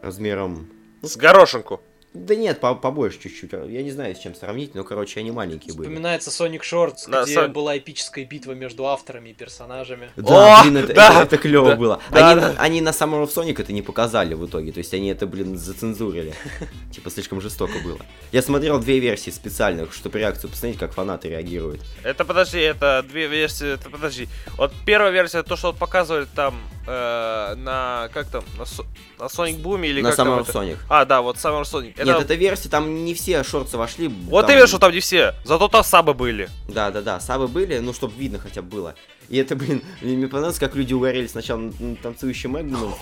размером... 0.02 0.70
С 1.02 1.18
горошинку. 1.18 1.82
Да 2.14 2.36
нет, 2.36 2.60
по- 2.60 2.76
побольше 2.76 3.20
чуть-чуть. 3.20 3.54
Я 3.54 3.84
не 3.84 3.92
знаю, 3.92 4.14
с 4.14 4.20
чем 4.20 4.36
сравнить, 4.36 4.76
но, 4.76 4.84
короче, 4.84 5.22
они 5.22 5.32
маленькие 5.32 5.74
были. 5.74 5.88
Вспоминается 5.88 6.30
Sonic 6.30 6.60
Shorts, 6.62 7.08
На 7.10 7.24
где 7.24 7.36
самом- 7.36 7.54
была 7.54 7.78
эпическая 7.78 8.26
битва 8.26 8.52
между 8.52 8.86
авторами 8.86 9.30
и 9.30 9.34
персонажами. 9.34 10.10
Да, 10.18 10.60
О, 10.60 10.64
блин, 10.64 10.76
это, 10.78 10.94
да, 10.94 11.24
это, 11.24 11.38
клево 11.38 11.70
да, 11.70 11.76
было. 11.78 12.02
да, 12.12 12.32
они, 12.32 12.42
да. 12.42 12.56
они 12.58 12.82
на 12.82 12.90
Summer 12.90 13.24
of 13.24 13.34
Sonic 13.34 13.62
это 13.62 13.72
не 13.72 13.82
показали 13.82 14.34
в 14.34 14.46
итоге, 14.46 14.74
то 14.74 14.80
есть 14.80 14.94
они 14.94 15.08
это, 15.08 15.26
блин, 15.26 15.58
зацензурили. 15.58 16.34
Типа 16.92 17.10
слишком 17.10 17.40
жестоко 17.40 17.80
было. 17.82 18.00
Я 18.34 18.42
смотрел 18.42 18.78
две 18.80 19.00
версии 19.00 19.30
специальных, 19.30 19.94
чтобы 19.94 20.20
реакцию 20.20 20.50
посмотреть, 20.50 20.80
как 20.80 20.92
фанаты 20.94 21.30
реагируют. 21.30 21.80
Это 22.04 22.26
подожди, 22.26 22.60
это 22.60 23.06
две 23.08 23.28
версии, 23.28 23.76
это 23.76 23.90
подожди. 23.90 24.28
Вот 24.58 24.74
первая 24.86 25.12
версия, 25.12 25.44
то, 25.44 25.56
что 25.56 25.72
показывали 25.72 26.28
там 26.36 26.56
э, 26.88 27.56
на 27.56 28.10
как 28.14 28.28
там, 28.28 28.44
на, 28.58 28.66
Со- 28.66 28.86
на 29.20 29.26
Sonic 29.26 29.62
Boom 29.62 29.86
или 29.86 30.02
на 30.02 30.10
как 30.10 30.18
там 30.18 30.28
Summer 30.30 30.40
of 30.40 30.50
это? 30.50 30.52
Sonic. 30.60 30.78
А, 30.90 31.06
да, 31.06 31.22
вот 31.22 31.38
Summer 31.38 31.62
Sonic. 31.64 31.94
Это- 31.96 32.06
Нет, 32.06 32.22
это 32.22 32.36
версия, 32.36 32.70
там 32.70 33.06
не 33.06 33.14
все 33.14 33.44
шорты 33.44 33.78
вошли. 33.78 34.08
Вот 34.08 34.46
там- 34.48 34.52
и 34.52 34.56
вижу, 34.56 34.68
что 34.68 34.80
там 34.80 34.92
не 34.92 35.00
все. 35.00 35.36
Зато 35.44 35.68
там 35.68 35.84
сабы 35.84 36.14
были. 36.14 36.50
Да, 36.68 36.92
да, 36.92 37.02
да, 37.02 37.20
сабы 37.20 37.48
были, 37.48 37.80
ну, 37.80 37.94
чтобы 37.94 38.14
видно 38.16 38.40
хотя 38.40 38.62
бы 38.62 38.70
было. 38.70 38.96
И 39.32 39.38
это, 39.38 39.56
блин, 39.56 39.82
мне 40.02 40.28
понравилось, 40.28 40.60
как 40.60 40.76
люди 40.76 40.94
угорели 40.94 41.26
сначала 41.26 41.58
на, 41.80 41.96
танцующий 41.96 42.50
Мэгнум. 42.50 42.94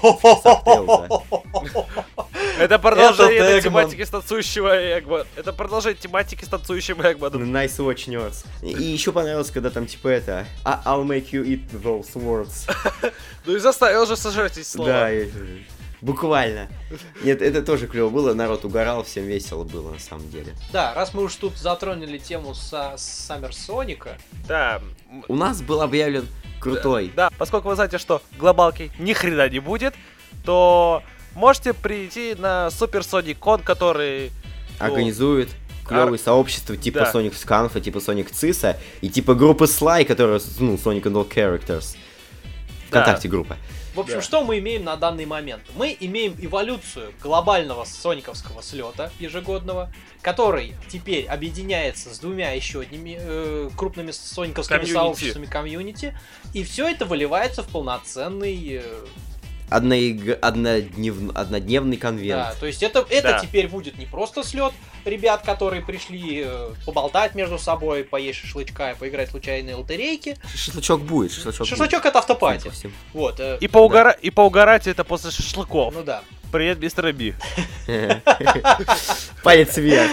Это 2.60 2.78
продолжение 2.78 3.40
этой 3.40 3.62
тематики 3.62 4.04
с 4.04 4.10
танцующего 4.10 5.00
Эгмана. 5.00 5.26
Это 5.36 5.54
продолжение 5.54 5.98
тематики 6.00 6.46
с 6.46 6.48
танцующим 6.48 7.02
Эгманом. 7.02 7.44
Nice 7.44 7.78
watch 7.80 8.08
nerds. 8.08 8.46
И 8.62 8.84
еще 8.84 9.12
понравилось, 9.12 9.50
когда 9.50 9.72
там 9.72 9.88
типа 9.88 10.10
это 10.10 10.46
«I- 10.66 10.80
I'll 10.86 11.04
make 11.04 11.32
you 11.32 11.44
eat 11.44 11.62
those 11.82 12.14
words. 12.14 12.70
Ну 13.46 13.56
и 13.56 13.60
заставил 13.60 14.06
же 14.06 14.16
сожрать 14.16 14.58
эти 14.58 14.68
слова. 14.68 14.90
Да, 14.92 15.10
буквально. 16.02 16.68
Нет, 17.24 17.42
это 17.42 17.64
тоже 17.64 17.88
клево 17.88 18.10
было, 18.10 18.34
народ 18.36 18.66
угорал, 18.66 19.04
всем 19.04 19.24
весело 19.26 19.64
было 19.64 19.92
на 19.94 20.00
самом 20.00 20.30
деле. 20.30 20.54
Да, 20.72 20.94
раз 20.94 21.14
мы 21.16 21.24
уж 21.24 21.34
тут 21.36 21.58
затронули 21.58 22.20
тему 22.20 22.54
со 22.54 22.94
Саммер 22.98 23.56
Соника, 23.56 24.18
Да. 24.48 24.82
У 25.28 25.36
нас 25.36 25.62
был 25.62 25.82
объявлен 25.82 26.28
крутой. 26.60 27.12
Да, 27.16 27.30
поскольку 27.38 27.70
вы 27.70 27.76
знаете, 27.76 27.98
что 27.98 28.22
глобалки 28.38 28.92
ни 29.00 29.14
хрена 29.14 29.50
не 29.50 29.60
будет, 29.60 29.96
то 30.44 31.04
можете 31.36 31.74
прийти 31.74 32.36
на 32.38 32.68
Super 32.68 33.02
Sonic 33.02 33.40
Con, 33.40 33.64
который... 33.64 34.32
ну, 34.80 34.86
Организует 34.86 35.50
клевые 35.88 36.20
сообщества 36.20 36.78
типа 36.78 37.00
Да. 37.00 37.12
Sonic 37.12 37.34
Scanf, 37.34 37.80
типа 37.82 37.98
Sonic 37.98 38.32
Циса 38.32 38.78
и 39.02 39.10
типа 39.10 39.34
группы 39.34 39.66
Sly, 39.66 40.06
которая, 40.06 40.40
ну, 40.60 40.76
Sonic 40.76 41.04
and 41.04 41.14
All 41.14 41.28
Characters. 41.28 41.96
Да. 42.92 43.02
Вконтакте 43.02 43.28
группа. 43.28 43.58
В 43.96 44.00
общем, 44.00 44.16
Да. 44.16 44.22
что 44.22 44.44
мы 44.44 44.60
имеем 44.60 44.84
на 44.84 44.96
данный 44.96 45.26
момент? 45.26 45.64
Мы 45.76 45.98
имеем 46.00 46.36
эволюцию 46.40 47.12
глобального 47.22 47.86
сониковского 47.86 48.62
слета 48.62 49.12
ежегодного, 49.20 49.92
который 50.22 50.76
теперь 50.90 51.26
объединяется 51.26 52.14
с 52.14 52.20
двумя 52.20 52.52
еще 52.52 52.82
одними 52.82 53.18
э, 53.20 53.70
крупными 53.76 54.12
сониковскими 54.12 54.78
Комьюнити. 54.78 54.94
сообществами 54.94 55.46
комьюнити, 55.48 56.18
и 56.54 56.64
все 56.64 56.88
это 56.88 57.06
выливается 57.06 57.64
в 57.64 57.68
полноценный 57.68 58.82
э, 58.84 59.06
Одноиг- 59.70 60.40
одноднев- 60.40 61.32
Однодневный 61.36 61.98
конвент. 61.98 62.42
Да, 62.42 62.56
то 62.60 62.66
есть 62.66 62.82
это, 62.84 63.06
это 63.10 63.32
Да. 63.34 63.40
теперь 63.40 63.68
будет 63.68 63.98
не 63.98 64.06
просто 64.06 64.44
слет 64.44 64.74
ребят, 65.06 65.44
которые 65.44 65.82
пришли 65.84 66.44
э, 66.46 66.70
поболтать 66.86 67.36
между 67.36 67.58
собой, 67.60 68.04
поесть 68.04 68.40
шашлычка 68.40 68.92
и 68.92 68.96
поиграть 68.96 69.30
в 69.30 69.32
случайные 69.32 69.76
лотерейки. 69.76 70.38
Шашлычок 70.56 71.02
будет, 71.02 71.32
шашлычок, 71.32 71.68
Шашлычок 71.68 72.06
это 72.06 72.20
автопати. 72.20 72.64
будет. 72.66 72.74
Всем. 72.74 72.92
Вот. 73.14 73.40
э, 73.40 73.58
И, 73.62 73.68
поугора... 73.68 74.12
и 74.12 74.30
поугарать 74.30 74.88
это 74.88 75.04
после 75.04 75.32
шашлыков. 75.32 75.94
Ну 75.94 76.04
да. 76.04 76.22
Привет, 76.52 76.80
мистер 76.80 77.12
Би. 77.14 77.36
Палец 79.44 79.78
вверх 79.78 80.12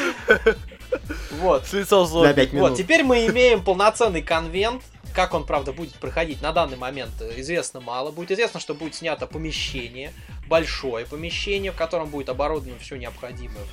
Вот. 1.41 1.67
С 1.67 1.73
лицом 1.73 2.07
зомби. 2.07 2.33
5 2.33 2.53
минут. 2.53 2.71
Вот, 2.71 2.79
теперь 2.79 3.03
мы 3.03 3.27
имеем 3.27 3.63
полноценный 3.63 4.23
конвент. 4.23 4.83
Как 5.17 5.33
он, 5.33 5.47
правда, 5.47 5.73
будет 5.73 5.95
проходить 5.95 6.43
на 6.43 6.53
данный 6.53 6.77
момент, 6.77 7.11
э, 7.23 7.41
известно 7.41 7.81
мало. 7.81 8.11
Будет 8.11 8.33
известно, 8.33 8.61
что 8.61 8.75
будет 8.75 8.95
снято 8.95 9.27
помещение, 9.27 10.13
большое 10.47 11.07
помещение, 11.07 11.73
в 11.73 11.75
котором 11.75 12.11
будет 12.11 12.29
оборудовано 12.29 12.79
все 12.79 12.97
необходимое 12.97 13.65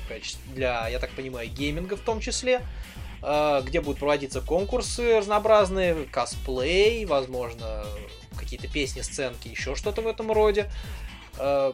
для, 0.54 0.88
я 0.88 0.98
так 0.98 1.10
понимаю, 1.10 1.50
гейминга 1.50 1.96
в 1.96 2.00
том 2.00 2.20
числе. 2.20 2.62
э, 3.22 3.62
Где 3.62 3.82
будут 3.82 3.98
проводиться 3.98 4.40
конкурсы 4.40 5.18
разнообразные, 5.18 6.06
косплей, 6.06 7.04
возможно, 7.04 7.84
какие-то 8.38 8.68
песни, 8.68 9.02
сценки, 9.02 9.48
еще 9.48 9.74
что-то 9.74 10.00
в 10.00 10.06
этом 10.06 10.32
роде. 10.32 10.70
Э, 11.38 11.72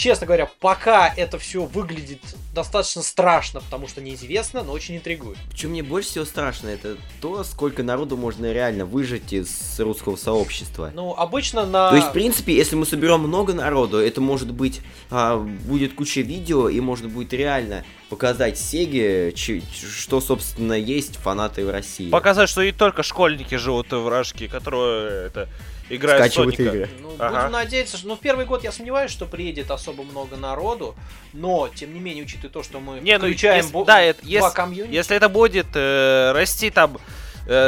Честно 0.00 0.26
говоря, 0.26 0.48
пока 0.60 1.12
это 1.14 1.38
все 1.38 1.66
выглядит 1.66 2.20
достаточно 2.54 3.02
страшно, 3.02 3.60
потому 3.60 3.86
что 3.86 4.00
неизвестно, 4.00 4.62
но 4.62 4.72
очень 4.72 4.96
интригует. 4.96 5.36
Что 5.54 5.68
мне 5.68 5.82
больше 5.82 6.08
всего 6.08 6.24
страшно, 6.24 6.68
это 6.68 6.96
то, 7.20 7.44
сколько 7.44 7.82
народу 7.82 8.16
можно 8.16 8.50
реально 8.50 8.86
выжить 8.86 9.34
из 9.34 9.78
русского 9.78 10.16
сообщества. 10.16 10.90
Ну, 10.94 11.12
обычно 11.12 11.66
на... 11.66 11.90
То 11.90 11.96
есть, 11.96 12.08
в 12.08 12.12
принципе, 12.12 12.56
если 12.56 12.76
мы 12.76 12.86
соберем 12.86 13.20
много 13.20 13.52
народу, 13.52 13.98
это 13.98 14.22
может 14.22 14.50
быть, 14.52 14.80
а, 15.10 15.36
будет 15.36 15.92
куча 15.92 16.22
видео, 16.22 16.70
и 16.70 16.80
можно 16.80 17.10
будет 17.10 17.34
реально 17.34 17.84
показать 18.08 18.58
Сеге, 18.58 19.34
что, 19.36 20.22
собственно, 20.22 20.72
есть 20.72 21.16
фанаты 21.16 21.66
в 21.66 21.68
России. 21.68 22.08
Показать, 22.08 22.48
что 22.48 22.64
не 22.64 22.72
только 22.72 23.02
школьники 23.02 23.56
живут 23.56 23.92
в 23.92 24.08
Рашке, 24.08 24.48
которые 24.48 25.26
это, 25.26 25.48
играют 25.90 26.24
Скачивают 26.24 26.56
Соника. 26.56 26.76
игры. 26.76 26.88
Ну, 27.02 27.14
Ага. 27.18 27.40
будем 27.40 27.52
надеяться, 27.52 27.96
что... 27.98 28.08
Ну, 28.08 28.16
в 28.16 28.20
первый 28.20 28.46
год 28.46 28.64
я 28.64 28.72
сомневаюсь, 28.72 29.10
что 29.10 29.26
приедет 29.26 29.70
особо 29.70 30.02
много 30.04 30.36
народу, 30.36 30.94
но, 31.32 31.68
тем 31.74 31.92
не 31.92 32.00
менее, 32.00 32.24
учитывая 32.24 32.50
то, 32.50 32.62
что 32.62 32.80
мы 32.80 33.00
Не, 33.00 33.18
ну, 33.18 33.24
включаем 33.26 33.58
если- 33.58 33.72
бо- 33.72 33.84
да, 33.84 34.00
это- 34.00 34.22
два 34.22 34.30
если- 34.30 34.54
комьюнити, 34.54 34.94
Если 34.94 35.16
это 35.16 35.28
будет 35.28 35.66
э, 35.74 36.32
расти 36.32 36.70
там 36.70 36.96
э, 36.96 36.98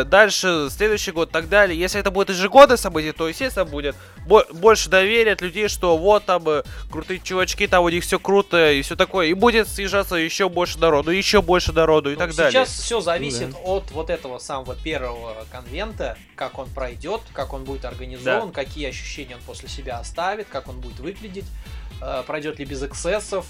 дальше, 0.04 0.68
следующий 0.70 1.10
год 1.10 1.30
и 1.30 1.32
так 1.32 1.48
далее, 1.48 1.78
если 1.78 1.98
это 1.98 2.10
будет 2.12 2.30
ежегодное 2.30 2.76
событие, 2.76 3.12
то, 3.12 3.26
естественно, 3.28 3.64
будет 3.64 3.96
бо- 4.26 4.46
больше 4.52 4.88
доверия 4.88 5.32
от 5.32 5.40
людей, 5.42 5.66
что 5.68 5.96
вот 5.98 6.24
там 6.24 6.48
э, 6.48 6.62
крутые 6.90 7.18
чувачки, 7.18 7.66
там 7.66 7.82
у 7.84 7.88
них 7.88 8.04
все 8.04 8.18
круто 8.20 8.70
и 8.70 8.82
все 8.82 8.94
такое. 8.94 9.26
И 9.26 9.34
будет 9.34 9.66
съезжаться 9.66 10.14
еще 10.14 10.48
больше 10.48 10.78
народу, 10.78 11.10
еще 11.10 11.42
больше 11.42 11.72
народу 11.72 12.10
и 12.10 12.14
Ну, 12.14 12.18
так 12.20 12.30
Сейчас 12.32 12.52
далее. 12.52 12.64
все 12.66 13.00
зависит 13.00 13.54
от 13.64 13.90
вот 13.90 14.08
этого 14.10 14.38
самого 14.38 14.76
первого 14.76 15.46
конвента, 15.50 16.16
как 16.36 16.58
он 16.58 16.68
пройдет, 16.70 17.20
как 17.32 17.52
он 17.52 17.64
будет 17.64 17.84
организован, 17.84 18.52
какие 18.52 18.88
ощущения 18.88 19.34
он 19.34 19.42
после 19.42 19.68
себя 19.68 19.98
оставит, 19.98 20.46
как 20.48 20.68
он 20.68 20.80
будет 20.80 21.00
выглядеть, 21.00 21.46
э, 22.00 22.22
пройдет 22.26 22.60
ли 22.60 22.64
без 22.64 22.82
эксцессов, 22.84 23.46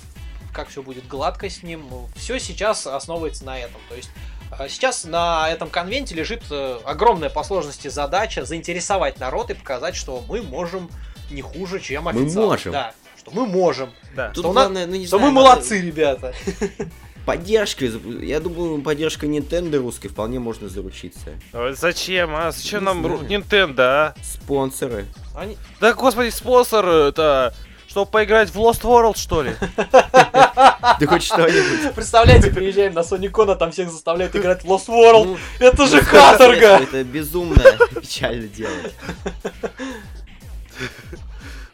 как 0.54 0.68
все 0.68 0.82
будет 0.82 1.06
гладко 1.08 1.48
с 1.50 1.62
ним. 1.62 1.84
Все 2.16 2.38
сейчас 2.38 2.86
основывается 2.86 3.44
на 3.44 3.58
этом. 3.58 3.80
То 3.88 3.94
есть 3.96 4.08
э, 4.08 4.41
сейчас 4.68 5.04
на 5.04 5.48
этом 5.50 5.70
конвенте 5.70 6.14
лежит 6.14 6.42
э, 6.50 6.78
огромная 6.84 7.30
по 7.30 7.42
сложности 7.42 7.88
задача 7.88 8.44
заинтересовать 8.44 9.18
народ 9.20 9.50
и 9.50 9.54
показать, 9.54 9.96
что 9.96 10.22
мы 10.28 10.42
можем 10.42 10.90
не 11.30 11.42
хуже, 11.42 11.80
чем 11.80 12.04
Мы 12.04 12.10
официал. 12.10 12.46
можем. 12.46 12.72
Да, 12.72 12.92
что 13.18 13.30
мы 13.30 13.46
можем. 13.46 13.90
Да. 14.14 14.28
Тут 14.28 14.44
Что 14.44 14.52
главное, 14.52 14.86
ну 14.86 14.94
не 14.96 15.06
Что 15.06 15.18
знаю, 15.18 15.32
мы 15.32 15.40
надо- 15.42 15.54
молодцы, 15.54 15.80
ребята. 15.80 16.34
Поддержкой, 17.24 17.88
зап- 17.88 18.24
я 18.24 18.40
думаю, 18.40 18.82
поддержка 18.82 19.26
Nintendo 19.26 19.76
русской 19.78 20.08
вполне 20.08 20.40
можно 20.40 20.68
заручиться. 20.68 21.30
Ой, 21.52 21.72
Зачем, 21.74 22.34
а? 22.34 22.50
Зачем 22.50 22.80
Не 22.80 22.86
нам 22.86 23.02
знаю. 23.04 23.20
Nintendo, 23.28 23.80
а? 23.80 24.14
Спонсоры. 24.24 25.06
Они... 25.36 25.56
Да, 25.80 25.94
господи, 25.94 26.30
спонсор 26.30 26.84
это... 26.88 27.54
Чтобы 27.92 28.10
поиграть 28.10 28.48
в 28.48 28.56
Lost 28.56 28.80
World, 28.84 29.18
что 29.18 29.42
ли? 29.42 29.54
Да 30.98 31.06
хоть 31.06 31.22
что-нибудь. 31.22 31.94
Представляете, 31.94 32.50
приезжаем 32.50 32.94
на 32.94 33.00
Sonic 33.00 33.52
а 33.52 33.54
там 33.54 33.70
всех 33.70 33.90
заставляют 33.90 34.34
играть 34.34 34.64
в 34.64 34.66
Lost 34.66 34.88
World. 34.88 35.26
Ну, 35.26 35.38
Это 35.58 35.86
же 35.86 35.96
ну, 35.96 36.08
каторга! 36.10 36.78
Это 36.78 37.04
безумно 37.04 37.62
печально 38.00 38.48
делать. 38.48 38.94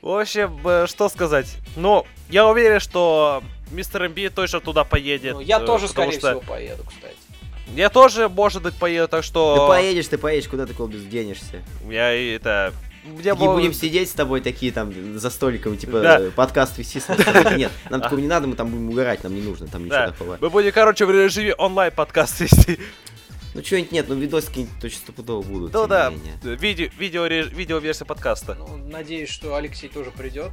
В 0.02 0.10
общем, 0.10 0.60
э, 0.64 0.86
что 0.88 1.08
сказать. 1.08 1.56
Ну, 1.76 2.04
я 2.30 2.48
уверен, 2.48 2.80
что 2.80 3.44
мистер 3.70 4.08
МБ 4.08 4.34
точно 4.34 4.60
туда 4.60 4.82
поедет. 4.82 5.34
Ну, 5.34 5.40
я 5.40 5.60
э, 5.60 5.64
тоже, 5.64 5.86
скорее 5.86 6.18
что 6.18 6.30
всего, 6.30 6.40
поеду, 6.40 6.82
кстати. 6.84 7.14
Я 7.76 7.90
тоже, 7.90 8.28
может 8.28 8.62
быть, 8.62 8.74
поеду, 8.74 9.06
так 9.06 9.22
что... 9.22 9.54
Ты 9.54 9.68
поедешь, 9.68 10.08
ты 10.08 10.18
поедешь, 10.18 10.48
куда 10.48 10.66
ты, 10.66 10.74
Колбис, 10.74 11.02
денешься? 11.02 11.62
Я 11.88 12.12
это... 12.12 12.74
Мне 13.09 13.22
Не 13.24 13.34
было- 13.34 13.54
будем 13.54 13.72
сидеть 13.72 14.09
с 14.09 14.12
тобой 14.12 14.40
такие 14.40 14.70
там 14.72 15.18
за 15.18 15.30
столиком, 15.30 15.76
типа 15.76 16.00
Да. 16.00 16.20
э, 16.20 16.30
подкаст 16.30 16.76
вести. 16.78 17.00
Нет, 17.56 17.70
нам 17.90 18.00
такого 18.00 18.18
не 18.20 18.26
надо, 18.26 18.46
мы 18.46 18.54
там 18.56 18.68
будем 18.68 18.88
угорать, 18.90 19.22
нам 19.24 19.34
не 19.34 19.40
нужно, 19.42 19.66
там 19.66 19.82
ничего 19.84 19.96
Да. 19.98 20.11
такого. 20.11 20.38
Мы 20.40 20.50
будем, 20.50 20.72
короче, 20.72 21.06
в 21.06 21.11
режиме 21.11 21.54
онлайн 21.54 21.92
подкаст 21.92 22.40
вести. 22.40 22.78
Ну 23.54 23.64
что-нибудь 23.64 23.92
нет, 23.92 24.06
ну 24.09 24.14
видосики 24.14 24.48
какие-нибудь 24.48 24.80
точно 24.80 24.98
стопудово 24.98 25.42
будут. 25.42 25.72
Ну 25.72 25.86
да, 25.86 26.11
менее. 26.11 26.34
видео, 26.42 26.88
видео, 26.98 27.26
видео-версия 27.26 28.04
подкаста. 28.04 28.54
Ну, 28.54 28.76
надеюсь, 28.76 29.30
что 29.30 29.56
Алексей 29.56 29.88
тоже 29.88 30.11
придет. 30.11 30.50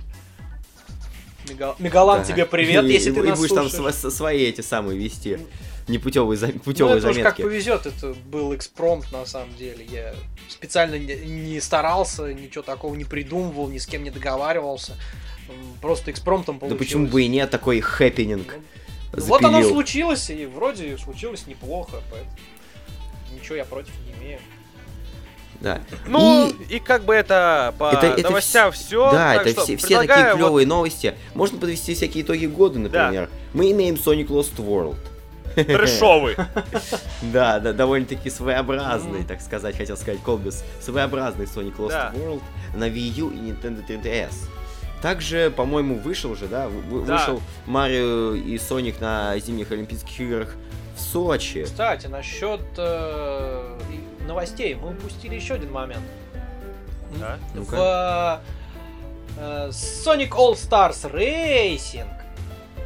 Мега- 1.50 1.76
Мегалан, 1.78 2.22
Да. 2.22 2.26
тебе 2.26 2.46
привет, 2.46 2.86
И- 2.86 2.94
если 2.94 3.12
и- 3.12 3.14
ты 3.14 3.20
и 3.20 3.24
нас 3.24 3.38
будешь 3.38 3.52
там 3.52 3.70
слушаешь. 3.70 4.14
свои 4.14 4.44
эти 4.46 4.62
самые 4.62 4.98
вести. 4.98 5.40
Непутевые, 5.88 6.38
за... 6.38 6.48
Ну, 6.48 6.60
путевые 6.60 6.98
это 6.98 7.10
уж 7.10 7.16
как 7.18 7.24
заметки. 7.24 7.42
повезет, 7.44 7.86
это 7.86 8.16
был 8.26 8.56
экспромт 8.56 9.12
на 9.12 9.26
самом 9.26 9.56
деле. 9.56 9.86
Я 9.86 10.16
специально 10.50 10.96
не, 10.96 11.16
не 11.16 11.62
старался, 11.62 12.34
ничего 12.34 12.64
такого 12.64 12.96
не 12.96 13.04
придумывал, 13.06 13.68
ни 13.70 13.78
с 13.78 13.86
кем 13.86 14.04
не 14.04 14.10
договаривался. 14.10 14.94
Просто 15.82 16.10
экспромтом 16.10 16.56
Да 16.56 16.62
получилось. 16.62 16.80
почему 16.88 17.08
бы 17.08 17.22
и 17.22 17.28
нет 17.28 17.52
такой 17.52 17.80
хэппенинг? 17.82 18.56
Ну, 19.14 19.24
Вот 19.26 19.44
оно 19.46 19.62
случилось, 19.64 20.30
и 20.32 20.46
вроде 20.48 20.98
случилось 20.98 21.46
неплохо, 21.46 22.02
поэтому 22.10 22.36
ничего 23.40 23.56
я 23.56 23.66
против 23.66 23.94
не 24.08 24.26
имею. 24.26 24.40
Да. 25.62 25.82
Ну, 26.08 26.50
И- 26.68 26.76
и, 26.76 26.80
как 26.80 27.06
бы 27.06 27.14
это 27.14 27.74
по 27.78 27.92
Это- 27.92 28.08
это 28.08 28.24
новостям 28.30 28.72
все. 28.72 29.12
Да, 29.12 29.36
это 29.36 29.62
все, 29.62 29.78
все 29.78 30.02
такие 30.06 30.34
клевые 30.36 30.66
новости. 30.68 31.14
Можно 31.36 31.60
подвести 31.60 31.94
всякие 31.94 32.24
итоги 32.24 32.48
года, 32.48 32.80
например. 32.80 33.30
Мы 33.54 33.72
имеем 33.72 33.96
Sonic 33.96 34.28
Lost 34.28 34.56
World. 34.58 34.98
Трэшовый. 35.64 36.36
Да, 37.34 37.60
да, 37.60 37.74
довольно-таки 37.74 38.30
своеобразный, 38.30 39.24
так 39.24 39.42
сказать, 39.42 39.76
хотел 39.78 39.98
сказать 39.98 40.22
Колбис. 40.22 40.64
Своеобразный 40.82 41.46
Sonic 41.46 41.78
Lost. 41.78 42.14
World 42.14 42.42
на 42.76 42.88
Wii 42.90 43.20
U 43.20 43.30
и 43.32 43.38
Nintendo 43.38 43.86
3DS. 43.88 44.34
Также, 45.02 45.52
по-моему, 45.52 45.96
вышел 46.00 46.36
же, 46.36 46.48
да? 46.48 46.68
вы- 46.68 47.06
Да. 47.06 47.18
Вышел 47.18 47.42
Марио 47.66 48.34
и 48.34 48.58
Соник 48.58 49.00
на 49.02 49.38
зимних 49.40 49.72
Олимпийских 49.72 50.20
играх 50.20 50.56
в 50.96 51.00
Сочи. 51.00 51.64
Кстати, 51.64 52.08
насчет 52.08 52.62
э, 52.78 53.78
новостей, 54.28 54.76
мы 54.76 54.92
упустили 54.92 55.36
еще 55.36 55.56
один 55.56 55.72
момент. 55.72 56.04
Да? 57.20 57.38
В 57.54 58.42
э, 59.38 59.70
Sonic 59.70 60.30
All 60.32 60.54
Stars 60.56 61.12
Racing, 61.12 62.08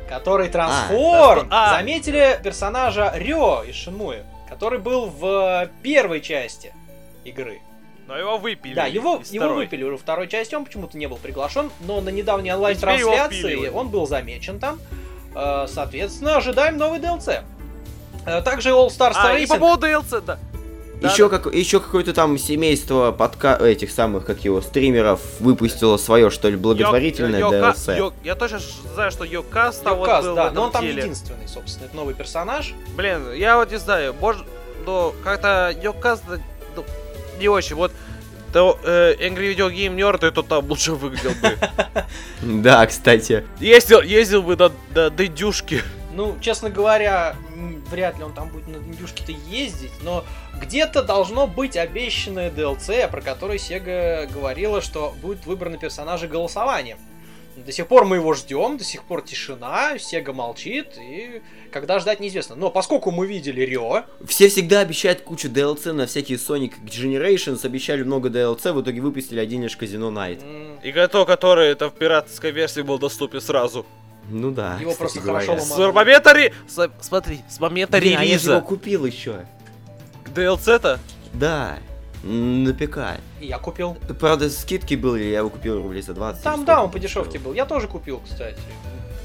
который 0.10 0.50
трансформ, 0.50 1.48
а. 1.52 1.78
заметили 1.78 2.40
персонажа 2.44 3.14
Рё 3.16 3.64
из 3.64 3.76
Шинмуи, 3.76 4.24
который 4.50 4.80
был 4.80 5.06
в 5.06 5.70
первой 5.84 6.20
части 6.20 6.74
игры. 7.24 7.62
Но 8.08 8.18
его 8.18 8.40
выпили. 8.40 8.74
Да, 8.74 8.88
его, 8.88 9.22
его 9.30 9.54
выпили 9.54 9.84
уже 9.84 9.94
во 9.94 9.98
второй 10.00 10.28
части, 10.28 10.56
он 10.56 10.66
почему-то 10.66 10.98
не 10.98 11.06
был 11.06 11.18
приглашен, 11.18 11.72
но 11.82 12.02
на 12.02 12.10
недавней 12.10 12.52
онлайн-трансляции 12.52 13.68
он 13.68 13.90
был 13.90 14.08
замечен 14.08 14.60
там. 14.60 14.80
Э, 15.36 15.68
Соответственно, 15.68 16.38
ожидаем 16.38 16.78
новый 16.78 17.00
DLC. 17.00 17.44
Э, 18.26 18.42
Также 18.42 18.70
All 18.70 18.88
Stars 18.88 19.14
А, 19.16 19.38
и 19.38 19.46
по 19.46 19.54
Racing. 19.54 19.60
поводу 19.60 19.88
DLC, 19.88 20.22
да. 20.22 20.40
Да, 21.02 21.10
еще, 21.12 21.30
да. 21.30 21.40
как, 21.40 21.54
еще 21.54 21.80
какое-то 21.80 22.14
там 22.14 22.38
семейство 22.38 23.12
подка... 23.12 23.56
этих 23.56 23.90
самых, 23.92 24.26
как 24.26 24.44
его, 24.44 24.62
стримеров 24.62 25.22
выпустило 25.40 25.98
свое, 25.98 26.30
что 26.30 26.50
ли, 26.50 26.58
благотворительное 26.58 27.40
Йо- 27.40 27.52
DLC. 27.52 27.98
Йо- 27.98 28.14
Я 28.24 28.36
точно 28.36 28.60
ж 28.60 28.64
знаю, 28.94 29.12
что 29.12 29.24
Йокаст 29.24 29.84
там 29.84 29.98
вот 29.98 30.10
был 30.24 30.34
в 30.34 30.36
да, 30.36 30.44
этом 30.46 30.56
но 30.56 30.64
он 30.64 30.72
там 30.72 30.82
теле. 30.82 31.02
единственный, 31.04 31.48
собственно, 31.48 31.86
это 31.86 31.96
новый 31.96 32.14
персонаж. 32.16 32.74
Блин, 32.98 33.34
я 33.34 33.56
вот 33.56 33.72
не 33.72 33.80
знаю, 33.80 34.14
может, 34.20 34.44
ну, 34.86 35.14
как-то 35.24 35.74
Йокаст 35.82 36.24
да, 36.28 36.38
ну, 36.76 36.84
не 37.40 37.48
очень. 37.48 37.76
Вот 37.76 37.92
то, 38.52 38.78
э, 38.84 39.14
Angry 39.22 39.56
Video 39.56 39.70
Game 39.72 39.96
Nerd, 39.96 40.26
это 40.28 40.44
там 40.44 40.68
лучше 40.68 40.94
выглядел 40.94 41.32
бы. 41.42 41.56
Да, 42.42 42.86
кстати. 42.88 43.46
Ездил, 43.60 44.02
ездил 44.02 44.42
бы 44.42 44.56
до, 44.56 44.72
до 44.94 45.10
дыдюшки. 45.10 45.82
Ну, 46.20 46.36
честно 46.42 46.70
говоря, 46.70 47.38
вряд 47.90 48.18
ли 48.18 48.26
он 48.26 48.34
там 48.34 48.50
будет 48.50 48.68
на 48.68 48.76
индюшке-то 48.76 49.32
ездить, 49.32 49.94
но 50.04 50.26
где-то 50.62 51.02
должно 51.02 51.48
быть 51.48 51.78
обещанное 51.78 52.52
DLC, 52.52 53.10
про 53.10 53.22
которое 53.22 53.58
Sega 53.58 54.30
говорила, 54.30 54.82
что 54.82 55.16
будет 55.22 55.46
выбраны 55.46 55.78
персонажи 55.78 56.28
голосованием. 56.28 56.98
До 57.56 57.72
сих 57.72 57.88
пор 57.88 58.04
мы 58.04 58.18
его 58.18 58.34
ждем, 58.34 58.78
до 58.78 58.84
сих 58.84 59.04
пор 59.04 59.22
тишина, 59.22 59.96
Sega 59.96 60.34
молчит, 60.34 60.98
и 60.98 61.42
когда 61.72 62.00
ждать 62.00 62.20
неизвестно. 62.20 62.58
Но 62.58 62.70
поскольку 62.70 63.12
мы 63.12 63.26
видели 63.26 63.62
Рио, 63.62 64.04
Все 64.28 64.50
всегда 64.50 64.82
обещают 64.82 65.22
кучу 65.22 65.48
DLC 65.48 65.94
на 65.94 66.06
всякие 66.06 66.38
Sonic 66.38 66.74
Generations, 66.84 67.66
обещали 67.66 68.04
много 68.04 68.28
DLC, 68.28 68.74
в 68.74 68.82
итоге 68.82 69.00
выпустили 69.00 69.40
один 69.40 69.64
лишь 69.64 69.78
Казино 69.78 70.12
Найт. 70.12 70.44
И 70.84 70.92
то, 70.92 71.26
который 71.26 71.70
это 71.70 71.90
в 71.90 71.94
пиратской 71.94 72.52
версии 72.52 72.82
был 72.82 73.00
доступен 73.00 73.40
сразу. 73.40 73.86
Ну 74.30 74.52
да, 74.52 74.78
Его 74.80 74.94
просто 74.94 75.22
говоря. 75.22 75.46
хорошо 75.46 75.66
С 75.66 75.70
ломанули. 75.72 75.94
момента 75.96 76.34
ре- 76.34 76.54
с- 76.68 76.92
Смотри, 77.02 77.42
с 77.50 77.60
момента 77.60 77.98
Блин, 77.98 78.18
а 78.20 78.24
я 78.24 78.38
же 78.38 78.44
его 78.46 78.54
релиза 78.56 78.62
купил 78.62 79.06
еще. 79.06 79.46
DLC-то 80.36 81.00
Да, 81.34 81.78
на 82.24 82.74
ПК. 82.74 83.20
и 83.40 83.48
я 83.48 83.58
купил. 83.58 83.98
Правда, 84.20 84.50
скидки 84.50 84.96
были, 84.96 85.24
я 85.24 85.40
его 85.40 85.50
купил 85.50 85.82
рублей 85.82 86.02
за 86.02 86.14
20. 86.14 86.44
Там, 86.44 86.66
да, 86.66 86.84
он 86.84 86.92
по 86.92 87.00
дешевке 87.00 87.40
был. 87.40 87.54
Я 87.54 87.66
тоже 87.66 87.88
купил, 87.88 88.22
кстати. 88.24 88.60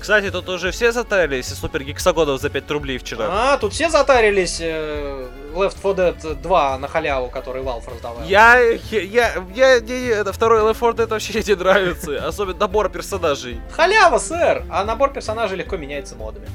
Кстати, 0.04 0.30
тут 0.30 0.46
уже 0.50 0.70
все 0.70 0.92
затарились 0.92 1.50
из 1.50 1.58
супер 1.58 1.82
гексагонов 1.82 2.38
за 2.38 2.50
5 2.50 2.70
рублей 2.72 2.98
вчера. 2.98 3.26
А, 3.30 3.56
тут 3.56 3.72
все 3.72 3.88
затарились 3.88 4.58
э, 4.60 5.26
Left 5.54 5.76
4 5.82 5.94
Dead 6.10 6.34
2 6.42 6.78
на 6.78 6.88
халяву, 6.88 7.30
который 7.30 7.62
Valve 7.62 7.90
раздавал. 7.90 8.22
Я, 8.26 8.58
я, 8.60 9.00
я, 9.00 9.44
я, 9.54 9.80
не- 9.80 10.08
это 10.08 10.34
второй 10.34 10.60
Left 10.60 10.74
4 10.78 10.92
Dead 10.92 11.06
вообще 11.08 11.42
не 11.42 11.54
нравится, 11.54 12.22
особенно 12.28 12.58
набор 12.58 12.90
персонажей. 12.90 13.58
Халява, 13.70 14.18
сэр! 14.18 14.64
А 14.70 14.84
набор 14.84 15.10
персонажей 15.10 15.56
легко 15.56 15.78
меняется 15.78 16.16
модами. 16.16 16.48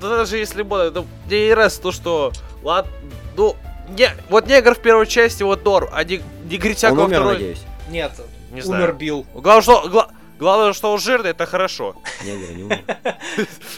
Да 0.00 0.08
даже 0.08 0.38
если 0.38 0.62
бы, 0.62 0.90
ну, 0.94 1.04
мне 1.26 1.44
не 1.48 1.50
нравится 1.50 1.82
то, 1.82 1.92
что, 1.92 2.32
ладно, 2.62 2.90
ну, 3.36 3.54
не, 3.90 4.08
вот 4.30 4.46
негр 4.46 4.74
в 4.74 4.78
первой 4.78 5.06
части, 5.06 5.42
вот 5.42 5.62
норм, 5.66 5.90
а 5.92 6.02
не, 6.04 6.22
негритяк 6.44 6.92
Он 6.92 6.96
во 7.00 7.04
умер, 7.04 7.16
второй... 7.16 7.32
надеюсь. 7.34 7.62
Нет, 7.90 8.12
Не 8.50 8.62
умер 8.62 8.64
знаю. 8.64 8.94
Билл. 8.94 9.26
Главное, 9.34 9.60
что, 9.62 9.86
гла- 9.90 10.08
главное, 10.40 10.72
что 10.72 10.92
он 10.92 10.98
жирный, 10.98 11.30
это 11.30 11.46
хорошо. 11.46 11.94
Не 12.24 12.32
умер. 12.64 12.80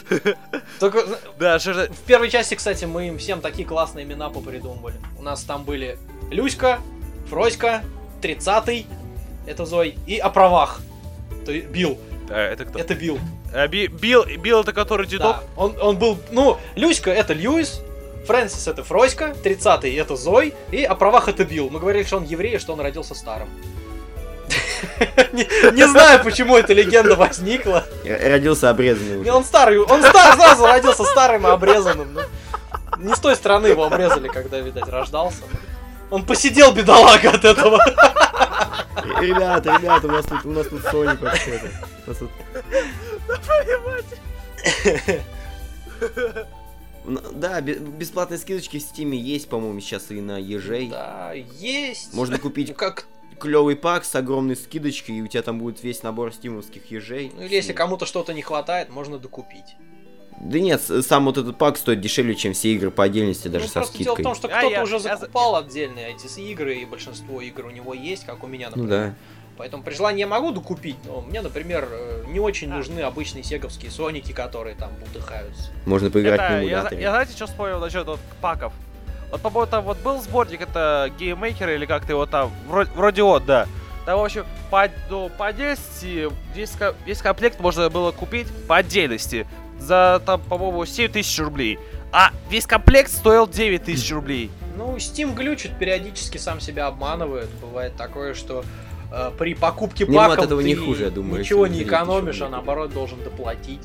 Только 0.79 1.03
Да, 1.39 1.59
жирный. 1.59 1.87
в 1.89 1.99
первой 1.99 2.29
части, 2.29 2.55
кстати, 2.55 2.85
мы 2.85 3.07
им 3.09 3.17
всем 3.17 3.41
такие 3.41 3.67
классные 3.67 4.05
имена 4.05 4.29
попридумывали. 4.29 4.95
У 5.17 5.21
нас 5.21 5.43
там 5.43 5.63
были 5.63 5.97
Люська, 6.31 6.79
Фроська, 7.29 7.83
30-й, 8.21 8.85
это 9.45 9.65
Зой, 9.65 9.97
и 10.07 10.17
о 10.17 10.29
правах. 10.29 10.79
То 11.45 11.51
есть 11.51 11.67
Билл. 11.67 11.97
Да, 12.27 12.41
это 12.41 12.65
кто? 12.65 12.79
Это 12.79 12.95
Билл. 12.95 13.19
А, 13.53 13.67
Би- 13.67 13.87
Билл, 13.87 14.25
Билл 14.25 14.61
это 14.61 14.71
который 14.73 15.05
дедок? 15.05 15.37
Да. 15.37 15.43
Он, 15.57 15.75
он 15.81 15.97
был, 15.97 16.17
ну, 16.31 16.57
Люська 16.75 17.11
это 17.11 17.33
Льюис, 17.33 17.81
Фрэнсис 18.27 18.67
это 18.67 18.83
Фроська, 18.83 19.35
30-й 19.43 19.93
это 19.95 20.15
Зой, 20.15 20.53
и 20.71 20.83
о 20.83 20.95
правах 20.95 21.27
это 21.27 21.43
Билл. 21.43 21.69
Мы 21.69 21.79
говорили, 21.79 22.03
что 22.03 22.17
он 22.17 22.23
еврей, 22.23 22.57
что 22.59 22.73
он 22.73 22.79
родился 22.79 23.13
старым. 23.13 23.49
Не 25.33 25.87
знаю, 25.87 26.23
почему 26.23 26.57
эта 26.57 26.73
легенда 26.73 27.15
возникла. 27.15 27.83
Родился 28.05 28.69
обрезанный 28.69 29.17
уже. 29.21 29.31
он 29.31 29.43
старый, 29.45 29.79
он 29.79 30.01
стар, 30.03 30.35
сразу 30.35 30.65
родился 30.65 31.03
старым 31.03 31.47
и 31.47 31.49
обрезанным. 31.49 32.13
ну. 32.13 32.21
Не 32.99 33.15
с 33.15 33.19
той 33.19 33.35
стороны 33.35 33.67
его 33.67 33.83
обрезали, 33.85 34.27
когда, 34.27 34.59
видать, 34.59 34.87
рождался. 34.87 35.43
Он 36.11 36.23
посидел, 36.25 36.71
бедолага, 36.73 37.31
от 37.31 37.43
этого. 37.43 37.83
Ребята, 39.19 39.77
ребята, 39.77 40.07
у 40.07 40.11
нас 40.11 40.25
тут, 40.25 40.45
у 40.45 40.51
нас 40.51 40.67
тут 40.67 40.81
Соник 40.91 41.19
вообще-то. 41.21 41.67
У 42.05 42.09
нас 42.09 42.17
тут- 42.19 42.31
Да, 47.33 47.59
бе- 47.59 47.75
бесплатные 47.75 48.37
скидочки 48.37 48.77
в 48.79 48.81
Стиме 48.81 49.17
есть, 49.17 49.49
по-моему, 49.49 49.79
сейчас 49.81 50.09
и 50.09 50.21
на 50.21 50.37
ежей. 50.37 50.87
Да, 50.89 51.33
есть. 51.33 52.13
Можно 52.13 52.37
Ну, 52.37 52.41
купить 52.41 52.73
как, 52.75 53.05
клевый 53.43 53.75
пак 53.75 54.05
с 54.05 54.15
огромной 54.15 54.55
скидочкой, 54.55 55.15
и 55.17 55.21
у 55.21 55.27
тебя 55.27 55.43
там 55.43 55.59
будет 55.59 55.83
весь 55.83 56.01
набор 56.01 56.33
стимовских 56.33 56.89
ежей. 56.89 57.31
ну, 57.35 57.41
или 57.43 57.53
если 57.53 57.73
кому-то 57.73 58.05
что-то 58.05 58.33
не 58.33 58.41
хватает, 58.41 58.89
можно 58.89 59.17
докупить. 59.19 59.75
Да 60.39 60.59
нет, 60.59 60.81
сам 60.81 61.25
вот 61.25 61.37
этот 61.37 61.57
пак 61.57 61.77
стоит 61.77 61.99
дешевле, 62.01 62.35
чем 62.35 62.53
все 62.53 62.73
игры 62.73 62.89
по 62.89 63.03
отдельности, 63.03 63.49
даже 63.49 63.65
ну, 63.65 63.67
со 63.67 63.73
просто 63.81 63.97
дело 63.97 64.13
в 64.15 64.17
скидкой. 64.17 64.23
том, 64.23 64.35
что 64.35 64.47
А 64.47 64.51
кто-то 64.59 64.73
я- 64.73 64.83
уже 64.83 64.93
я 64.95 64.99
за- 64.99 65.17
закупал 65.17 65.55
отдельные 65.57 66.11
эти 66.15 66.39
игры, 66.39 66.75
и 66.75 66.85
большинство 66.85 67.41
игр 67.41 67.65
у 67.65 67.69
него 67.71 67.93
есть, 67.93 68.25
как 68.25 68.43
у 68.43 68.47
меня, 68.47 68.69
Ну 68.73 68.83
например. 68.83 69.09
да. 69.09 69.15
Поэтому 69.57 69.83
при 69.83 69.93
желании 69.93 70.21
я 70.21 70.27
могу 70.27 70.51
докупить, 70.51 70.95
но 71.05 71.21
мне, 71.21 71.41
например, 71.41 71.87
э, 71.91 72.23
не 72.29 72.39
очень 72.39 72.71
А. 72.71 72.77
нужны 72.77 73.01
обычные 73.01 73.43
сеговские 73.43 73.91
соники, 73.91 74.31
которые 74.31 74.75
там 74.75 74.89
бултыхаются. 74.95 75.69
Можно 75.85 76.09
поиграть 76.09 76.39
Это, 76.41 76.49
на 76.49 76.55
я, 76.55 76.59
зна- 76.61 76.65
эмуляторе. 76.79 77.01
я 77.01 77.11
знаете, 77.11 77.33
что 77.33 77.45
вспомнил 77.47 77.79
насчет 77.79 78.05
вот 78.07 78.19
паков? 78.41 78.73
Вот, 79.33 79.41
по-моему, 79.41 79.65
там 79.71 79.83
вот 79.83 79.97
был 79.97 80.21
сборник, 80.21 80.61
это 80.61 81.11
Game 81.17 81.39
Maker 81.39 81.67
или 81.71 81.87
как-то 81.87 82.11
его 82.11 82.27
там, 82.27 82.51
вроде, 82.67 82.91
вроде 82.91 83.23
вот, 83.23 83.43
да. 83.47 83.67
Там, 84.05 84.19
в 84.19 84.23
общем, 84.23 84.45
по, 84.69 84.87
ну, 85.09 85.31
по 85.35 85.47
отдельности 85.47 86.29
весь, 86.53 86.73
весь 87.03 87.17
комплект 87.17 87.59
можно 87.59 87.89
было 87.89 88.11
купить 88.11 88.45
по 88.67 88.77
отдельности 88.77 89.47
за, 89.79 90.21
там, 90.23 90.39
по-моему, 90.39 90.85
7 90.85 91.11
тысяч 91.11 91.39
рублей. 91.39 91.79
А 92.11 92.29
весь 92.51 92.67
комплект 92.67 93.09
стоил 93.09 93.47
9 93.47 93.83
тысяч 93.83 94.11
рублей. 94.11 94.51
Ну, 94.77 94.95
Steam 94.97 95.33
глючит, 95.33 95.79
периодически 95.79 96.37
сам 96.37 96.59
себя 96.59 96.85
обманывает. 96.85 97.49
Бывает 97.59 97.95
такое, 97.95 98.35
что 98.35 98.63
э, 99.11 99.31
при 99.39 99.55
покупке 99.55 100.03
от 100.03 100.13
паков 100.13 100.45
этого 100.45 100.61
ты 100.61 100.67
не 100.67 100.75
хуже, 100.75 101.05
я 101.05 101.09
думаю, 101.09 101.39
ничего 101.39 101.65
не 101.65 101.81
экономишь, 101.81 102.39
а 102.41 102.49
наоборот 102.49 102.93
должен 102.93 103.23
доплатить. 103.23 103.81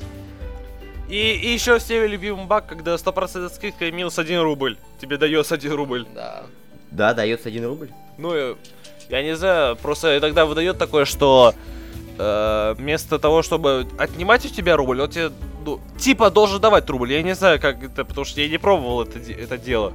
И, 1.09 1.33
и 1.33 1.53
еще 1.53 1.79
всеми 1.79 2.05
любимый 2.05 2.45
баг, 2.45 2.67
когда 2.67 2.93
100% 2.93 3.53
скидка 3.53 3.85
и 3.85 3.91
минус 3.91 4.19
1 4.19 4.41
рубль. 4.41 4.77
Тебе 5.01 5.17
дается 5.17 5.55
1 5.55 5.73
рубль. 5.73 6.05
Да. 6.13 6.43
Да, 6.91 7.13
дается 7.13 7.49
один 7.49 7.65
рубль. 7.65 7.89
Ну, 8.17 8.35
я, 8.35 8.55
я 9.09 9.23
не 9.23 9.35
знаю, 9.35 9.75
просто 9.75 10.17
иногда 10.17 10.45
выдает 10.45 10.77
такое, 10.77 11.05
что 11.05 11.53
э, 12.17 12.75
вместо 12.77 13.19
того, 13.19 13.43
чтобы 13.43 13.87
отнимать 13.97 14.45
у 14.45 14.49
тебя 14.49 14.75
рубль, 14.75 15.01
он 15.01 15.09
тебе, 15.09 15.31
ну, 15.65 15.79
типа, 15.97 16.31
должен 16.31 16.59
давать 16.59 16.89
рубль. 16.89 17.13
Я 17.13 17.21
не 17.21 17.35
знаю, 17.35 17.59
как 17.59 17.83
это, 17.83 18.05
потому 18.05 18.25
что 18.25 18.41
я 18.41 18.49
не 18.49 18.57
пробовал 18.57 19.03
это, 19.03 19.19
это 19.19 19.57
дело. 19.57 19.93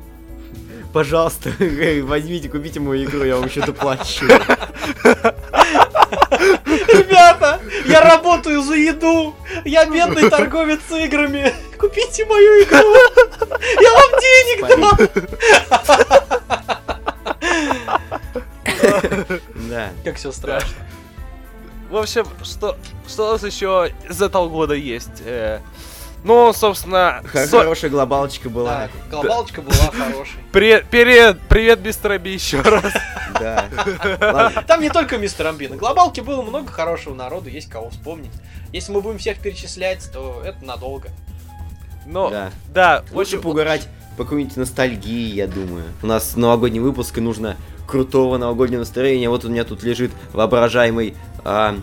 Пожалуйста, 0.92 1.50
возьмите, 2.02 2.48
купите 2.48 2.78
мою 2.78 3.04
игру, 3.04 3.24
я 3.24 3.36
вам 3.36 3.46
еще 3.46 3.60
доплачу. 3.60 4.26
Ребята, 6.98 7.60
я 7.86 8.00
работаю 8.00 8.62
за 8.62 8.74
еду. 8.74 9.34
Я 9.64 9.86
бедный 9.86 10.30
торговец 10.30 10.80
играми. 10.90 11.52
Купите 11.78 12.24
мою 12.26 12.62
игру. 12.62 12.94
Я 13.80 13.92
вам 13.92 14.10
денег 14.20 14.60
дам. 14.68 14.98
Да. 19.70 19.90
Как 20.04 20.16
все 20.16 20.32
страшно. 20.32 20.74
В 21.90 21.96
общем, 21.96 22.26
что, 22.42 22.76
что 23.06 23.28
у 23.28 23.32
нас 23.32 23.42
еще 23.42 23.92
из 24.08 24.20
этого 24.20 24.48
года 24.48 24.74
есть? 24.74 25.22
Ну, 26.24 26.52
собственно, 26.54 27.22
со- 27.32 27.46
Хорошая 27.58 27.90
глобалочка 27.90 28.48
Да, 28.48 28.54
была. 28.54 28.88
глобалочка 29.10 29.60
была 29.60 29.74
хорошей. 29.74 30.36
Привет, 30.52 30.86
привет, 30.90 31.38
привет, 31.50 31.84
мистер 31.84 32.12
Аби, 32.12 32.30
еще 32.30 32.62
раз. 32.62 32.92
Да. 33.38 33.66
Ладно, 34.20 34.64
Там 34.66 34.80
не 34.80 34.88
только 34.88 35.18
мистер 35.18 35.46
Амби. 35.48 35.66
На 35.66 35.76
глобалке 35.76 36.22
было 36.22 36.40
много 36.40 36.72
хорошего 36.72 37.14
народу, 37.14 37.50
есть 37.50 37.68
кого 37.68 37.90
вспомнить. 37.90 38.30
Если 38.72 38.90
мы 38.90 39.02
будем 39.02 39.18
всех 39.18 39.38
перечислять, 39.38 40.08
то 40.14 40.40
это 40.42 40.64
надолго. 40.64 41.08
Но, 42.06 42.30
Да. 42.30 42.50
да, 42.72 43.04
Лучше 43.12 43.36
общем, 43.36 43.42
поугарать 43.42 43.86
по 44.16 44.24
какой-нибудь 44.24 44.56
ностальгии, 44.56 45.34
я 45.34 45.46
думаю. 45.46 45.84
У 46.02 46.06
нас 46.06 46.36
новогодний 46.36 46.80
выпуск, 46.80 47.18
и 47.18 47.20
нужно 47.20 47.56
крутого 47.86 48.38
новогоднего 48.38 48.80
настроения. 48.80 49.28
Вот 49.28 49.44
у 49.44 49.50
меня 49.50 49.64
тут 49.64 49.82
лежит 49.82 50.10
воображаемый... 50.32 51.14
а, 51.44 51.76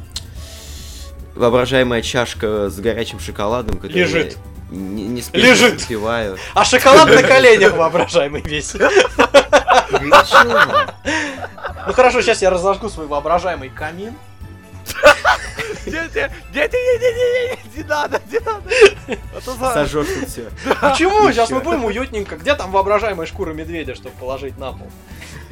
воображаемая 1.36 2.02
чашка 2.02 2.70
с 2.70 2.80
горячим 2.80 3.20
шоколадом, 3.20 3.76
которую 3.78 4.06
Лежит. 4.06 4.38
не, 4.70 5.04
не 5.08 5.22
спеша 5.22 5.48
Лежит. 5.48 5.76
успеваю. 5.78 6.38
А 6.54 6.66
шоколад 6.66 7.08
на 7.08 7.24
коленях 7.28 7.74
воображаемый 7.74 8.42
весь. 8.42 8.74
Ну 11.88 11.94
хорошо, 11.94 12.22
сейчас 12.22 12.42
я 12.42 12.50
разожгу 12.50 12.90
свой 12.90 13.08
воображаемый 13.08 13.70
камин. 13.70 14.14
Нет, 15.86 16.14
нет, 16.16 16.32
нет, 16.54 16.74
не 17.76 17.84
надо, 17.84 18.22
не 18.32 18.40
надо. 18.40 18.70
А 19.36 19.74
Сожжешь 19.74 20.08
тут 20.08 20.30
все. 20.30 20.50
Почему? 20.80 21.32
Сейчас 21.32 21.50
мы 21.50 21.60
будем 21.60 21.86
уютненько. 21.86 22.36
Где 22.36 22.56
там 22.56 22.72
воображаемая 22.72 23.26
шкура 23.26 23.54
медведя, 23.54 23.96
чтобы 23.96 24.16
положить 24.18 24.58
на 24.58 24.74
пол? 24.74 24.88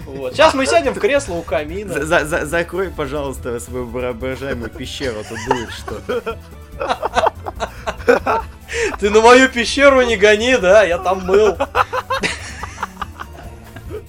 Вот. 0.05 0.33
Сейчас 0.33 0.53
мы 0.53 0.65
сядем 0.65 0.93
в 0.93 0.99
кресло 0.99 1.35
у 1.35 1.41
камина. 1.41 2.05
закрой, 2.45 2.89
пожалуйста, 2.89 3.59
свою 3.59 3.85
воображаемую 3.87 4.69
пещеру, 4.69 5.23
тут 5.27 5.37
дует 5.47 5.69
что. 5.71 6.37
Ты 8.99 9.09
на 9.09 9.21
мою 9.21 9.49
пещеру 9.49 10.01
не 10.01 10.17
гони, 10.17 10.57
да? 10.57 10.83
Я 10.83 10.97
там 10.99 11.25
мыл. 11.25 11.57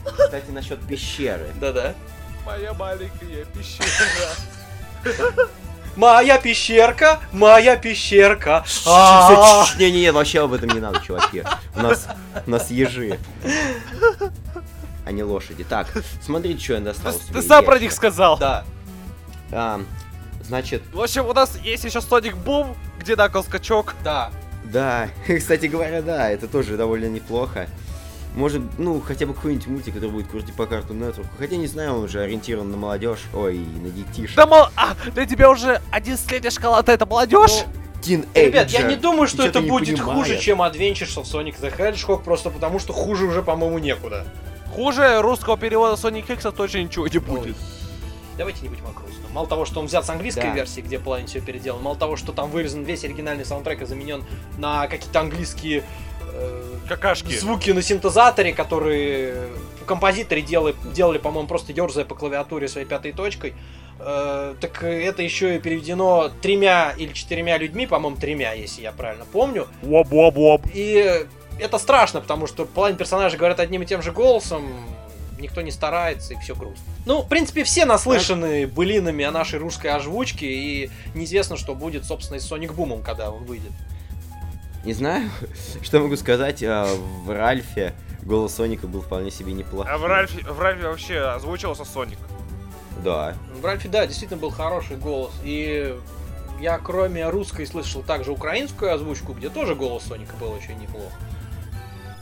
Кстати, 0.05 0.51
насчет 0.51 0.81
пещеры. 0.87 1.49
Да-да. 1.61 1.95
Моя 2.45 2.73
маленькая 2.75 3.45
пещера. 3.47 3.87
Моя 5.97 6.39
пещерка, 6.39 7.21
моя 7.33 7.77
пещерка. 7.77 8.65
А, 8.87 9.67
Не-не-не, 9.77 10.13
вообще 10.13 10.45
об 10.45 10.53
этом 10.53 10.71
не 10.71 10.81
надо, 10.81 11.01
чуваки. 11.01 11.43
У 11.75 11.81
нас, 11.81 12.07
у 12.47 12.51
нас 12.51 12.71
ежи. 12.71 13.19
А 15.05 15.13
не 15.13 15.23
лошади. 15.23 15.65
Так, 15.65 15.89
смотрите, 16.23 16.63
что 16.63 16.75
я 16.75 16.81
достал. 16.81 17.15
Ты, 17.33 17.43
сам 17.43 17.65
про 17.65 17.79
них 17.79 17.93
сказал. 17.93 18.39
Да. 18.39 18.65
А, 19.53 19.81
значит, 20.45 20.83
В 20.93 21.01
общем, 21.01 21.27
у 21.27 21.33
нас 21.33 21.57
есть 21.63 21.85
еще 21.85 21.99
Sonic 21.99 22.35
Boom, 22.45 22.77
где 22.99 23.17
Накл 23.17 23.43
скачок. 23.43 23.95
Да. 24.05 24.31
да, 24.65 25.09
кстати 25.39 25.67
говоря, 25.67 26.03
да, 26.03 26.31
это 26.31 26.47
тоже 26.47 26.77
довольно 26.77 27.07
неплохо. 27.07 27.69
Может, 28.35 28.63
ну, 28.79 29.01
хотя 29.01 29.27
бы 29.27 29.35
какой-нибудь 29.35 29.67
мультик, 29.67 29.95
который 29.95 30.11
будет 30.11 30.29
крутить 30.29 30.55
по 30.55 30.67
карту 30.67 30.95
Network. 30.95 31.27
Хотя 31.37 31.57
не 31.57 31.67
знаю, 31.67 31.95
он 31.95 32.05
уже 32.05 32.21
ориентирован 32.21 32.71
на 32.71 32.77
молодежь. 32.77 33.25
Ой, 33.35 33.59
на 33.59 33.91
детишек. 33.91 34.37
Да 34.37 34.47
мол... 34.47 34.67
А, 34.77 34.95
для 35.13 35.27
тебя 35.27 35.51
уже 35.51 35.81
11-летняя 35.91 36.51
шоколада 36.51 36.93
это 36.93 37.07
молодежь? 37.07 37.65
Тин 38.01 38.25
Ребят, 38.35 38.71
я 38.71 38.83
не 38.83 38.97
думаю, 38.97 39.27
что 39.27 39.45
это 39.45 39.61
будет 39.61 40.01
хуже, 40.01 40.39
чем 40.39 40.63
Adventures 40.63 41.17
of 41.17 41.25
Sonic 41.25 41.57
the 41.61 41.77
Hedgehog, 41.77 42.23
просто 42.23 42.51
потому 42.51 42.79
что 42.79 42.93
хуже 42.93 43.27
уже, 43.27 43.43
по-моему, 43.43 43.79
некуда. 43.79 44.27
Хуже 44.75 45.21
русского 45.21 45.57
перевода 45.57 45.95
Sonic 45.95 46.33
X 46.33 46.47
точно 46.57 46.79
ничего 46.79 47.07
не 47.09 47.19
будет. 47.19 47.47
Ой. 47.47 47.55
Давайте 48.39 48.63
не 48.63 48.69
будем 48.69 48.87
о 48.87 48.93
грустном. 48.93 49.33
Мало 49.33 49.47
того, 49.47 49.65
что 49.65 49.81
он 49.81 49.87
взят 49.87 50.07
с 50.07 50.11
английской 50.11 50.43
Да. 50.43 50.55
версии, 50.55 50.81
где 50.81 50.99
половина 50.99 51.29
все 51.29 51.41
переделан, 51.41 51.83
мало 51.83 51.97
того, 51.97 52.17
что 52.17 52.33
там 52.33 52.51
вырезан 52.51 52.85
весь 52.85 53.05
оригинальный 53.05 53.45
саундтрек 53.45 53.83
и 53.83 53.85
заменен 53.85 54.25
на 54.59 54.87
какие-то 54.87 55.21
английские 55.21 55.85
э, 56.33 56.63
Какашки. 56.89 57.37
звуки 57.37 57.71
на 57.71 57.83
синтезаторе, 57.83 58.53
которые 58.55 59.49
композиторы 59.87 60.41
делали, 60.41 60.75
делали 60.95 61.19
по-моему, 61.19 61.49
просто 61.49 61.73
ерзая 61.73 62.05
по 62.05 62.15
клавиатуре 62.15 62.69
своей 62.69 62.87
пятой 62.87 63.13
точкой. 63.13 63.55
Э, 63.99 64.55
так 64.61 64.83
это 64.85 65.23
еще 65.23 65.57
и 65.57 65.59
переведено 65.59 66.31
тремя 66.41 66.95
или 66.97 67.13
четырьмя 67.13 67.59
людьми, 67.59 67.87
по-моему, 67.87 68.17
тремя, 68.17 68.53
если 68.55 68.83
я 68.83 68.93
правильно 68.93 69.27
помню. 69.31 69.67
Воп-воп-воп. 69.83 70.63
И 70.73 71.27
это 71.61 71.79
страшно, 71.79 72.21
потому 72.21 72.47
что 72.47 72.65
половина 72.65 72.99
персонажей 72.99 73.39
говорят 73.39 73.61
одним 73.61 73.83
и 73.83 73.87
тем 73.87 74.03
же 74.03 74.13
голосом, 74.13 74.65
никто 75.39 75.61
не 75.63 75.71
старается, 75.71 76.35
и 76.35 76.37
все 76.39 76.55
грустно. 76.55 76.85
Ну, 77.07 77.23
в 77.23 77.29
принципе, 77.29 77.65
все 77.65 77.85
наслышаны 77.85 78.67
былинами 78.67 79.25
о 79.25 79.31
нашей 79.31 79.59
русской 79.59 79.89
озвучке, 79.89 80.47
и 80.47 80.91
неизвестно, 81.15 81.57
что 81.57 81.75
будет, 81.75 82.05
собственно, 82.05 82.37
и 82.37 82.41
с 82.41 82.47
Соник 82.47 82.75
Бумом, 82.75 83.03
когда 83.03 83.31
он 83.31 83.45
выйдет. 83.45 83.73
Не 84.85 84.93
знаю, 84.95 85.31
что 85.83 86.01
могу 86.01 86.17
сказать. 86.17 86.63
а, 86.63 86.87
В 87.25 87.31
Ральфе 87.31 87.95
голос 88.23 88.55
Соника 88.55 88.87
был 88.87 89.03
вполне 89.03 89.31
себе 89.31 89.53
неплохой. 89.53 89.91
А 89.93 89.99
в 89.99 90.05
Ральфе, 90.05 90.45
в 90.47 90.59
Ральфе 90.61 90.89
вообще 90.89 91.21
озвучивался 91.21 91.85
Соник. 91.85 92.19
Да. 93.03 93.35
В 93.55 93.65
Ральфе, 93.65 93.89
да, 93.89 94.07
действительно 94.07 94.41
был 94.41 94.51
хороший 94.51 94.97
голос, 94.97 95.33
и 95.43 95.97
я 96.61 96.77
кроме 96.79 97.27
русской 97.31 97.67
слышал 97.67 98.03
также 98.03 98.33
украинскую 98.33 98.93
озвучку, 98.93 99.33
где 99.33 99.49
тоже 99.49 99.75
голос 99.75 100.05
Соника 100.05 100.37
был 100.37 100.53
очень 100.53 100.79
неплох. 100.79 101.11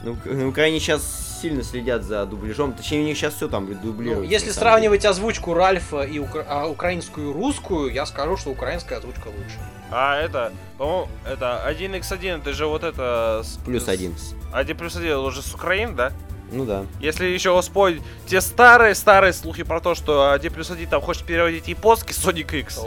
Ну, 0.03 0.17
на 0.25 0.47
Украине 0.47 0.79
сейчас 0.79 1.37
сильно 1.41 1.63
следят 1.63 2.03
за 2.03 2.25
дубляжом. 2.25 2.73
Точнее, 2.73 3.01
у 3.01 3.03
них 3.03 3.17
сейчас 3.17 3.33
все 3.33 3.47
там 3.47 3.65
Ну, 3.69 3.75
дублируется. 3.75 4.33
если 4.33 4.51
сравнивать 4.51 5.05
озвучку 5.05 5.53
Ральфа 5.53 6.01
и 6.03 6.19
укра- 6.19 6.45
а, 6.47 6.67
украинскую 6.67 7.29
и 7.29 7.33
русскую, 7.33 7.91
я 7.93 8.05
скажу, 8.05 8.37
что 8.37 8.49
украинская 8.51 8.99
озвучка 8.99 9.27
лучше. 9.27 9.57
А 9.91 10.17
это, 10.21 10.51
по-моему, 10.77 11.07
это 11.25 11.61
1x1, 11.65 12.41
это 12.43 12.53
же 12.53 12.65
вот 12.65 12.83
это... 12.83 13.41
с- 13.43 13.55
деле. 13.57 13.65
Плюс 13.65 13.83
с- 13.85 13.89
один. 13.89 14.15
1 14.53 14.77
плюс 14.77 14.95
1 14.95 15.09
это 15.11 15.19
уже 15.19 15.41
с 15.41 15.53
Украины, 15.53 15.95
да? 15.95 16.11
Ну 16.51 16.65
да. 16.65 16.85
Если 17.01 17.25
еще 17.27 17.59
вспомнить 17.61 18.01
те 18.25 18.41
старые-старые 18.41 19.33
слухи 19.33 19.63
про 19.63 19.79
то, 19.81 19.95
что 19.95 20.31
1 20.31 20.51
плюс 20.53 20.71
1 20.71 20.87
там 20.89 21.01
хочет 21.01 21.23
переводить 21.25 21.67
японский 21.67 22.13
Sonic 22.13 22.53
X. 22.59 22.79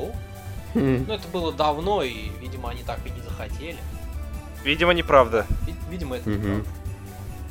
Хм. 0.74 1.04
Ну, 1.06 1.14
это 1.14 1.28
было 1.32 1.52
давно, 1.52 2.02
и, 2.02 2.30
видимо, 2.40 2.70
они 2.70 2.82
так 2.82 2.98
и 3.06 3.10
не 3.10 3.20
захотели. 3.20 3.76
Видимо, 4.64 4.92
неправда. 4.94 5.44
Ви- 5.66 5.74
Видимо, 5.90 6.16
это 6.16 6.28
Мгм. 6.30 6.38
неправда. 6.38 6.68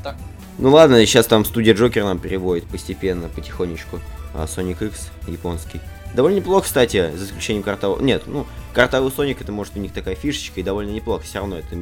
Так, 0.04 0.16
Ну 0.58 0.72
ладно, 0.72 1.06
сейчас 1.06 1.28
там 1.28 1.46
студия 1.46 1.74
Джокер 1.74 2.04
нам 2.04 2.20
переводит 2.20 2.66
постепенно, 2.66 3.30
потихонечку. 3.30 4.00
А 4.34 4.46
Sonic 4.46 4.86
X 4.88 5.10
японский. 5.28 5.82
Довольно 6.14 6.38
неплохо, 6.38 6.66
кстати, 6.66 7.12
за 7.16 7.26
исключением 7.26 7.64
картового... 7.64 8.02
Нет, 8.02 8.24
ну, 8.26 8.46
картовый 8.74 9.12
Соник, 9.12 9.42
это 9.42 9.52
может 9.52 9.78
у 9.78 9.80
них 9.80 9.94
такая 9.94 10.16
фишечка, 10.16 10.60
и 10.60 10.64
довольно 10.64 10.92
неплохо. 10.92 11.24
Все 11.24 11.40
равно 11.40 11.58
это 11.58 11.76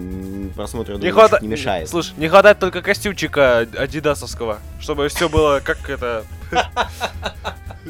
просмотру 0.56 0.96
Не, 0.96 1.10
думаю, 1.10 1.14
хвата- 1.16 1.42
не 1.42 1.48
мешает. 1.48 1.90
Слушай, 1.90 2.14
не 2.18 2.28
хватает 2.28 2.60
только 2.60 2.82
костюмчика 2.84 3.60
адидасовского, 3.60 4.60
чтобы 4.80 5.08
все 5.08 5.30
было 5.30 5.62
как 5.64 5.90
это... 5.90 6.26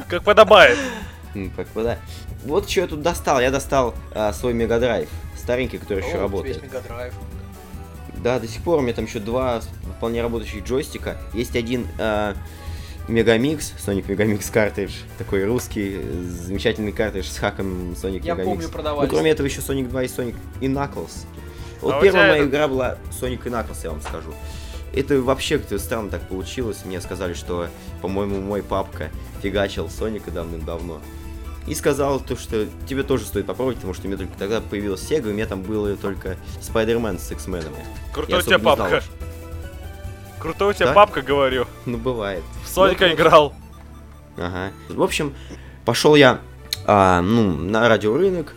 Как 0.08 0.24
подобает. 0.24 0.78
Как 1.56 1.68
да. 1.76 1.98
Вот 2.46 2.70
что 2.70 2.82
я 2.82 2.88
тут 2.88 3.02
достал. 3.02 3.42
Я 3.42 3.52
достал 3.52 3.96
а, 4.14 4.32
свой 4.34 4.54
Mega 4.54 4.76
Drive. 4.76 5.10
Старенький, 5.38 5.78
который 5.78 6.06
еще 6.06 6.18
работает. 6.20 6.62
Mega 6.64 6.84
Drive. 6.84 7.14
Да, 8.24 8.40
до 8.40 8.48
сих 8.48 8.62
пор 8.64 8.80
у 8.80 8.82
меня 8.82 8.94
там 8.94 9.06
еще 9.06 9.20
два 9.20 9.62
вполне 9.98 10.22
работающих 10.22 10.64
джойстика. 10.66 11.18
Есть 11.34 11.56
один 11.56 11.88
а, 11.98 12.36
Megamix, 13.08 13.74
Sonic 13.86 14.06
Megamix 14.08 14.52
картридж, 14.52 14.92
такой 15.18 15.46
русский, 15.46 15.98
э, 16.02 16.22
замечательный 16.24 16.92
картридж 16.92 17.28
с 17.28 17.38
хаком 17.38 17.92
Sonic 17.94 18.22
Я 18.24 18.34
Megamix. 18.36 18.44
помню, 18.46 18.64
Ну, 18.68 18.70
продавались. 18.74 19.10
кроме 19.10 19.32
этого, 19.32 19.48
еще 19.48 19.62
Sonic 19.62 19.88
2 19.90 20.04
и 20.04 20.08
Sonic 20.08 20.36
и 20.62 20.68
Knuckles. 20.68 21.26
Вот 21.82 21.96
А 21.96 22.02
первая 22.02 22.32
моя 22.32 22.38
это- 22.44 22.50
игра 22.50 22.68
была 22.68 22.98
Sonic 23.20 23.46
и 23.46 23.50
Knuckles, 23.50 23.80
я 23.84 23.92
вам 23.92 24.02
скажу. 24.02 24.34
Это 24.94 25.22
вообще 25.22 25.60
как-то 25.60 25.80
странно 25.80 26.10
так 26.10 26.28
получилось. 26.28 26.80
Мне 26.84 27.00
сказали, 27.00 27.34
что, 27.34 27.68
по-моему, 28.02 28.42
мой 28.42 28.62
папка 28.64 29.10
фигачил 29.42 29.90
Соника 29.90 30.30
давным-давно. 30.32 31.00
И 31.68 31.76
сказал 31.76 32.20
то, 32.20 32.36
что 32.36 32.68
тебе 32.88 33.04
тоже 33.04 33.26
стоит 33.26 33.46
попробовать, 33.46 33.78
потому 33.78 33.94
что 33.94 34.06
у 34.06 34.08
меня 34.08 34.18
только 34.18 34.34
тогда 34.38 34.60
появилась 34.62 35.02
Sega, 35.02 35.28
и 35.28 35.32
у 35.32 35.34
меня 35.34 35.46
там 35.46 35.62
было 35.62 35.96
только 35.96 36.36
Spider-Man 36.62 37.20
с 37.20 37.32
X-менами. 37.32 37.86
Крутой 38.14 38.34
Я 38.36 38.40
у 38.40 38.42
тебя 38.42 38.60
папка. 38.60 38.98
уж. 38.98 39.04
Крутой 40.40 40.70
у 40.70 40.74
тебя 40.74 40.94
папка, 40.94 41.22
говорю. 41.22 41.68
Ну, 41.86 41.98
бывает. 41.98 42.44
В 42.64 42.70
Соника 42.70 43.06
Вот, 43.06 43.14
играл. 43.14 43.54
Ага. 44.38 44.72
В 44.88 45.02
общем, 45.04 45.36
пошел 45.86 46.16
я 46.16 46.40
а, 46.86 47.22
ну, 47.22 47.56
на 47.56 47.88
радиорынок, 47.90 48.56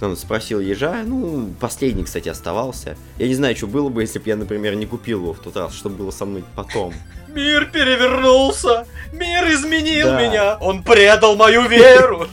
там 0.00 0.16
спросил 0.16 0.60
ежа, 0.60 1.02
ну, 1.04 1.50
последний, 1.60 2.04
кстати, 2.04 2.28
оставался. 2.28 2.96
Я 3.18 3.26
не 3.28 3.34
знаю, 3.34 3.56
что 3.56 3.66
было 3.66 3.88
бы, 3.88 4.02
если 4.02 4.18
бы 4.18 4.28
я, 4.28 4.36
например, 4.36 4.74
не 4.74 4.86
купил 4.86 5.20
его 5.20 5.32
в 5.34 5.38
тот 5.40 5.56
раз, 5.56 5.74
что 5.74 5.88
было 5.88 6.10
со 6.10 6.24
мной 6.24 6.44
потом. 6.54 6.94
Мир 7.28 7.66
перевернулся, 7.66 8.86
мир 9.12 9.50
изменил 9.52 10.06
Да. 10.06 10.22
меня, 10.22 10.56
он 10.60 10.84
предал 10.84 11.34
мою 11.34 11.66
веру. 11.68 12.28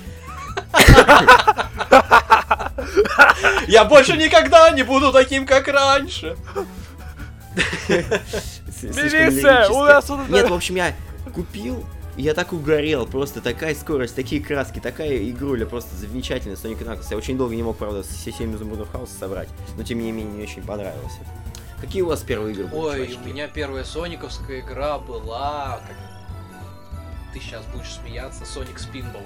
Я 3.67 3.85
больше 3.85 4.17
никогда 4.17 4.69
не 4.71 4.83
буду 4.83 5.11
таким, 5.11 5.45
как 5.45 5.67
раньше. 5.67 6.35
Милиция, 8.81 9.69
у 9.69 9.83
нас 9.83 10.05
тут- 10.05 10.29
Нет, 10.29 10.49
в 10.49 10.53
общем, 10.53 10.75
я 10.75 10.93
купил, 11.33 11.85
и 12.17 12.23
я 12.23 12.33
так 12.33 12.53
угорел, 12.53 13.05
просто 13.05 13.41
такая 13.41 13.75
скорость, 13.75 14.15
такие 14.15 14.41
краски, 14.43 14.79
такая 14.79 15.17
игруля, 15.29 15.65
просто 15.65 15.95
замечательная 15.95 16.55
Sonic 16.57 16.83
Knuckles. 16.83 17.07
Я 17.11 17.17
очень 17.17 17.37
долго 17.37 17.55
не 17.55 17.63
мог, 17.63 17.77
правда, 17.77 18.03
все 18.03 18.31
7 18.31 18.55
изумрудов 18.55 18.91
хаоса 18.91 19.13
собрать, 19.17 19.49
но 19.77 19.83
тем 19.83 19.99
не 19.99 20.11
менее 20.11 20.33
мне 20.33 20.43
очень 20.43 20.63
понравился. 20.63 21.19
Какие 21.79 22.03
у 22.03 22.07
вас 22.07 22.21
первые 22.21 22.53
игры 22.53 22.65
были, 22.67 22.79
Ой, 22.79 22.95
чувачки? 23.07 23.19
у 23.23 23.27
меня 23.27 23.47
первая 23.47 23.83
сониковская 23.83 24.59
игра 24.59 24.97
была... 24.99 25.81
как- 25.87 27.33
Ты 27.33 27.39
сейчас 27.39 27.63
будешь 27.73 27.91
смеяться, 27.93 28.43
Sonic 28.43 28.77
Spinball. 28.77 29.25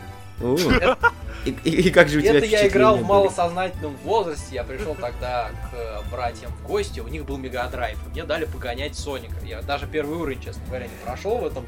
И, 1.45 1.49
и- 1.63 1.69
и 1.87 1.91
как 1.91 2.09
же 2.09 2.17
у 2.19 2.21
тебя 2.21 2.37
Это 2.37 2.45
я 2.47 2.67
играл 2.67 2.95
в 2.95 3.03
малосознательном 3.07 3.95
возрасте. 4.03 4.55
Я 4.55 4.63
пришел 4.63 4.95
тогда 4.95 5.49
к 5.71 5.75
э, 5.75 6.01
братьям 6.11 6.51
в 6.51 6.67
гости, 6.67 6.99
у 6.99 7.07
них 7.07 7.25
был 7.25 7.37
мегадрайв. 7.37 7.97
Мне 8.11 8.23
дали 8.23 8.45
погонять 8.45 8.95
Соника. 8.97 9.35
Я 9.45 9.61
даже 9.61 9.85
первый 9.87 10.17
уровень, 10.17 10.41
честно 10.41 10.63
говоря, 10.65 10.87
не 10.87 10.95
прошел 11.05 11.37
в 11.37 11.45
этом 11.45 11.65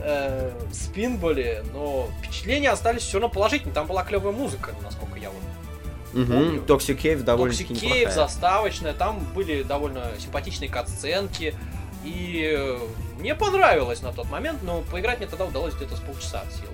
э, 0.00 0.50
спинболе, 0.72 1.64
но 1.72 2.08
впечатления 2.22 2.70
остались 2.70 3.02
все 3.02 3.14
равно 3.18 3.30
положительные. 3.32 3.74
Там 3.74 3.86
была 3.86 4.04
клевая 4.04 4.32
музыка, 4.34 4.74
насколько 4.82 5.18
я 5.18 5.30
вот 5.30 5.42
помню. 6.26 6.62
Toxic 6.66 7.00
Cave 7.00 7.22
довольно 7.22 7.52
Toxic 7.52 7.68
Cave, 7.82 8.04
заставочная, 8.12 8.92
там 8.92 9.20
были 9.34 9.62
довольно 9.62 10.10
симпатичные 10.18 10.68
катсценки. 10.70 11.54
И 12.04 12.78
мне 13.18 13.34
понравилось 13.34 14.02
на 14.02 14.12
тот 14.12 14.28
момент, 14.30 14.62
но 14.62 14.82
поиграть 14.82 15.18
мне 15.18 15.26
тогда 15.26 15.46
удалось 15.46 15.74
где-то 15.74 15.96
с 15.96 16.00
полчаса 16.00 16.40
от 16.42 16.52
силы. 16.52 16.68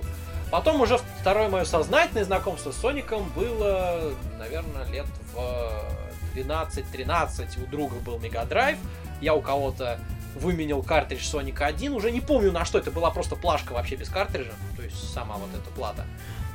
Потом 0.55 0.79
уже 0.79 0.97
второе 1.19 1.49
мое 1.49 1.65
сознательное 1.65 2.23
знакомство 2.23 2.71
с 2.71 2.77
Соником 2.77 3.29
было, 3.35 4.13
наверное, 4.39 4.85
лет 4.85 5.05
в 5.33 6.33
12-13. 6.33 7.61
У 7.61 7.67
друга 7.67 7.95
был 7.95 8.19
Мегадрайв, 8.19 8.77
я 9.19 9.35
у 9.35 9.41
кого-то 9.41 9.99
выменял 10.33 10.81
картридж 10.81 11.23
Sonic 11.23 11.61
1, 11.61 11.91
уже 11.91 12.09
не 12.09 12.21
помню 12.21 12.53
на 12.53 12.63
что, 12.63 12.77
это 12.77 12.89
была 12.89 13.11
просто 13.11 13.35
плашка 13.35 13.73
вообще 13.73 13.97
без 13.97 14.07
картриджа, 14.07 14.53
то 14.77 14.81
есть 14.81 15.13
сама 15.13 15.35
вот 15.35 15.49
эта 15.53 15.69
плата. 15.71 16.05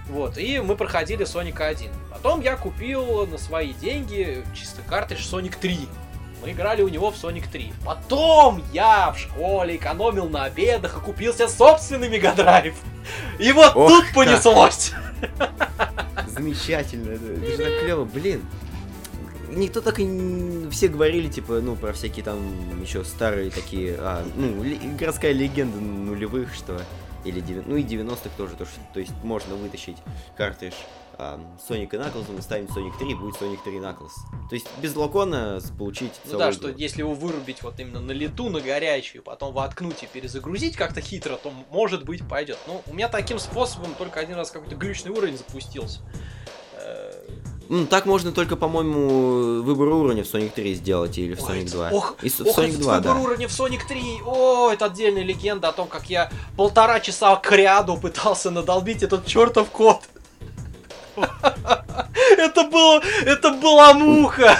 Вот, 0.08 0.38
и 0.38 0.60
мы 0.60 0.76
проходили 0.76 1.26
Sonic 1.26 1.62
1. 1.62 1.90
Потом 2.10 2.40
я 2.40 2.56
купил 2.56 3.26
на 3.26 3.36
свои 3.36 3.74
деньги 3.74 4.42
чисто 4.54 4.80
картридж 4.80 5.30
Sonic 5.30 5.58
3. 5.60 5.78
Мы 6.42 6.52
играли 6.52 6.82
у 6.82 6.88
него 6.88 7.10
в 7.10 7.14
Sonic 7.22 7.44
3. 7.50 7.72
Потом 7.84 8.62
я 8.72 9.10
в 9.12 9.18
школе 9.18 9.76
экономил 9.76 10.28
на 10.28 10.44
обедах 10.44 10.96
и 10.96 11.00
купил 11.00 11.34
себе 11.34 11.48
собственный 11.48 12.08
Мегадрайв. 12.08 12.74
И 13.38 13.52
вот 13.52 13.72
Ох, 13.76 13.88
тут 13.90 14.04
как. 14.06 14.14
понеслось. 14.14 14.92
Замечательно, 16.28 17.10
это, 17.12 17.24
это 17.32 17.46
же 17.46 17.56
так 17.58 17.80
клево, 17.82 18.04
блин. 18.04 18.42
Никто 19.50 19.80
так 19.80 19.98
и. 19.98 20.68
Все 20.70 20.88
говорили, 20.88 21.28
типа, 21.28 21.54
ну, 21.60 21.74
про 21.74 21.92
всякие 21.92 22.24
там 22.24 22.80
еще 22.80 23.04
старые 23.04 23.50
такие, 23.50 23.96
а, 23.98 24.24
ну, 24.36 24.62
ли- 24.62 24.78
городская 24.98 25.32
легенда 25.32 25.78
нулевых, 25.78 26.54
что... 26.54 26.80
Или, 27.24 27.40
девя- 27.42 27.64
ну, 27.66 27.76
и 27.76 27.82
90-х 27.82 28.30
тоже, 28.38 28.54
то, 28.54 28.64
что, 28.64 28.76
то 28.94 29.00
есть 29.00 29.12
можно 29.24 29.54
вытащить 29.56 29.96
картридж 30.38 30.72
Sonic 31.68 31.88
и 31.92 31.96
Knuckles, 31.96 32.38
и 32.38 32.42
ставить 32.42 32.70
Sonic 32.70 32.98
3, 32.98 33.10
и 33.10 33.14
будет 33.14 33.34
Sonic 33.40 33.58
3 33.64 33.72
Knuckles. 33.78 34.12
То 34.48 34.54
есть 34.54 34.66
без 34.80 34.94
локона 34.96 35.60
получить 35.78 36.12
Ну 36.24 36.38
да, 36.38 36.52
что 36.52 36.70
игру. 36.70 36.78
если 36.78 37.00
его 37.00 37.14
вырубить 37.14 37.62
вот 37.62 37.78
именно 37.78 38.00
на 38.00 38.12
лету, 38.12 38.48
на 38.48 38.60
горячую, 38.60 39.22
потом 39.22 39.52
воткнуть 39.52 40.02
и 40.02 40.06
перезагрузить 40.06 40.76
как-то 40.76 41.00
хитро, 41.00 41.36
то 41.36 41.52
может 41.70 42.04
быть 42.04 42.26
пойдет. 42.26 42.58
Ну, 42.66 42.82
у 42.86 42.94
меня 42.94 43.08
таким 43.08 43.38
способом 43.38 43.94
только 43.96 44.20
один 44.20 44.36
раз 44.36 44.50
какой-то 44.50 44.76
глючный 44.76 45.10
уровень 45.10 45.36
запустился. 45.36 46.00
Ну, 47.70 47.86
так 47.86 48.04
можно 48.04 48.32
только, 48.32 48.56
по-моему, 48.56 49.62
выбор 49.62 49.90
уровня 49.90 50.24
в 50.24 50.26
Sonic 50.26 50.50
3 50.50 50.74
сделать 50.74 51.16
или 51.16 51.34
в 51.34 51.42
Ой, 51.44 51.60
Sonic 51.60 51.70
2. 51.70 51.90
Ох, 51.92 52.16
И 52.20 52.26
ох, 52.26 52.58
Sonic 52.58 52.68
этот 52.70 52.80
2, 52.80 52.96
выбор 52.96 53.14
да. 53.14 53.20
уровня 53.20 53.46
в 53.46 53.52
Sonic 53.52 53.86
3. 53.86 54.22
О, 54.26 54.70
это 54.72 54.86
отдельная 54.86 55.22
легенда 55.22 55.68
о 55.68 55.72
том, 55.72 55.86
как 55.86 56.10
я 56.10 56.32
полтора 56.56 56.98
часа 56.98 57.36
к 57.36 57.52
ряду 57.52 57.96
пытался 57.96 58.50
надолбить 58.50 59.04
этот 59.04 59.24
чертов 59.24 59.70
код. 59.70 60.00
Это 62.36 62.64
было, 62.64 63.02
это 63.24 63.50
была 63.50 63.94
муха. 63.94 64.58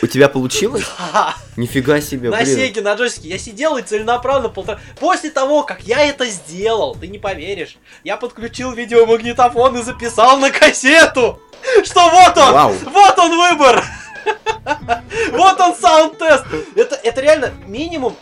У 0.00 0.06
тебя 0.06 0.28
получилось? 0.28 0.84
Нифига 1.56 2.00
себе, 2.00 2.30
На 2.30 2.36
блин. 2.36 2.56
Сеге, 2.56 2.82
на 2.82 2.94
джойстике. 2.94 3.28
Я 3.28 3.38
сидел 3.38 3.76
и 3.76 3.82
целенаправленно 3.82 4.48
полтора... 4.48 4.78
После 5.00 5.30
того, 5.30 5.64
как 5.64 5.82
я 5.82 6.04
это 6.04 6.26
сделал, 6.26 6.94
ты 6.94 7.08
не 7.08 7.18
поверишь, 7.18 7.78
я 8.04 8.16
подключил 8.16 8.72
видеомагнитофон 8.72 9.78
и 9.78 9.82
записал 9.82 10.38
на 10.38 10.50
кассету, 10.50 11.40
что 11.84 12.10
вот 12.10 12.36
он, 12.36 12.52
Вау. 12.52 12.74
вот 12.84 13.18
он 13.18 13.36
выбор. 13.36 13.84
Вот 15.32 15.58
он 15.60 15.74
саунд-тест. 15.74 16.44
Это, 16.76 16.94
это 16.96 17.20
реально 17.20 17.52
минимум... 17.66 18.14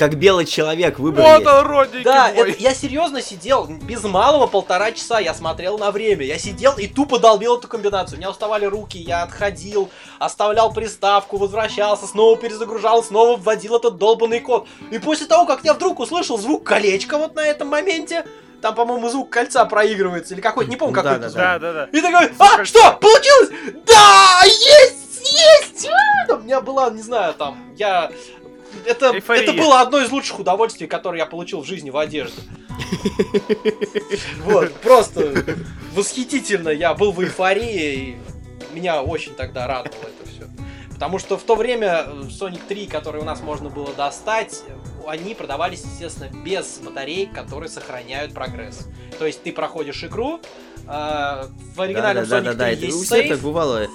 Как 0.00 0.14
белый 0.14 0.46
человек 0.46 0.98
выбор 0.98 1.22
Вот 1.22 1.46
он, 1.46 1.66
родненький 1.66 2.04
Да, 2.04 2.32
мой. 2.34 2.52
это- 2.52 2.62
я 2.62 2.72
серьезно 2.72 3.20
сидел, 3.20 3.66
без 3.66 4.02
малого 4.02 4.46
полтора 4.46 4.92
часа 4.92 5.20
я 5.20 5.34
смотрел 5.34 5.76
на 5.76 5.90
время. 5.90 6.24
Я 6.24 6.38
сидел 6.38 6.72
и 6.78 6.86
тупо 6.86 7.18
долбил 7.18 7.58
эту 7.58 7.68
комбинацию. 7.68 8.16
У 8.16 8.18
меня 8.18 8.30
уставали 8.30 8.64
руки, 8.64 8.96
я 8.96 9.24
отходил, 9.24 9.90
оставлял 10.18 10.72
приставку, 10.72 11.36
возвращался, 11.36 12.06
снова 12.06 12.38
перезагружал, 12.38 13.04
снова 13.04 13.36
вводил 13.36 13.76
этот 13.76 13.98
долбанный 13.98 14.40
код. 14.40 14.66
И 14.90 14.98
после 14.98 15.26
того, 15.26 15.44
как 15.44 15.64
я 15.64 15.74
вдруг 15.74 16.00
услышал 16.00 16.38
звук 16.38 16.64
колечка 16.64 17.18
вот 17.18 17.34
на 17.34 17.46
этом 17.46 17.68
моменте, 17.68 18.24
там, 18.62 18.74
по-моему, 18.74 19.10
звук 19.10 19.28
кольца 19.28 19.66
проигрывается, 19.66 20.32
или 20.32 20.40
какой-то, 20.40 20.70
не 20.70 20.76
помню, 20.76 20.94
Да, 20.94 21.02
какой 21.02 21.18
да, 21.18 21.28
звук. 21.28 21.42
Да, 21.42 21.58
да, 21.58 21.72
да. 21.74 21.84
И 21.92 22.00
такой, 22.00 22.30
а, 22.38 22.56
кольца. 22.56 22.64
что, 22.64 22.92
получилось? 22.92 23.50
Да, 23.86 24.40
есть, 24.44 25.30
есть! 25.30 25.88
А, 26.30 26.36
У 26.36 26.38
меня 26.38 26.62
была, 26.62 26.88
не 26.88 27.02
знаю, 27.02 27.34
там, 27.34 27.58
я... 27.76 28.10
Это, 28.84 29.14
Эйфория. 29.14 29.42
это 29.42 29.52
было 29.52 29.80
одно 29.80 30.00
из 30.00 30.10
лучших 30.10 30.40
удовольствий, 30.40 30.86
которое 30.86 31.18
я 31.18 31.26
получил 31.26 31.62
в 31.62 31.66
жизни 31.66 31.90
в 31.90 31.96
одежде. 31.96 32.40
Вот, 34.44 34.72
просто 34.74 35.44
восхитительно. 35.94 36.70
Я 36.70 36.94
был 36.94 37.12
в 37.12 37.22
эйфории, 37.22 37.94
и 37.94 38.18
меня 38.74 39.02
очень 39.02 39.34
тогда 39.34 39.66
радовало 39.66 40.02
это 40.02 40.28
все. 40.30 40.48
Потому 40.92 41.18
что 41.18 41.38
в 41.38 41.42
то 41.42 41.56
время 41.56 42.04
э, 42.06 42.22
Sonic 42.28 42.60
3, 42.68 42.86
который 42.86 43.22
у 43.22 43.24
нас 43.24 43.40
можно 43.40 43.70
было 43.70 43.92
достать, 43.94 44.62
они 45.06 45.34
продавались, 45.34 45.82
естественно, 45.82 46.30
без 46.44 46.78
батареек, 46.78 47.32
которые 47.32 47.70
сохраняют 47.70 48.34
прогресс. 48.34 48.86
То 49.18 49.26
есть 49.26 49.42
ты 49.42 49.52
проходишь 49.52 50.04
игру, 50.04 50.40
э, 50.86 51.44
в 51.74 51.80
оригинальном 51.80 52.26
да, 52.26 52.38
Sonic 52.38 52.44
да, 52.44 52.54
да, 52.54 52.64
3 52.66 52.74
это 52.74 52.84
у 52.84 52.98
есть 52.98 53.08
так 53.08 53.18
сейф, 53.20 53.42
бывало. 53.42 53.88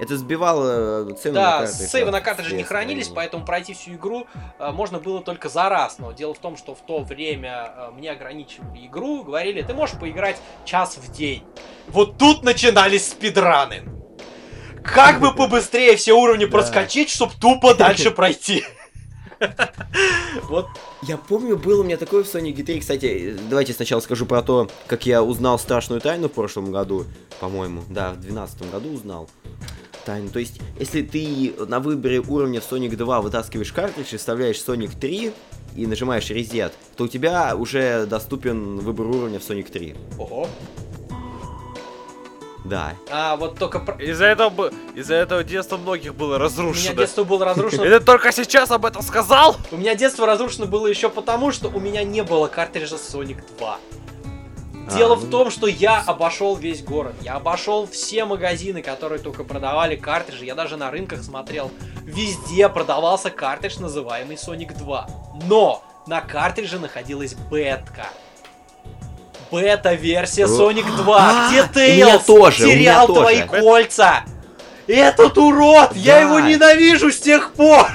Это 0.00 0.16
сбивало 0.16 1.12
цену 1.14 1.34
на 1.34 1.40
да, 1.40 1.58
картридж. 1.66 1.88
сейвы 1.88 2.08
от 2.08 2.12
на 2.12 2.20
картридже 2.20 2.52
не 2.52 2.58
всех 2.58 2.68
хранились, 2.68 3.08
поэтому 3.08 3.44
пройти 3.44 3.74
всю 3.74 3.92
игру 3.94 4.26
э, 4.58 4.70
можно 4.70 5.00
было 5.00 5.20
только 5.22 5.48
за 5.48 5.68
раз. 5.68 5.98
Но 5.98 6.12
дело 6.12 6.34
в 6.34 6.38
том, 6.38 6.56
что 6.56 6.74
в 6.74 6.80
то 6.80 7.00
время 7.00 7.72
э, 7.76 7.90
мне 7.90 8.12
ограничивали 8.12 8.86
игру, 8.86 9.24
говорили, 9.24 9.62
ты 9.62 9.74
можешь 9.74 9.98
поиграть 9.98 10.36
час 10.64 10.96
в 10.98 11.12
день. 11.12 11.42
Вот 11.88 12.16
тут 12.16 12.44
начинались 12.44 13.08
спидраны. 13.08 13.82
Как 14.84 15.20
бы 15.20 15.34
побыстрее 15.34 15.96
все 15.96 16.12
уровни 16.12 16.44
Да. 16.44 16.52
проскочить, 16.52 17.10
чтобы 17.10 17.32
тупо 17.40 17.74
дальше 17.74 18.10
пройти. 18.12 18.64
Вот 20.44 20.66
Я 21.02 21.16
помню, 21.16 21.56
было 21.56 21.82
у 21.82 21.84
меня 21.84 21.96
такое 21.96 22.24
в 22.24 22.26
Sonic 22.26 22.62
3. 22.62 22.80
Кстати, 22.80 23.36
давайте 23.48 23.72
сначала 23.72 24.00
скажу 24.00 24.26
про 24.26 24.42
то, 24.42 24.68
как 24.86 25.06
я 25.06 25.22
узнал 25.22 25.58
страшную 25.58 26.00
тайну 26.00 26.28
в 26.28 26.32
прошлом 26.32 26.72
году, 26.72 27.04
по-моему. 27.38 27.82
Да, 27.88 28.10
в 28.10 28.20
2012 28.20 28.70
году 28.72 28.92
узнал 28.92 29.28
тайну. 30.08 30.30
То 30.30 30.38
есть, 30.38 30.58
если 30.78 31.02
ты 31.02 31.52
на 31.66 31.80
выборе 31.80 32.20
уровня 32.20 32.60
Sonic 32.60 32.96
2 32.96 33.20
вытаскиваешь 33.20 33.72
картридж 33.74 34.14
и 34.14 34.16
вставляешь 34.16 34.56
Sonic 34.56 34.98
3, 34.98 35.32
и 35.76 35.86
нажимаешь 35.86 36.30
резет, 36.30 36.72
то 36.96 37.04
у 37.04 37.08
тебя 37.08 37.54
уже 37.54 38.06
доступен 38.06 38.78
выбор 38.78 39.06
уровня 39.06 39.38
в 39.38 39.42
Sonic 39.42 39.70
3. 39.70 39.94
Ого. 40.18 40.48
Да. 42.64 42.94
А 43.10 43.36
вот 43.36 43.58
только... 43.58 43.78
про- 43.80 44.02
Из-за 44.02 44.24
этого, 44.26 44.70
из-за 44.94 45.14
этого 45.14 45.44
детство 45.44 45.76
многих 45.76 46.14
было 46.14 46.26
У 46.26 46.38
меня 46.38 46.44
разрушено. 46.44 46.94
детство 46.94 47.24
было 47.24 47.44
разрушено 47.44 47.84
И 47.84 47.88
ты 47.88 48.00
только 48.00 48.32
сейчас 48.32 48.70
об 48.70 48.84
этом 48.84 49.02
сказал? 49.02 49.56
У 49.70 49.76
меня 49.76 49.94
детство 49.94 50.26
разрушено 50.26 50.66
было 50.66 50.86
еще 50.86 51.08
потому, 51.08 51.52
что 51.52 51.68
у 51.68 51.80
меня 51.80 52.02
не 52.02 52.22
было 52.22 52.46
картриджа 52.48 52.96
Sonic 52.96 53.38
2. 53.58 53.78
Дело 54.94 55.14
А, 55.14 55.16
в 55.16 55.24
ну. 55.24 55.30
том, 55.30 55.50
что 55.50 55.66
я 55.66 56.00
обошел 56.06 56.56
весь 56.56 56.82
город. 56.82 57.14
Я 57.22 57.34
обошел 57.34 57.86
все 57.86 58.24
магазины, 58.24 58.80
которые 58.82 59.18
только 59.18 59.44
продавали 59.44 59.96
картриджи. 59.96 60.44
Я 60.44 60.54
даже 60.54 60.76
на 60.76 60.90
рынках 60.90 61.22
смотрел. 61.22 61.70
Везде 62.04 62.68
продавался 62.68 63.30
картридж, 63.30 63.78
называемый 63.80 64.36
Sonic 64.36 64.76
2. 64.78 65.08
Но 65.46 65.82
на 66.06 66.20
картридже 66.20 66.78
находилась 66.78 67.34
бетка. 67.50 68.06
Бета-версия 69.50 70.44
Sonic 70.46 70.84
2, 70.96 71.18
а, 71.18 71.48
где 71.48 71.68
Тейлз 71.72 72.24
тоже, 72.24 72.64
терял 72.64 73.06
твои 73.06 73.42
кольца. 73.42 74.24
Этот 74.86 75.36
урод! 75.38 75.94
Я 75.94 76.14
Да. 76.14 76.20
его 76.20 76.40
ненавижу 76.40 77.10
с 77.10 77.18
тех 77.18 77.52
пор! 77.52 77.86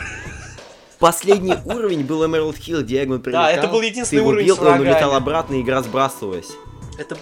Последний 1.00 1.56
уровень 1.66 2.04
был 2.06 2.24
Emerald 2.24 2.58
Hill, 2.60 2.82
где 2.84 3.04
Эгман 3.04 3.22
прилетал. 3.22 3.48
это 3.50 3.68
был 3.68 3.82
единственный 3.82 4.20
ты 4.22 4.26
уровень 4.26 4.46
бил, 4.46 4.56
с 4.56 4.60
он 4.60 4.80
улетал 4.80 5.14
обратно, 5.16 5.56
и 5.56 5.62
игра 5.62 5.82
сбрасывалась. 5.82 6.48
Это 6.98 7.18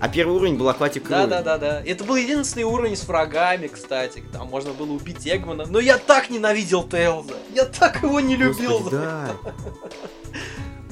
А 0.00 0.08
первый 0.08 0.36
уровень 0.36 0.56
был 0.56 0.68
Aquatic 0.68 1.08
Да, 1.08 1.24
Ruin. 1.24 1.26
да, 1.28 1.42
да, 1.42 1.58
да. 1.58 1.82
Это 1.84 2.04
был 2.04 2.16
единственный 2.16 2.62
уровень 2.64 2.96
с 2.96 3.06
врагами, 3.08 3.66
кстати. 3.66 4.22
Там 4.32 4.46
можно 4.48 4.72
было 4.72 4.92
убить 4.92 5.26
Эгмана. 5.26 5.64
Но 5.66 5.80
я 5.80 5.98
так 5.98 6.30
ненавидел 6.30 6.84
Тейлза. 6.84 7.34
Я 7.54 7.64
так 7.64 8.02
его 8.02 8.20
не 8.20 8.36
любил. 8.36 8.78
Господи, 8.78 8.96
да. 8.96 9.28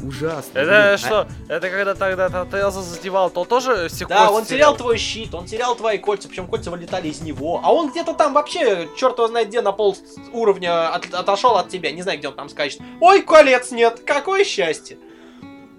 Ужасно. 0.02 0.58
Это 0.58 0.70
блин. 0.70 0.80
А- 0.94 0.98
что? 0.98 1.28
Это 1.48 1.70
когда 1.70 1.94
тогда 1.94 2.28
там 2.28 2.48
Тейлза 2.50 2.82
задевал, 2.82 3.30
то 3.30 3.44
тоже 3.44 3.88
все 3.88 4.06
Да, 4.06 4.30
он 4.30 4.44
терял 4.44 4.76
твой 4.76 4.98
щит, 4.98 5.34
он 5.34 5.46
терял 5.46 5.74
твои 5.74 5.96
кольца, 5.98 6.28
причем 6.28 6.46
кольца 6.46 6.70
вылетали 6.70 7.08
из 7.08 7.22
него. 7.22 7.60
А 7.64 7.72
он 7.72 7.90
где-то 7.90 8.12
там 8.12 8.34
вообще, 8.34 8.88
черт 8.96 9.16
его 9.16 9.28
знает 9.28 9.48
где, 9.48 9.62
на 9.62 9.72
пол 9.72 9.96
уровня 10.32 10.90
от- 10.92 11.12
отошел 11.14 11.56
от 11.56 11.70
тебя. 11.70 11.92
Не 11.92 12.02
знаю, 12.02 12.18
где 12.18 12.28
он 12.28 12.34
там 12.34 12.48
скачет. 12.50 12.80
Ой, 13.00 13.22
колец 13.22 13.70
нет, 13.70 14.02
какое 14.04 14.44
счастье. 14.44 14.98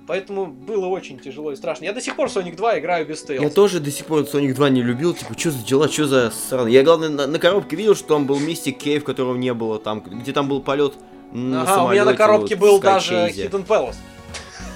Поэтому 0.08 0.48
было 0.48 0.86
очень 0.86 1.20
тяжело 1.20 1.52
и 1.52 1.58
страшно. 1.58 1.84
Я 1.84 1.92
до 1.92 2.00
сих 2.00 2.16
пор 2.16 2.30
Sonic 2.30 2.56
2 2.56 2.80
играю 2.80 3.06
без 3.06 3.22
Я 3.24 3.28
Тейлза. 3.28 3.54
тоже 3.54 3.80
до 3.82 3.92
сих 3.92 4.06
пор 4.06 4.22
Sonic 4.22 4.54
2 4.54 4.70
не 4.70 4.82
любил, 4.82 5.14
типа, 5.14 5.38
что 5.38 5.52
за 5.52 5.66
дела, 5.66 5.90
что 5.90 6.08
за 6.08 6.32
сраный. 6.32 6.72
Я, 6.72 6.84
главное, 6.84 7.10
на, 7.10 7.28
на 7.28 7.40
коробке 7.40 7.76
видел, 7.76 7.94
что 7.94 8.08
там 8.08 8.26
был 8.26 8.40
Mystic 8.40 8.78
Cave, 8.80 9.02
которого 9.02 9.36
не 9.36 9.54
было, 9.54 9.80
там, 9.80 10.00
где 10.00 10.32
там 10.32 10.48
был 10.48 10.62
полет 10.62 10.94
на 11.34 11.64
Ага, 11.64 11.84
у 11.84 11.92
меня 11.92 12.06
на 12.06 12.16
коробке 12.16 12.56
вот, 12.56 12.66
был 12.66 12.80
даже. 12.80 13.16
Hidden 13.16 13.68
Palace. 13.68 13.98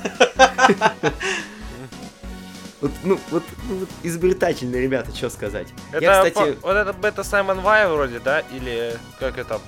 Вот, 2.82 2.92
ну, 3.04 3.20
вот, 3.30 3.44
ну, 3.70 3.76
вот 3.76 3.90
изобретательные 4.02 4.82
ребята, 4.82 5.16
что 5.16 5.30
сказать. 5.30 5.68
Это, 5.92 6.04
Я, 6.04 6.24
кстати... 6.24 6.54
по- 6.54 6.68
вот 6.68 6.76
это 6.76 6.94
бета 6.94 7.24
Саймон 7.24 7.60
Вай 7.60 7.88
вроде, 7.88 8.18
да? 8.18 8.40
Или 8.52 8.98
как 9.20 9.38
это? 9.38 9.62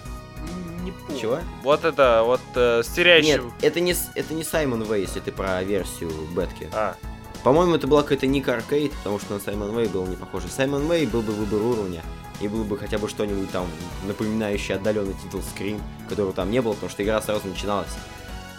Не 0.83 0.91
помню. 0.91 1.19
Чего? 1.19 1.39
Вот 1.63 1.85
это, 1.85 2.23
вот 2.25 2.41
э, 2.55 2.83
с 2.83 2.87
теряющим... 2.89 3.45
Нет, 3.45 3.53
это 3.61 3.79
не, 3.79 3.95
это 4.15 4.33
не 4.33 4.43
Саймон 4.43 4.83
Вэй, 4.83 5.01
если 5.01 5.19
ты 5.19 5.31
про 5.31 5.63
версию 5.63 6.11
бетки. 6.35 6.69
А, 6.73 6.95
По-моему, 7.43 7.75
это 7.75 7.87
была 7.87 8.03
какая-то 8.03 8.27
Ник 8.27 8.47
Аркейд, 8.49 8.91
потому 8.93 9.19
что 9.19 9.33
на 9.35 9.39
Саймон 9.39 9.71
Вэй 9.71 9.87
было 9.87 10.05
не 10.05 10.15
похоже. 10.15 10.47
Саймон 10.49 10.85
Вэй 10.87 11.05
был 11.05 11.21
бы 11.21 11.31
выбор 11.33 11.61
уровня, 11.61 12.01
и 12.41 12.47
был 12.47 12.63
бы 12.65 12.77
хотя 12.77 12.97
бы 12.97 13.07
что-нибудь 13.07 13.49
там 13.51 13.65
напоминающее 14.05 14.75
отдаленный 14.77 15.13
титул 15.23 15.41
Scream, 15.41 15.79
которого 16.09 16.33
там 16.33 16.51
не 16.51 16.61
было, 16.61 16.73
потому 16.73 16.89
что 16.89 17.03
игра 17.03 17.21
сразу 17.21 17.47
начиналась 17.47 17.89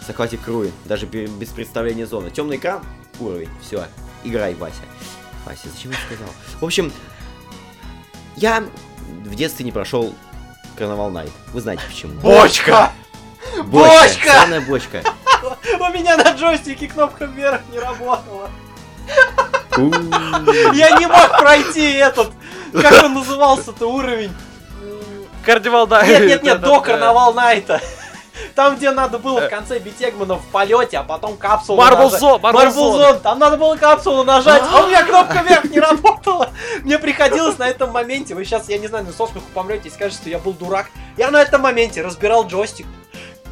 с 0.05 0.09
Aquatic 0.09 0.43
Ruin, 0.47 0.71
даже 0.85 1.05
бе- 1.05 1.27
без 1.27 1.49
представления 1.49 2.05
зоны. 2.07 2.31
Темный 2.31 2.57
экран, 2.57 2.83
уровень, 3.19 3.49
все, 3.61 3.85
играй, 4.23 4.55
Вася. 4.55 4.81
Вася, 5.45 5.67
зачем 5.75 5.91
я 5.91 5.97
сказал? 6.07 6.33
В 6.59 6.65
общем, 6.65 6.91
я 8.35 8.63
в 9.23 9.35
детстве 9.35 9.63
не 9.65 9.71
прошел 9.71 10.13
Карнавал 10.77 11.09
Найт. 11.09 11.31
Вы 11.53 11.61
знаете 11.61 11.83
почему. 11.87 12.13
Бочка! 12.19 12.91
Бочка! 13.65 14.47
Бочка! 14.67 15.01
Бочка. 15.01 15.03
У 15.79 15.93
меня 15.93 16.17
на 16.17 16.31
джойстике 16.31 16.87
кнопка 16.87 17.25
вверх 17.25 17.61
не 17.71 17.79
работала. 17.79 18.49
Я 19.77 20.97
не 20.97 21.07
мог 21.07 21.37
пройти 21.37 21.93
этот, 21.93 22.31
как 22.73 23.03
он 23.03 23.13
назывался-то, 23.13 23.85
уровень. 23.85 24.33
Кардивал, 25.43 25.85
да. 25.85 26.05
Нет, 26.05 26.27
нет, 26.27 26.43
нет, 26.43 26.61
до 26.61 26.81
Карнавал 26.81 27.33
Найта. 27.33 27.79
Там, 28.53 28.75
где 28.75 28.91
надо 28.91 29.17
было 29.17 29.41
в 29.41 29.49
конце 29.49 29.79
бить 29.79 30.01
Эгмана 30.01 30.35
в 30.35 30.45
полете, 30.47 30.97
а 30.97 31.03
потом 31.03 31.37
капсулу 31.37 31.81
Marble 31.81 32.11
Marble 32.41 32.69
Zone. 32.69 32.99
Zone. 32.99 33.19
Там 33.21 33.39
надо 33.39 33.57
было 33.57 33.75
капсулу 33.75 34.23
нажать, 34.23 34.63
а 34.71 34.83
у 34.83 34.87
меня 34.87 35.03
кнопка 35.03 35.41
вверх 35.41 35.65
не 35.65 35.79
работала. 35.79 36.49
Мне 36.83 36.99
приходилось 36.99 37.57
на 37.57 37.67
этом 37.67 37.91
моменте, 37.91 38.35
вы 38.35 38.45
сейчас, 38.45 38.69
я 38.69 38.77
не 38.77 38.87
знаю, 38.87 39.05
со 39.07 39.27
смеху 39.27 39.45
помрете 39.53 39.89
и 39.89 39.91
скажете, 39.91 40.21
что 40.21 40.29
я 40.29 40.39
был 40.39 40.53
дурак. 40.53 40.87
Я 41.17 41.31
на 41.31 41.41
этом 41.41 41.61
моменте 41.61 42.01
разбирал 42.01 42.47
джойстик, 42.47 42.85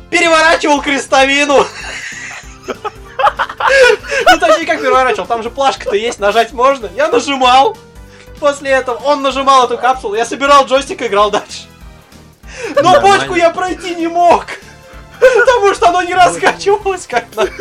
переворачивал 0.09 0.81
крестовину. 0.81 1.65
Ну, 4.25 4.39
точнее, 4.39 4.65
как 4.65 4.81
переворачивал, 4.81 5.25
там 5.25 5.41
же 5.41 5.49
плашка-то 5.49 5.95
есть, 5.95 6.19
нажать 6.19 6.51
можно. 6.51 6.89
Я 6.95 7.07
нажимал. 7.07 7.77
После 8.39 8.71
этого 8.71 8.97
он 8.97 9.21
нажимал 9.21 9.65
эту 9.65 9.77
капсулу, 9.77 10.15
я 10.15 10.25
собирал 10.25 10.65
джойстик 10.65 11.01
и 11.01 11.07
играл 11.07 11.31
дальше. 11.31 11.63
Но 12.75 12.81
Нормально. 12.81 13.01
бочку 13.01 13.35
я 13.35 13.49
пройти 13.49 13.95
не 13.95 14.07
мог. 14.07 14.45
Потому 15.39 15.73
что 15.73 15.89
оно 15.89 16.01
не 16.03 16.13
раскачивалось 16.13 17.07
как 17.07 17.25
надо. 17.35 17.51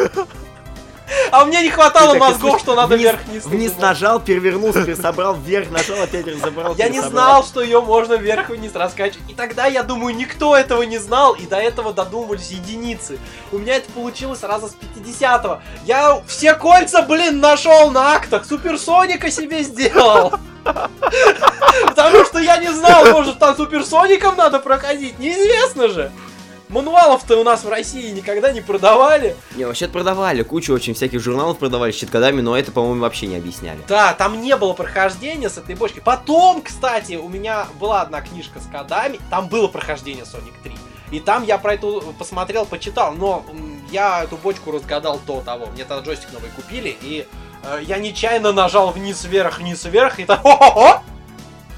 А 1.30 1.44
мне 1.44 1.62
не 1.62 1.70
хватало 1.70 2.14
мозгов, 2.14 2.58
что 2.60 2.74
надо 2.74 2.94
вниз- 2.94 3.00
вверх-вниз. 3.02 3.44
Вниз 3.44 3.70
нажимать. 3.72 3.82
нажал, 3.82 4.20
перевернулся, 4.20 4.82
пересобрал, 4.82 5.34
вверх 5.34 5.70
нажал, 5.70 6.00
опять 6.02 6.26
разобрал. 6.26 6.74
Я 6.76 6.88
не 6.88 7.00
знал, 7.02 7.44
что 7.44 7.60
ее 7.60 7.82
можно 7.82 8.14
вверх 8.14 8.48
вниз 8.48 8.74
раскачивать. 8.74 9.28
И 9.30 9.34
тогда, 9.34 9.66
я 9.66 9.82
думаю, 9.82 10.14
никто 10.16 10.56
этого 10.56 10.82
не 10.82 10.96
знал, 10.98 11.34
и 11.34 11.44
до 11.46 11.56
этого 11.56 11.92
додумывались 11.92 12.50
единицы. 12.50 13.18
У 13.50 13.58
меня 13.58 13.76
это 13.76 13.90
получилось 13.92 14.42
раза 14.42 14.68
с 14.68 14.76
50-го. 14.96 15.60
Я 15.84 16.22
все 16.26 16.54
кольца, 16.54 17.02
блин, 17.02 17.40
нашел 17.40 17.90
на 17.90 18.14
актах. 18.14 18.46
Суперсоника 18.46 19.30
себе 19.30 19.62
сделал. 19.64 20.32
Потому 20.64 22.24
что 22.24 22.38
я 22.38 22.56
не 22.56 22.72
знал, 22.72 23.04
может, 23.06 23.38
там 23.38 23.54
суперсоником 23.56 24.36
надо 24.36 24.60
проходить. 24.60 25.18
Неизвестно 25.18 25.88
же. 25.88 26.10
Мануалов-то 26.72 27.38
у 27.38 27.44
нас 27.44 27.64
в 27.64 27.68
России 27.68 28.10
никогда 28.12 28.50
не 28.50 28.62
продавали. 28.62 29.36
Не, 29.56 29.66
вообще 29.66 29.88
продавали, 29.88 30.42
кучу 30.42 30.72
очень 30.72 30.94
всяких 30.94 31.20
журналов 31.20 31.58
продавали 31.58 31.92
с 31.92 31.96
щиткодами, 31.96 32.40
но 32.40 32.56
это, 32.56 32.72
по-моему, 32.72 33.02
вообще 33.02 33.26
не 33.26 33.36
объясняли. 33.36 33.78
Да, 33.86 34.14
там 34.14 34.40
не 34.40 34.56
было 34.56 34.72
прохождения 34.72 35.50
с 35.50 35.58
этой 35.58 35.74
бочкой. 35.74 36.02
Потом, 36.02 36.62
кстати, 36.62 37.14
у 37.14 37.28
меня 37.28 37.66
была 37.78 38.00
одна 38.00 38.22
книжка 38.22 38.58
с 38.58 38.64
кодами, 38.66 39.20
там 39.28 39.48
было 39.48 39.68
прохождение 39.68 40.24
Sonic 40.24 40.54
3. 40.62 40.74
И 41.10 41.20
там 41.20 41.44
я 41.44 41.58
про 41.58 41.74
это 41.74 42.00
посмотрел, 42.18 42.64
почитал, 42.64 43.12
но 43.12 43.44
я 43.90 44.24
эту 44.24 44.38
бочку 44.38 44.70
разгадал 44.70 45.20
до 45.26 45.42
того. 45.42 45.66
Мне 45.66 45.84
тогда 45.84 46.02
джойстик 46.02 46.32
новый 46.32 46.48
купили, 46.56 46.96
и 47.02 47.26
э, 47.64 47.80
я 47.82 47.98
нечаянно 47.98 48.52
нажал 48.52 48.92
вниз-вверх, 48.92 49.58
вниз-вверх, 49.58 50.20
и 50.20 50.24
так... 50.24 50.42
О-о-о! 50.42 51.02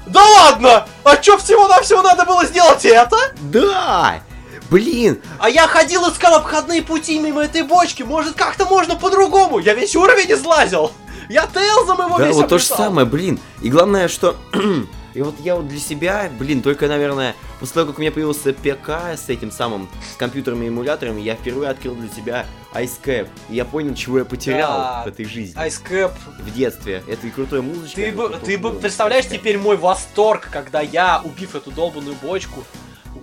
Да 0.07 0.23
ладно! 0.23 0.87
А 1.03 1.17
чё 1.17 1.37
всего-навсего 1.37 2.01
надо 2.01 2.23
было 2.23 2.45
сделать 2.45 2.85
это? 2.85 3.17
Да! 3.41 4.21
Блин! 4.69 5.21
А 5.39 5.49
я 5.49 5.67
ходил, 5.67 6.09
искал 6.09 6.35
обходные 6.35 6.81
пути 6.81 7.19
мимо 7.19 7.43
этой 7.43 7.63
бочки. 7.63 8.03
Может, 8.03 8.35
как-то 8.35 8.65
можно 8.65 8.95
по-другому? 8.95 9.59
Я 9.59 9.73
весь 9.73 9.95
уровень 9.95 10.31
излазил. 10.31 10.91
Я 11.29 11.47
Тейлзом 11.47 12.05
его 12.05 12.17
Да, 12.17 12.27
весь 12.27 12.35
вот 12.35 12.49
то 12.49 12.57
же 12.57 12.65
самое, 12.65 13.05
блин. 13.07 13.39
И 13.61 13.69
главное, 13.69 14.07
что... 14.07 14.35
И 15.13 15.21
вот 15.21 15.35
я 15.39 15.55
вот 15.55 15.69
для 15.69 15.79
себя, 15.79 16.29
блин, 16.37 16.61
только, 16.61 16.89
наверное, 16.89 17.35
после 17.61 17.75
того, 17.75 17.87
как 17.87 17.99
у 17.99 18.01
меня 18.01 18.11
появился 18.11 18.51
ПК 18.51 18.89
с 19.15 19.29
этим 19.29 19.49
самым, 19.49 19.87
с 20.13 20.17
компьютерами 20.17 20.65
и 20.65 20.67
эмуляторами, 20.67 21.21
я 21.21 21.35
впервые 21.35 21.69
открыл 21.69 21.95
для 21.95 22.09
себя 22.09 22.45
IceCap. 22.73 23.29
И 23.49 23.55
я 23.55 23.63
понял, 23.63 23.95
чего 23.95 24.19
я 24.19 24.25
потерял 24.25 24.73
Да. 24.73 25.03
в 25.05 25.07
этой 25.07 25.23
жизни. 25.23 25.55
Ice 25.65 25.81
Cap. 25.89 26.11
В 26.39 26.53
детстве. 26.53 27.01
Это 27.07 27.27
и 27.27 27.29
крутой 27.29 27.61
музычка. 27.61 27.95
Ты 27.95 28.11
бы, 28.11 28.37
ты 28.43 28.57
бы 28.57 28.71
представляешь 28.73 29.25
теперь 29.27 29.57
мой 29.57 29.77
восторг, 29.77 30.49
когда 30.51 30.81
я, 30.81 31.21
убив 31.23 31.55
эту 31.55 31.71
долбанную 31.71 32.17
бочку, 32.21 32.65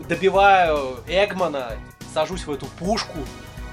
добиваю 0.09 0.99
Эгмана, 1.07 1.73
сажусь 2.13 2.47
в 2.47 2.53
эту 2.53 2.67
пушку, 2.67 3.19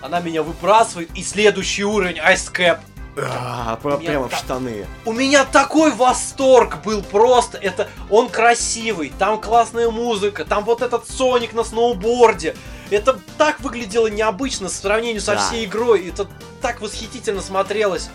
она 0.02 0.20
меня 0.20 0.44
выбрасывает, 0.44 1.10
и 1.16 1.24
следующий 1.24 1.84
уровень 1.84 2.18
Ice 2.18 2.52
Cap. 2.52 2.80
А, 3.18 3.76
прямо 3.76 4.30
в 4.30 4.34
штаны. 4.36 4.86
У 5.06 5.12
меня 5.12 5.44
такой 5.44 5.92
восторг 5.92 6.82
был 6.84 7.02
просто. 7.04 7.58
Это 7.58 7.90
он 8.10 8.30
красивый, 8.30 9.12
там 9.20 9.42
классная 9.42 9.90
музыка, 9.90 10.46
там 10.46 10.64
вот 10.64 10.82
этот 10.82 11.10
Соник 11.10 11.54
на 11.54 11.64
сноуборде. 11.64 12.56
Это 12.92 13.20
так 13.38 13.60
выглядело 13.60 14.08
необычно 14.08 14.70
в 14.70 14.72
сравнении 14.72 15.20
со 15.20 15.34
Да. 15.34 15.40
всей 15.40 15.66
игрой. 15.66 16.08
Это 16.08 16.28
так 16.62 16.80
восхитительно 16.82 17.42
смотрелось. 17.42 18.10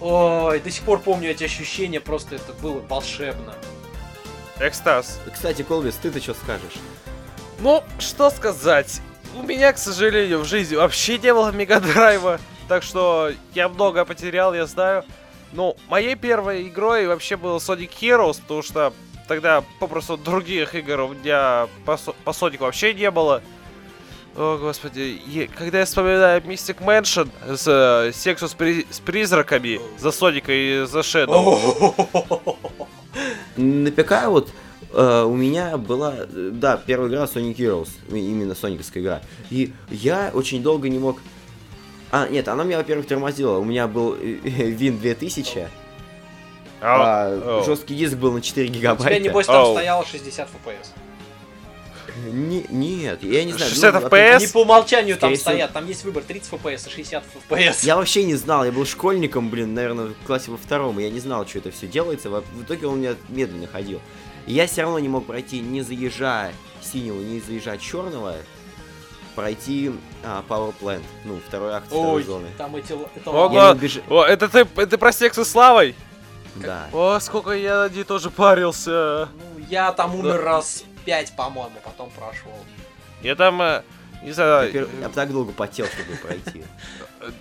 Ой, 0.00 0.60
до 0.60 0.70
сих 0.70 0.82
пор 0.84 1.00
помню 1.00 1.30
эти 1.30 1.44
ощущения, 1.44 2.00
просто 2.00 2.36
это 2.36 2.52
было 2.54 2.80
волшебно. 2.88 3.54
Экстаз. 4.58 5.20
Кстати, 5.32 5.62
Колвис, 5.62 5.94
ты-то 5.96 6.20
что 6.20 6.34
скажешь? 6.34 6.74
Ну, 7.58 7.82
что 7.98 8.30
сказать? 8.30 9.00
у 9.36 9.42
меня, 9.42 9.72
к 9.72 9.78
сожалению, 9.78 10.40
в 10.40 10.44
жизни 10.46 10.76
вообще 10.76 11.18
не 11.18 11.32
было 11.32 11.52
Мегадрайва, 11.52 12.40
так 12.68 12.82
что 12.82 13.30
я 13.54 13.68
много 13.68 14.04
потерял, 14.04 14.54
я 14.54 14.66
знаю. 14.66 15.04
Ну, 15.52 15.76
моей 15.88 16.14
первой 16.16 16.68
игрой 16.68 17.06
вообще 17.06 17.36
был 17.36 17.58
Sonic 17.58 17.90
Heroes, 18.00 18.40
потому 18.40 18.62
что 18.62 18.92
тогда 19.28 19.62
попросту 19.78 20.16
других 20.16 20.74
игр 20.74 21.00
у 21.00 21.08
меня 21.08 21.68
по, 21.84 21.98
по 22.24 22.32
Сонику 22.32 22.64
вообще 22.64 22.94
не 22.94 23.10
было. 23.10 23.42
О, 24.34 24.58
господи, 24.58 25.00
и 25.26 25.50
когда 25.54 25.80
я 25.80 25.84
вспоминаю 25.84 26.40
Mystic 26.42 26.78
Mansion 26.78 27.30
с 27.56 27.66
э, 27.66 28.12
сексу 28.14 28.48
с, 28.48 28.54
при- 28.54 28.86
с 28.90 29.00
призраками 29.00 29.80
за 29.98 30.12
Соника 30.12 30.52
и 30.52 30.84
за 30.86 31.00
Shadow. 31.00 31.94
На 33.56 33.90
ПК 33.90 34.26
вот 34.26 34.50
э, 34.92 35.22
у 35.22 35.34
меня 35.34 35.76
была, 35.76 36.14
э, 36.18 36.50
да, 36.52 36.76
первая 36.76 37.08
игра 37.08 37.24
Sonic 37.24 37.56
Heroes, 37.56 37.88
именно 38.10 38.54
сониковская 38.54 39.02
игра. 39.02 39.22
И 39.50 39.72
я 39.90 40.30
очень 40.34 40.62
долго 40.62 40.88
не 40.88 40.98
мог... 40.98 41.18
А, 42.12 42.28
нет, 42.28 42.48
она 42.48 42.64
меня, 42.64 42.78
во-первых, 42.78 43.06
тормозила. 43.06 43.58
У 43.58 43.64
меня 43.64 43.88
был 43.88 44.14
э, 44.14 44.18
Win 44.44 44.98
2000, 45.00 45.58
А, 45.58 45.68
а 46.80 47.60
о. 47.60 47.64
жесткий 47.64 47.94
диск 47.96 48.16
был 48.16 48.32
на 48.32 48.40
4 48.40 48.66
У 48.66 48.68
тебя, 48.70 48.78
гигабайта. 48.78 49.20
небось, 49.20 49.46
там 49.46 49.64
Оу. 49.64 49.74
стояло 49.74 50.04
60 50.06 50.48
FPS. 50.48 50.86
Не- 52.32 52.64
нет, 52.70 53.22
я 53.22 53.44
не 53.44 53.52
знаю. 53.52 53.70
60 53.70 53.94
ну, 53.94 54.08
FPS? 54.08 54.40
Не 54.40 54.46
по 54.46 54.62
умолчанию 54.62 55.16
там 55.16 55.34
Скорее 55.34 55.36
всего. 55.36 55.50
стоят, 55.50 55.72
там 55.72 55.86
есть 55.86 56.04
выбор 56.04 56.22
30 56.22 56.50
FPS 56.52 56.86
и 56.88 56.90
60 56.90 57.24
FPS. 57.50 57.78
Я 57.82 57.96
вообще 57.96 58.22
не 58.24 58.36
знал, 58.36 58.64
я 58.64 58.72
был 58.72 58.86
школьником, 58.86 59.50
блин, 59.50 59.74
наверное, 59.74 60.06
в 60.06 60.26
классе 60.26 60.50
во 60.50 60.56
втором, 60.56 60.98
и 60.98 61.02
я 61.02 61.10
не 61.10 61.20
знал, 61.20 61.46
что 61.46 61.58
это 61.58 61.70
все 61.72 61.86
делается. 61.86 62.30
В 62.30 62.62
итоге 62.62 62.86
он 62.86 62.94
у 62.94 62.96
меня 62.96 63.16
медленно 63.28 63.66
ходил. 63.66 64.00
И 64.46 64.52
я 64.52 64.66
все 64.66 64.82
равно 64.82 64.98
не 64.98 65.08
мог 65.08 65.26
пройти, 65.26 65.60
не 65.60 65.82
заезжая 65.82 66.52
синего, 66.80 67.20
не 67.20 67.40
заезжая 67.40 67.78
черного, 67.78 68.34
пройти 69.34 69.92
а, 70.24 70.44
Power 70.48 70.74
Plant, 70.80 71.02
ну, 71.24 71.40
второй 71.46 71.74
акт 71.74 71.86
второй 71.88 72.06
Ой, 72.16 72.22
зоны. 72.22 72.48
там 72.56 72.74
эти... 72.76 72.92
это 73.16 73.30
Ого. 73.30 73.54
Я 73.54 73.72
убеж- 73.72 74.02
О, 74.08 74.22
это 74.24 74.48
ты, 74.48 74.66
это 74.76 74.98
про 74.98 75.12
секс 75.12 75.36
и 75.38 75.44
славой? 75.44 75.94
Да. 76.54 76.86
О, 76.92 77.18
сколько 77.20 77.50
я 77.50 77.80
над 77.82 77.94
ней 77.94 78.04
тоже 78.04 78.30
парился. 78.30 79.28
Ну, 79.36 79.64
я 79.68 79.92
там 79.92 80.14
умер 80.14 80.40
раз 80.42 80.84
5, 81.04 81.36
по-моему, 81.36 81.76
потом 81.84 82.08
прошел. 82.10 82.52
Я 83.22 83.34
там, 83.34 83.60
э, 83.60 83.82
не 84.22 84.28
Я, 84.28 84.34
знаю, 84.34 84.72
пер- 84.72 84.88
я 85.02 85.08
так 85.10 85.30
долго 85.32 85.52
потел, 85.52 85.86
чтобы 85.86 86.16
пройти. 86.18 86.64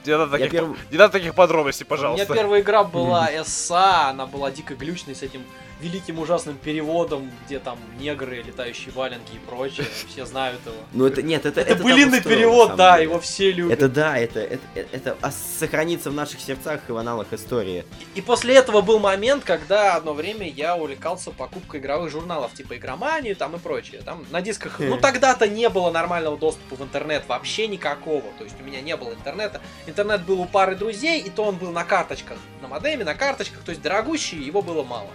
не 0.05 0.17
надо 0.17 0.35
Я 0.37 0.45
таких, 0.45 0.59
перв- 0.61 0.77
не 0.91 0.97
надо 0.97 1.13
таких 1.13 1.33
подробностей, 1.33 1.85
У 1.85 1.87
меня 1.87 1.97
пожалуйста. 1.97 2.33
первая 2.33 2.59
игра 2.61 2.83
была 2.83 3.31
SA, 3.31 4.09
она 4.09 4.25
была 4.25 4.51
дико 4.51 4.75
глючной 4.75 5.15
с 5.15 5.21
этим 5.23 5.43
великим 5.81 6.19
ужасным 6.19 6.57
переводом, 6.57 7.29
где 7.45 7.59
там 7.59 7.77
негры, 7.99 8.41
летающие 8.41 8.91
валенки 8.93 9.35
и 9.35 9.39
прочее. 9.39 9.87
Все 10.07 10.25
знают 10.25 10.61
его. 10.65 10.75
Ну 10.93 11.05
это 11.05 11.21
нет, 11.21 11.45
это 11.45 11.61
Это, 11.61 11.75
там 11.75 11.83
былинный 11.83 12.21
перевод, 12.21 12.75
да, 12.75 12.93
деле. 12.93 13.03
его 13.09 13.19
все 13.19 13.51
любят. 13.51 13.73
Это 13.73 13.89
да, 13.89 14.17
это, 14.17 14.39
это, 14.39 14.61
это, 14.73 14.95
это 14.95 15.17
ос- 15.21 15.35
сохранится 15.59 16.09
в 16.09 16.13
наших 16.13 16.39
сердцах 16.39 16.81
и 16.87 16.91
в 16.91 16.97
аналах 16.97 17.33
истории. 17.33 17.83
И 18.15 18.21
после 18.21 18.55
этого 18.55 18.81
был 18.81 18.99
момент, 18.99 19.43
когда 19.43 19.95
одно 19.95 20.13
время 20.13 20.47
я 20.47 20.75
увлекался 20.75 21.31
покупкой 21.31 21.79
игровых 21.81 22.09
журналов, 22.11 22.53
типа 22.53 22.77
игроманию 22.77 23.35
там 23.35 23.55
и 23.55 23.59
прочее. 23.59 24.01
Там 24.03 24.25
на 24.31 24.41
дисках, 24.41 24.79
ну 24.79 24.97
тогда-то 24.97 25.47
не 25.47 25.67
было 25.69 25.91
нормального 25.91 26.37
доступа 26.37 26.75
в 26.75 26.81
интернет, 26.81 27.23
вообще 27.27 27.67
никакого. 27.67 28.23
То 28.37 28.43
есть 28.45 28.55
у 28.59 28.63
меня 28.63 28.81
не 28.81 28.95
было 28.95 29.13
интернета. 29.13 29.61
Интернет 29.87 30.23
был 30.23 30.39
у 30.39 30.45
пары 30.45 30.75
друзей, 30.75 31.21
и 31.21 31.29
то 31.29 31.43
он 31.43 31.57
был 31.57 31.71
на 31.71 31.83
карточках, 31.83 32.37
на 32.61 32.67
модеме, 32.67 33.03
на 33.03 33.13
карточках, 33.13 33.59
то 33.63 33.71
есть 33.71 33.81
дорогущий, 33.81 34.41
его 34.41 34.61
было 34.61 34.83
мало. 34.83 35.09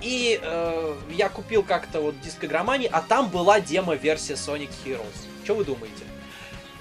И 0.00 0.40
э, 0.42 0.94
я 1.10 1.28
купил 1.28 1.62
как-то 1.62 2.00
вот 2.00 2.20
диск 2.20 2.44
игромании, 2.44 2.88
а 2.90 3.02
там 3.02 3.28
была 3.28 3.60
демо-версия 3.60 4.34
Sonic 4.34 4.70
Heroes. 4.84 5.04
Что 5.44 5.54
вы 5.54 5.64
думаете? 5.64 6.04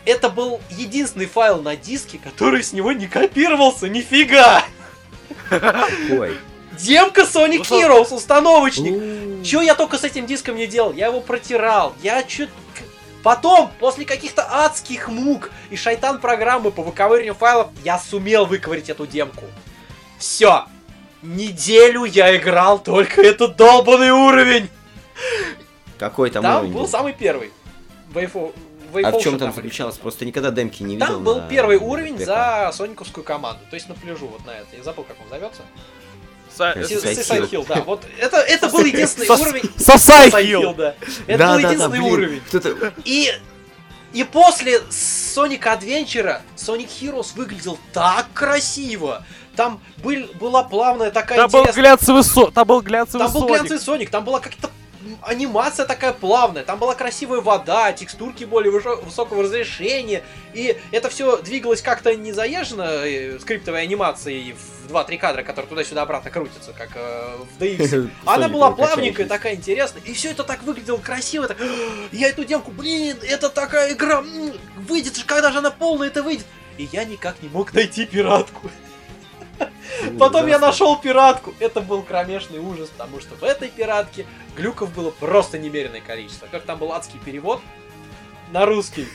Это 0.06 0.30
был 0.30 0.62
единственный 0.70 1.26
файл 1.26 1.62
на 1.62 1.76
диске, 1.76 2.18
который 2.18 2.64
с 2.64 2.74
него 2.74 2.94
не 2.94 3.08
копировался, 3.08 3.90
нифига! 3.90 4.64
Ой. 5.52 6.38
Демка 6.80 7.22
Sonic 7.22 7.66
Ну, 7.70 7.80
Heroes, 7.82 8.14
установочник. 8.14 9.44
Чё 9.44 9.62
я 9.62 9.76
только 9.76 9.98
с 9.98 10.04
этим 10.04 10.26
диском 10.26 10.56
не 10.56 10.68
делал? 10.68 10.94
Я 10.94 11.08
его 11.08 11.20
протирал. 11.22 11.94
Я 12.02 12.24
чё... 12.24 12.48
Потом, 13.22 13.70
после 13.80 14.06
каких-то 14.06 14.48
адских 14.64 15.10
мук 15.10 15.52
и 15.70 15.76
шайтан 15.76 16.20
программы 16.20 16.72
по 16.72 16.84
выковыриванию 16.84 17.36
файлов, 17.36 17.68
я 17.84 18.00
сумел 18.00 18.46
выковырить 18.46 18.90
эту 18.90 19.06
демку. 19.06 19.44
Все. 20.18 20.66
Неделю 21.22 22.06
я 22.06 22.36
играл 22.36 22.80
только 22.80 23.22
этот 23.22 23.56
долбанный 23.56 24.12
уровень. 24.12 24.70
Какой 25.98 26.30
там, 26.30 26.44
Там 26.44 26.58
уровень 26.58 26.74
был 26.74 26.82
был? 26.82 26.88
самый 26.88 27.14
первый. 27.14 27.52
Вейфо... 28.14 28.54
А 29.04 29.12
в 29.12 29.22
чем 29.22 29.38
там 29.38 29.54
заключалось? 29.54 29.98
Просто 29.98 30.26
никогда 30.26 30.50
демки 30.50 30.82
не 30.82 30.96
видел. 30.96 31.08
Там 31.08 31.24
был 31.24 31.42
на 31.42 31.48
первый 31.48 31.78
уровень 31.78 32.18
за 32.18 32.72
сониковскую 32.74 33.24
команду. 33.24 33.62
То 33.70 33.76
есть 33.76 33.88
на 33.88 33.96
пляжу, 33.96 34.28
вот 34.28 34.44
на 34.46 34.52
это. 34.52 34.76
Я 34.76 34.84
забыл, 34.84 35.04
как 35.04 35.18
он 35.22 35.30
зовется. 35.30 35.62
Хилл, 37.48 37.66
да. 37.66 37.76
Вот 37.86 38.04
это, 38.18 38.38
это 38.38 38.70
был 38.70 38.84
единственный 38.84 39.30
уровень. 39.30 39.70
Сосай 39.78 40.26
Сисай 40.26 40.46
Хилл. 40.46 40.62
Хилл, 40.62 40.74
да. 40.74 40.96
Это 41.28 41.48
был 41.48 41.58
единственный 41.60 42.00
уровень. 42.00 42.42
И, 43.06 43.32
и 44.14 44.24
после 44.24 44.80
Sonic 44.90 45.62
Adventure 45.62 46.42
Sonic 46.58 46.90
Heroes 47.00 47.36
выглядел 47.36 47.78
так 47.94 48.28
красиво. 48.34 49.26
Там 49.56 49.82
был, 50.04 50.28
была 50.40 50.64
плавная 50.64 51.12
такая 51.12 51.38
Там 51.38 51.50
был 51.50 51.60
интересная... 51.62 51.84
глянцевый 51.84 52.24
со... 52.24 52.52
Там 52.52 52.68
был 52.68 52.82
глянцевый 52.82 53.26
Там 53.26 53.34
был 53.34 53.42
Соник. 53.42 53.54
глянцевый 53.56 53.80
Соник, 53.82 54.10
там 54.10 54.24
была 54.24 54.40
как-то 54.40 54.70
м, 55.04 55.18
анимация 55.22 55.86
такая 55.86 56.14
плавная, 56.14 56.64
там 56.64 56.80
была 56.80 56.96
красивая 56.96 57.42
вода, 57.42 57.92
текстурки 57.92 58.46
более 58.46 58.72
высокого 58.72 59.44
разрешения, 59.44 60.24
и 60.54 60.78
это 60.92 61.10
все 61.10 61.38
двигалось 61.42 61.82
как-то 61.82 62.16
не 62.16 62.32
заезжено 62.32 62.84
э, 62.84 63.38
скриптовой 63.40 63.82
анимацией 63.84 64.54
в 64.54 64.92
2-3 64.92 65.18
кадра, 65.18 65.44
которые 65.44 65.70
туда-сюда 65.70 66.02
обратно 66.04 66.32
крутятся, 66.32 66.74
как 66.74 66.90
э, 66.96 67.36
в 67.38 67.62
DX. 67.62 68.10
Она 68.26 68.48
была 68.48 68.70
был 68.70 68.78
плавненькая, 68.78 69.28
такая 69.28 69.56
интересная, 69.56 70.02
и 70.04 70.14
все 70.14 70.32
это 70.32 70.44
так 70.44 70.64
выглядело 70.64 70.98
красиво. 70.98 71.48
Так, 71.48 71.58
я 72.12 72.30
эту 72.30 72.46
демку, 72.46 72.72
блин, 72.72 73.18
это 73.24 73.50
такая 73.50 73.92
игра, 73.94 74.24
выйдет 74.78 75.18
же, 75.18 75.26
когда 75.26 75.52
же 75.52 75.58
она 75.60 75.70
полная 75.72 76.08
это 76.08 76.24
выйдет. 76.24 76.46
И 76.78 76.88
я 76.94 77.04
никак 77.04 77.42
не 77.42 77.50
мог 77.50 77.74
найти 77.74 78.06
пиратку. 78.06 78.72
Потом 80.18 80.48
я 80.48 80.60
нашел 80.60 80.98
пиратку. 80.98 81.54
Это 81.60 81.82
был 81.82 82.02
кромешный 82.02 82.60
ужас, 82.60 82.90
потому 82.90 83.20
что 83.20 83.36
в 83.36 83.44
этой 83.44 83.70
пиратке 83.70 84.26
глюков 84.56 84.94
было 84.94 85.12
просто 85.12 85.58
немеренное 85.58 86.02
количество. 86.02 86.48
Как 86.52 86.64
там 86.64 86.80
был 86.80 86.92
адский 86.94 87.20
перевод 87.24 87.62
на 88.52 88.66
русский. 88.66 89.06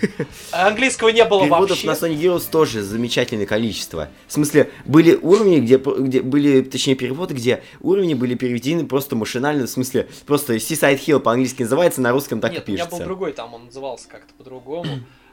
А 0.53 0.69
английского 0.69 1.09
не 1.09 1.25
было 1.25 1.43
Переводов 1.43 1.83
вообще. 1.83 1.87
на 1.87 1.93
Sonic 1.93 2.21
Heroes 2.21 2.45
тоже 2.51 2.83
замечательное 2.83 3.47
количество. 3.47 4.09
В 4.27 4.33
смысле, 4.33 4.71
были 4.85 5.15
уровни, 5.15 5.59
где, 5.59 5.77
где 5.77 6.23
были, 6.23 6.63
точнее, 6.63 6.95
переводы, 6.95 7.35
где 7.35 7.63
уровни 7.81 8.15
были 8.15 8.35
переведены 8.35 8.87
просто 8.87 9.17
машинально, 9.17 9.67
в 9.67 9.71
смысле, 9.71 10.09
просто 10.27 10.57
Seaside 10.57 11.01
Hill 11.05 11.21
по-английски 11.21 11.63
называется, 11.63 12.01
на 12.01 12.13
русском 12.13 12.41
так 12.41 12.53
Нет, 12.53 12.69
и 12.69 12.71
у 12.71 12.75
меня 12.75 12.85
пишется. 12.85 12.99
был 12.99 13.05
другой, 13.05 13.33
там 13.33 13.55
он 13.55 13.67
назывался 13.67 14.09
как-то 14.09 14.33
по-другому. 14.35 15.01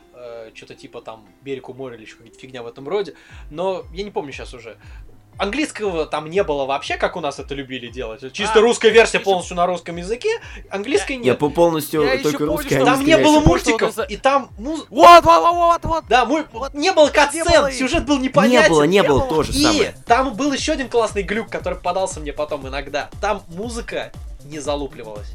Что-то 0.53 0.75
типа 0.75 1.01
там 1.01 1.25
берег 1.41 1.69
у 1.69 1.73
моря 1.73 1.95
или 1.95 2.03
еще 2.03 2.15
какая-то 2.15 2.39
фигня 2.39 2.63
в 2.63 2.67
этом 2.67 2.87
роде. 2.87 3.13
Но 3.49 3.83
я 3.93 4.03
не 4.03 4.11
помню 4.11 4.31
сейчас 4.31 4.53
уже. 4.53 4.77
Английского 5.37 6.05
там 6.05 6.29
не 6.29 6.43
было 6.43 6.65
вообще, 6.65 6.97
как 6.97 7.15
у 7.15 7.21
нас 7.21 7.39
это 7.39 7.55
любили 7.55 7.87
делать. 7.87 8.21
Чисто 8.33 8.59
А, 8.59 8.61
русская 8.61 8.91
версия 8.91 9.17
еще- 9.17 9.25
полностью 9.25 9.55
на 9.57 9.65
русском 9.65 9.95
языке, 9.95 10.29
английской 10.69 11.13
Я 11.13 11.17
нет. 11.19 11.39
по 11.39 11.49
полностью 11.49 12.03
Я 12.03 12.13
еще 12.13 12.23
только 12.23 12.37
помню, 12.39 12.51
русский, 12.57 12.75
что 12.75 12.85
Там 12.85 12.99
не 13.03 13.09
я 13.11 13.17
было 13.17 13.35
помню, 13.35 13.47
мультиков, 13.47 13.97
и 14.09 14.17
там 14.17 14.49
муз... 14.59 14.85
Вот, 14.89 15.23
вот, 15.23 15.41
вот, 15.41 15.53
вот, 15.55 15.85
вот. 15.85 16.03
Да, 16.09 16.25
мой... 16.25 16.45
Вот. 16.51 16.73
не 16.75 16.91
было 16.91 17.05
Не 17.07 17.11
катсцен, 17.11 17.71
сюжет 17.71 18.05
был 18.05 18.17
Не 18.17 18.25
непонятен. 18.27 18.69
было, 18.69 18.83
не 18.83 19.01
было, 19.01 19.19
было. 19.19 19.29
тоже 19.29 19.51
И 19.53 19.63
самое. 19.63 19.95
там 20.05 20.35
был 20.35 20.51
еще 20.53 20.73
один 20.73 20.89
классный 20.89 21.23
глюк, 21.23 21.49
который 21.49 21.75
попадался 21.75 22.19
мне 22.19 22.33
потом 22.33 22.67
иногда. 22.67 23.09
Там 23.21 23.41
музыка 23.47 24.11
не 24.43 24.59
залупливалась. 24.59 25.33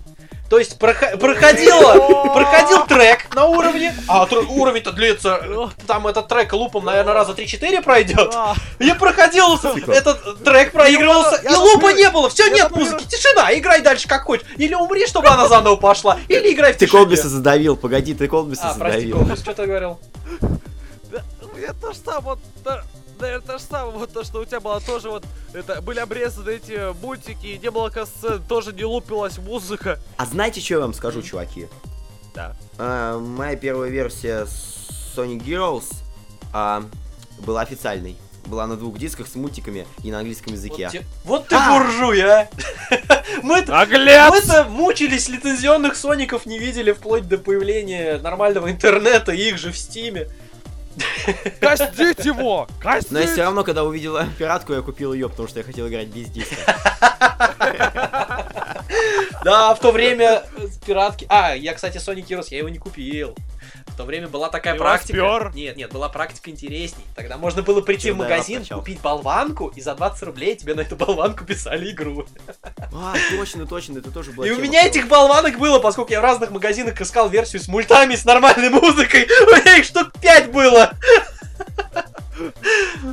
То 0.49 0.59
есть 0.59 0.79
прохо- 0.79 1.17
проходила, 1.17 2.29
проходил 2.33 2.87
трек 2.87 3.35
на 3.35 3.47
уровне, 3.47 3.95
а 4.07 4.25
тр- 4.27 4.47
уровень-то 4.49 4.93
длится, 4.93 5.41
там 5.89 6.07
этот 6.07 6.29
трек 6.29 6.53
лупом, 6.53 6.85
наверное, 6.85 7.15
раза 7.15 7.33
3-4 7.33 7.83
пройдет. 7.83 8.33
И 8.79 8.93
проходил 8.93 9.57
этот 9.89 10.45
трек 10.45 10.73
проигрывался, 10.73 11.41
Я 11.43 11.51
и 11.51 11.55
лупа 11.55 11.93
не 11.93 12.09
было, 12.11 12.29
все, 12.29 12.47
я 12.47 12.53
нет 12.53 12.71
музыки, 12.71 13.05
тишина, 13.09 13.53
играй 13.59 13.81
дальше 13.81 14.07
как 14.07 14.23
хочешь. 14.25 14.47
Или 14.57 14.75
умри, 14.75 15.07
чтобы 15.07 15.29
она 15.29 15.49
заново 15.49 15.77
пошла, 15.77 16.17
или 16.29 16.53
играй 16.53 16.73
в 16.73 16.77
Ты 16.77 16.87
тишине. 16.87 17.03
Колбиса 17.03 17.29
задавил, 17.29 17.77
погоди, 17.77 18.15
ты 18.15 18.29
Колбиса 18.29 18.71
А, 18.71 18.75
прости, 18.79 19.01
задавил. 19.01 19.19
Колбис, 19.19 19.41
что 19.41 19.53
ты 19.55 19.67
говорил? 19.67 19.99
Да, 21.57 21.61
у 21.61 21.63
меня 21.63 21.73
то 21.81 21.93
же 21.93 21.99
самое, 21.99 22.23
вот, 22.23 22.39
та- 22.65 22.85
наверное, 23.19 23.47
то 23.47 23.59
же 23.59 23.65
самое, 23.65 23.97
вот 23.99 24.13
то, 24.13 24.25
что 24.25 24.41
у 24.41 24.45
тебя 24.45 24.61
было 24.61 24.81
тоже 24.81 25.11
вот, 25.11 25.25
это, 25.55 25.81
были 25.81 25.99
обрезаны 26.01 26.51
эти 26.51 26.93
мультики, 27.03 27.59
не 27.63 27.71
было 27.71 27.89
касцен, 27.91 28.43
тоже 28.49 28.73
не 28.73 28.85
лупилась 28.85 29.39
музыка. 29.39 29.99
А 30.17 30.27
знаете, 30.27 30.61
что 30.61 30.75
я 30.75 30.81
вам 30.81 30.95
скажу, 30.95 31.23
чуваки? 31.23 31.69
Да. 32.35 32.55
А, 32.79 33.19
моя 33.19 33.57
первая 33.57 33.91
версия 33.91 34.47
Sonic 35.17 35.43
Heroes 35.45 35.95
а, 36.53 36.85
была 37.41 37.63
официальной. 37.63 38.17
Была 38.45 38.69
на 38.69 38.77
двух 38.77 38.97
дисках 38.97 39.27
с 39.27 39.35
мультиками 39.35 39.89
и 40.05 40.13
на 40.13 40.19
английском 40.19 40.53
языке. 40.53 40.85
Вот, 40.85 40.93
те- 40.93 41.05
вот 41.25 41.49
ты 41.49 41.57
А! 41.57 41.79
буржуй, 41.81 42.21
а! 42.21 42.49
Мы-то 43.43 43.77
мучились, 44.69 45.29
лицензионных 45.29 45.97
Соников 45.97 46.47
не 46.47 46.59
видели 46.59 46.93
вплоть 46.93 47.27
до 47.27 47.39
появления 47.39 48.19
нормального 48.19 48.71
интернета, 48.71 49.33
их 49.33 49.59
же 49.59 49.73
в 49.73 49.79
Стиме. 49.79 50.29
Костить 51.61 52.25
его! 52.25 52.69
Костить! 52.81 53.13
Но 53.13 53.21
я 53.21 53.27
все 53.27 53.43
равно, 53.43 53.65
когда 53.65 53.85
увидела 53.85 54.27
пиратку, 54.39 54.73
я 54.73 54.83
купил 54.83 55.13
ее, 55.13 55.29
потому 55.29 55.49
что 55.49 55.59
я 55.59 55.65
хотел 55.65 55.89
играть 55.89 56.09
без 56.09 56.29
диска. 56.29 56.57
Да, 59.45 59.75
в 59.77 59.79
то 59.79 59.93
время 59.93 60.43
пиратки... 60.85 61.25
А, 61.29 61.55
я, 61.55 61.75
кстати, 61.75 61.99
Sonic 61.99 62.27
Heroes, 62.27 62.49
я 62.51 62.59
его 62.59 62.69
не 62.69 62.79
купил. 62.79 63.37
В 63.97 63.99
то 63.99 64.05
время 64.05 64.29
была 64.29 64.51
такая 64.51 64.75
его 64.75 64.85
практика. 64.85 65.17
спер? 65.17 65.55
Нет, 65.55 65.75
нет, 65.79 65.91
была 65.91 66.11
практика 66.11 66.51
интересней. 66.51 67.03
Тогда 67.15 67.39
можно 67.39 67.63
было 67.63 67.81
прийти 67.81 68.11
в 68.11 68.13
Чудо, 68.13 68.25
магазин, 68.25 68.59
раскачал. 68.59 68.81
купить 68.81 69.01
болванку, 69.01 69.69
и 69.75 69.81
за 69.81 69.95
20 69.95 70.23
рублей 70.25 70.55
тебе 70.55 70.75
на 70.75 70.83
эту 70.83 70.97
болванку 70.97 71.47
писали 71.47 71.91
игру. 71.93 72.27
А, 72.93 73.15
точно, 73.31 73.67
точно, 73.67 74.01
это 74.01 74.11
тоже 74.11 74.33
было. 74.33 74.45
И 74.45 74.51
у 74.51 74.59
меня 74.59 74.87
этих 74.87 75.09
болванок 75.09 75.59
было, 75.59 75.79
поскольку 75.79 76.13
я 76.13 76.21
в 76.21 76.25
разных 76.25 76.51
магазинах 76.51 77.01
искал 77.01 77.31
версию 77.31 77.63
с 77.63 77.69
мультами, 77.69 78.17
с 78.17 78.27
нормальной 78.27 78.69
музыкой. 78.69 79.23
У 79.41 79.57
меня 79.57 79.79
их 79.79 79.87
штук 79.87 80.13
5 80.21 80.53
было. 80.53 80.93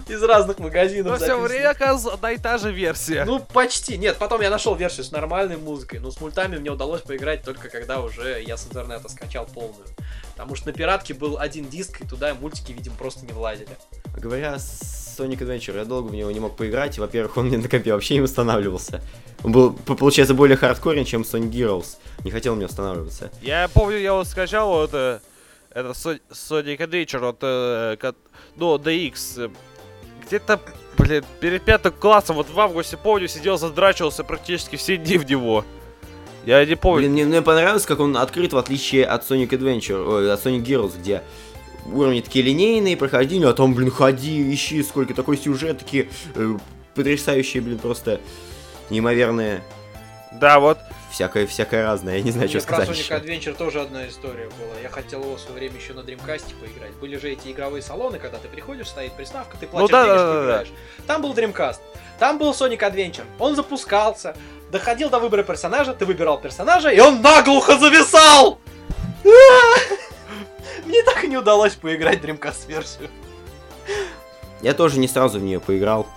Из 0.09 0.21
разных 0.21 0.59
магазинов. 0.59 1.17
Но 1.17 1.25
все 1.25 1.39
время, 1.39 1.69
оказывается, 1.69 2.13
одна 2.13 2.31
и 2.34 2.38
та 2.38 2.57
же 2.57 2.73
версия. 2.73 3.23
Ну, 3.23 3.39
почти. 3.39 3.97
Нет, 3.97 4.17
потом 4.17 4.41
я 4.41 4.49
нашел 4.49 4.75
версию 4.75 5.05
с 5.05 5.11
нормальной 5.11 5.55
музыкой, 5.55 5.99
но 5.99 6.11
с 6.11 6.19
мультами 6.19 6.57
мне 6.57 6.71
удалось 6.71 7.03
поиграть 7.03 7.41
только 7.43 7.69
когда 7.69 8.01
уже 8.01 8.43
я 8.45 8.57
с 8.57 8.65
интернета 8.65 9.07
скачал 9.07 9.45
полную. 9.45 9.86
Потому 10.36 10.55
что 10.55 10.67
на 10.67 10.73
пиратке 10.73 11.13
был 11.13 11.38
один 11.38 11.69
диск, 11.69 12.01
и 12.01 12.07
туда 12.07 12.34
мультики, 12.34 12.71
видимо, 12.71 12.95
просто 12.95 13.25
не 13.25 13.34
влазили. 13.34 13.69
Говоря 14.17 14.57
с 14.57 15.15
Sonic 15.17 15.39
Adventure, 15.39 15.77
я 15.77 15.86
долго 15.86 16.07
в 16.07 16.15
него 16.15 16.31
не 16.31 16.39
мог 16.39 16.55
поиграть. 16.55 16.97
Во-первых, 16.97 17.38
он 17.38 17.47
мне 17.47 17.57
на 17.57 17.69
компе 17.69 17.93
вообще 17.93 18.15
не 18.15 18.21
устанавливался. 18.21 19.01
Он 19.43 19.51
был, 19.51 19.73
получается, 19.73 20.34
более 20.34 20.57
хардкорен, 20.57 21.05
чем 21.05 21.21
Sonic 21.21 21.51
Heroes. 21.51 21.97
Не 22.23 22.31
хотел 22.31 22.55
мне 22.55 22.65
устанавливаться. 22.65 23.31
Я 23.41 23.67
помню, 23.67 23.97
я 23.97 24.13
вот 24.13 24.27
скачал 24.27 24.69
вот 24.69 24.89
э, 24.93 25.19
это 25.71 25.93
Со- 25.93 26.19
Sonic 26.31 26.77
Adventure, 26.77 27.19
вот, 27.19 27.38
э, 27.41 28.13
ну, 28.55 28.75
DX. 28.77 29.51
Где-то, 30.25 30.59
блин, 30.97 31.23
перед 31.39 31.63
пятым 31.63 31.93
классом, 31.93 32.38
вот 32.38 32.49
в 32.49 32.59
августе, 32.59 32.97
помню, 32.97 33.27
сидел, 33.27 33.57
задрачивался 33.57 34.23
практически 34.23 34.77
все 34.77 34.97
дни 34.97 35.17
в 35.17 35.29
него. 35.29 35.65
Я 36.45 36.65
не 36.65 36.75
помню. 36.75 36.99
Блин, 37.01 37.11
мне, 37.13 37.25
мне 37.25 37.41
понравилось, 37.41 37.85
как 37.85 37.99
он 37.99 38.17
открыт, 38.17 38.53
в 38.53 38.57
отличие 38.57 39.05
от 39.05 39.29
Sonic 39.29 39.49
Adventure, 39.49 40.05
ой, 40.07 40.31
от 40.31 40.45
Sonic 40.45 40.63
Heroes, 40.63 40.97
где 40.99 41.21
уровни 41.85 42.21
такие 42.21 42.43
линейные, 42.43 42.97
прохождения, 42.97 43.47
а 43.47 43.53
там, 43.53 43.73
блин, 43.73 43.91
ходи, 43.91 44.53
ищи, 44.53 44.83
сколько 44.83 45.13
такой 45.13 45.37
сюжет, 45.37 45.79
такие 45.79 46.09
э, 46.35 46.57
потрясающие, 46.95 47.61
блин, 47.61 47.77
просто 47.77 48.19
неимоверные, 48.89 49.63
Да, 50.33 50.59
вот. 50.59 50.77
всякое, 51.11 51.45
всякое 51.47 51.83
разное, 51.83 52.17
я 52.17 52.21
не 52.23 52.31
знаю, 52.31 52.49
Мне 52.49 52.59
что 52.59 52.67
про 52.67 52.85
сказать 52.85 52.89
Sonic 52.89 53.01
еще. 53.01 53.13
Adventure 53.51 53.57
тоже 53.57 53.81
одна 53.81 54.07
история 54.07 54.47
была. 54.47 54.79
Я 54.81 54.89
хотел 54.89 55.21
его 55.21 55.35
в 55.35 55.39
свое 55.39 55.59
время 55.59 55.75
еще 55.77 55.93
на 55.93 55.99
Dreamcast 55.99 56.53
поиграть. 56.59 56.93
Были 56.99 57.17
же 57.17 57.31
эти 57.31 57.49
игровые 57.51 57.81
салоны, 57.81 58.19
когда 58.19 58.37
ты 58.37 58.47
приходишь, 58.47 58.87
стоит 58.87 59.13
приставка, 59.13 59.55
ты 59.57 59.67
платишь 59.67 59.91
да, 59.91 60.03
денежки, 60.05 60.17
да, 60.19 60.25
да, 60.25 60.33
да. 60.33 60.43
играешь. 60.45 60.71
Там 61.07 61.21
был 61.21 61.33
Dreamcast, 61.33 61.79
там 62.19 62.37
был 62.37 62.51
Sonic 62.51 62.79
Adventure. 62.79 63.25
Он 63.39 63.55
запускался, 63.55 64.35
доходил 64.74 65.09
до 65.09 65.19
выбора 65.19 65.43
персонажа, 65.43 65.93
ты 65.93 66.05
выбирал 66.05 66.39
персонажа, 66.41 66.89
и 66.89 66.99
он 66.99 67.21
наглухо 67.21 67.78
зависал! 67.78 68.59
Мне 70.86 71.01
так 71.03 71.24
и 71.24 71.28
не 71.28 71.38
удалось 71.38 71.76
поиграть 71.76 72.19
в 72.19 72.26
Dreamcast 72.26 72.67
версию. 72.67 73.09
Я 74.61 74.74
тоже 74.74 74.99
не 74.99 75.07
сразу 75.07 75.39
в 75.39 75.43
нее 75.43 75.59
поиграл. 75.59 76.07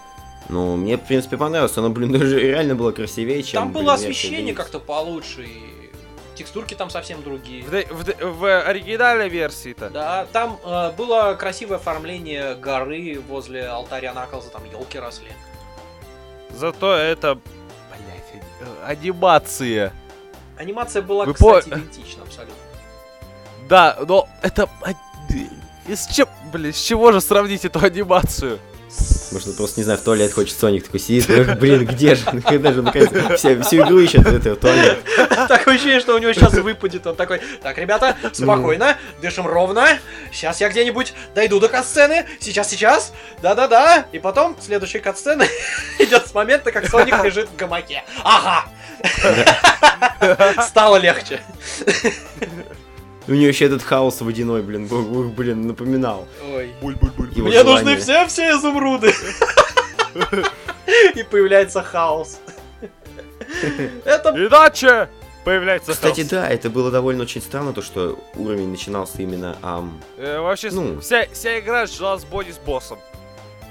Но 0.49 0.77
мне, 0.77 0.97
в 0.97 1.01
принципе, 1.01 1.37
понравилось. 1.37 1.77
Оно, 1.77 1.91
блин, 1.91 2.13
даже 2.13 2.39
реально 2.41 2.77
было 2.77 2.93
красивее, 2.93 3.43
чем... 3.43 3.63
Там 3.63 3.73
было 3.73 3.95
освещение 3.95 4.55
как-то 4.55 4.79
получше, 4.79 5.45
и 5.45 5.91
текстурки 6.37 6.75
там 6.75 6.89
совсем 6.89 7.23
другие. 7.23 7.65
В, 7.65 7.71
в 7.71 8.39
в 8.39 8.61
оригинальной 8.61 9.29
версии-то. 9.29 9.91
Да, 9.91 10.27
там 10.33 10.61
э, 10.65 10.93
было 10.93 11.35
красивое 11.35 11.79
оформление 11.79 12.55
горы 12.55 13.21
возле 13.29 13.67
алтаря 13.67 14.15
Наклза, 14.15 14.51
там 14.51 14.63
елки 14.71 14.99
росли. 15.01 15.31
Зато 16.51 16.95
это, 16.95 17.41
анимация. 18.85 19.93
Анимация 20.57 21.03
была, 21.03 21.25
Вы 21.25 21.35
кстати, 21.35 21.69
по- 21.69 21.75
идентична 21.77 22.23
абсолютно. 22.23 22.55
Да, 23.69 23.99
но 24.07 24.29
это... 24.43 24.69
И 25.89 25.95
с 25.95 26.07
чем, 26.09 26.29
блин, 26.53 26.73
с 26.73 26.81
чего 26.81 27.13
же 27.13 27.21
сравнить 27.21 27.65
эту 27.65 27.79
анимацию? 27.79 28.59
Может, 29.33 29.49
он 29.49 29.55
просто, 29.55 29.81
не 29.81 29.85
знаю, 29.85 29.99
в 29.99 30.03
туалет 30.03 30.33
хочет 30.33 30.59
Соник 30.59 30.85
такой 30.85 31.01
сидит, 31.01 31.27
блин, 31.59 31.85
где 31.85 32.15
же, 32.15 32.25
когда 32.45 32.73
же, 32.73 32.83
наконец, 32.83 33.11
вся, 33.37 33.61
всю 33.63 33.77
игру 33.83 33.99
ищет 33.99 34.27
это, 34.27 34.55
в 34.55 34.57
туалет. 34.57 34.99
Такое 35.49 35.75
ощущение, 35.75 36.01
что 36.01 36.15
у 36.15 36.19
него 36.19 36.33
сейчас 36.33 36.53
выпадет. 36.55 37.07
Он 37.07 37.17
такой, 37.17 37.41
так, 37.63 37.79
ребята, 37.79 38.17
спокойно, 38.33 38.97
дышим 39.21 39.47
ровно. 39.47 39.99
Сейчас 40.33 40.61
я 40.61 40.69
где-нибудь 40.69 41.15
дойду 41.35 41.61
до 41.61 41.69
катсцены. 41.69 42.27
Сейчас, 42.41 42.71
сейчас. 42.71 43.13
Да-да-да. 43.43 44.07
И 44.13 44.19
потом 44.19 44.57
следующая 44.61 45.01
катсцена 45.01 45.45
идет 45.99 46.27
с 46.27 46.35
момента, 46.35 46.73
как 46.73 46.87
Соник 46.89 47.23
лежит 47.25 47.49
в 47.49 47.57
гамаке. 47.57 48.05
Ага. 48.23 48.65
Стало 50.63 50.97
легче. 50.97 51.41
У 53.29 53.33
нее 53.33 53.49
еще 53.49 53.65
этот 53.67 53.83
хаос 53.83 54.21
водяной, 54.21 54.63
блин, 54.63 54.89
блин, 55.35 55.67
напоминал. 55.67 56.27
Ой. 56.53 56.71
его 56.81 57.49
Мне 57.49 57.63
нужны 57.65 57.79
желание. 57.81 57.97
все-все 57.97 58.51
изумруды. 58.51 59.13
И 61.15 61.23
появляется 61.25 61.83
хаос. 61.83 62.39
Это 64.05 64.31
Иначе 64.31 65.09
появляется 65.45 65.93
Кстати, 65.93 66.21
хаос. 66.21 66.31
да, 66.31 66.49
это 66.49 66.71
было 66.71 66.91
довольно 66.91 67.23
очень 67.23 67.41
странно, 67.41 67.73
то, 67.73 67.83
что 67.83 68.19
уровень 68.35 68.69
начинался 68.71 69.23
именно, 69.23 69.57
ам, 69.63 70.01
Э, 70.17 70.41
вообще, 70.41 70.71
Ну. 70.71 71.01
вся, 71.01 71.27
вся 71.33 71.59
игра 71.61 71.87
жила 71.87 72.19
с 72.19 72.25
боди 72.25 72.51
с 72.53 72.59
боссом. 72.59 72.99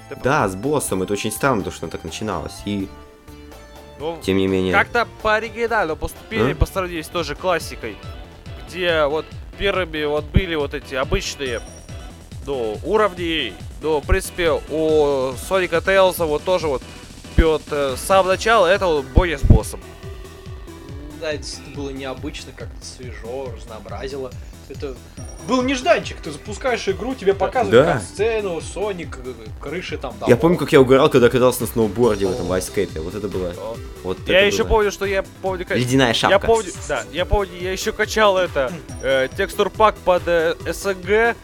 Ты 0.08 0.16
да, 0.22 0.48
с 0.48 0.54
боссом, 0.54 1.02
это 1.02 1.12
очень 1.12 1.32
странно, 1.32 1.62
то, 1.64 1.70
что 1.70 1.86
так 1.88 2.04
начиналось, 2.04 2.54
и, 2.64 2.88
Ну, 3.98 4.18
тем 4.22 4.36
не 4.38 4.46
менее, 4.46 4.72
Как-то 4.72 5.06
по 5.22 5.34
оригиналу 5.34 5.96
поступили, 5.96 6.52
А? 6.52 6.54
по 6.54 6.64
сравнению 6.66 7.04
с 7.04 7.08
той 7.08 7.24
же 7.24 7.34
классикой, 7.34 7.96
где 8.68 9.04
вот 9.06 9.26
первыми 9.58 10.04
вот 10.04 10.24
были 10.26 10.54
вот 10.54 10.74
эти 10.74 10.94
обычные 10.94 11.60
ну, 12.46 12.78
уровни, 12.84 13.52
ну, 13.82 14.00
в 14.00 14.06
принципе, 14.06 14.52
у 14.52 15.32
Соника 15.48 15.80
Тейлса 15.80 16.24
вот 16.24 16.44
тоже 16.44 16.68
вот 16.68 16.82
пьет 17.34 17.62
с 17.70 18.00
самого 18.00 18.32
начала 18.32 18.66
это 18.66 18.86
вот 18.86 19.04
бой 19.06 19.36
с 19.36 19.42
боссом. 19.42 19.80
Да, 21.20 21.32
это 21.32 21.46
было 21.74 21.90
необычно, 21.90 22.52
как-то 22.52 22.84
свежо, 22.84 23.50
разнообразило. 23.56 24.30
Это 24.68 24.94
был 25.46 25.62
нежданчик, 25.62 26.16
ты 26.20 26.32
запускаешь 26.32 26.88
игру, 26.88 27.14
тебе 27.14 27.32
показывают 27.34 27.86
Да. 27.86 28.00
сцену, 28.00 28.60
Соник, 28.60 29.18
э, 29.24 29.32
крыши 29.60 29.96
там. 29.96 30.14
я 30.26 30.36
помню, 30.36 30.58
как 30.58 30.72
я 30.72 30.80
угорал, 30.80 31.08
когда 31.08 31.28
катался 31.28 31.60
на 31.62 31.66
сноуборде 31.68 32.26
в 32.26 32.32
этом 32.32 32.46
вайскейпе, 32.46 32.98
вот 33.00 33.14
это 33.14 33.28
было, 33.28 33.54
вот 34.02 34.18
Я 34.26 34.38
это 34.40 34.46
еще 34.52 34.64
было. 34.64 34.70
помню, 34.70 34.90
что 34.90 35.04
я 35.04 35.24
помню, 35.42 35.64
как... 35.64 35.76
Ледяная 35.76 36.14
шапка. 36.14 36.34
Я 36.34 36.38
помню, 36.40 36.72
да, 36.88 37.04
я 37.12 37.24
помню, 37.24 37.52
я 37.60 37.70
еще 37.70 37.92
качал 37.92 38.36
это 38.38 38.72
э, 39.02 39.28
текстур 39.36 39.70
пак 39.70 39.94
под 39.98 40.22
э, 40.26 40.56
СНГ 40.66 41.36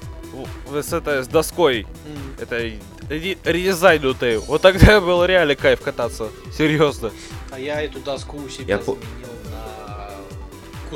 с, 0.83 0.93
это, 0.93 1.23
с 1.23 1.29
доской. 1.29 1.83
М. 1.83 1.87
Это 2.41 2.57
ре- 3.09 3.39
редизайнутый. 3.45 4.39
Вот 4.39 4.63
тогда 4.63 5.01
был 5.03 5.25
реально 5.25 5.55
кайф 5.55 5.81
кататься. 5.81 6.29
Серьезно. 6.57 7.13
А 7.51 7.61
я 7.61 7.83
эту 7.83 8.01
доску 8.01 8.39
у 8.39 8.49
себя 8.49 8.77
Я 8.77 8.83
заменил 8.83 8.99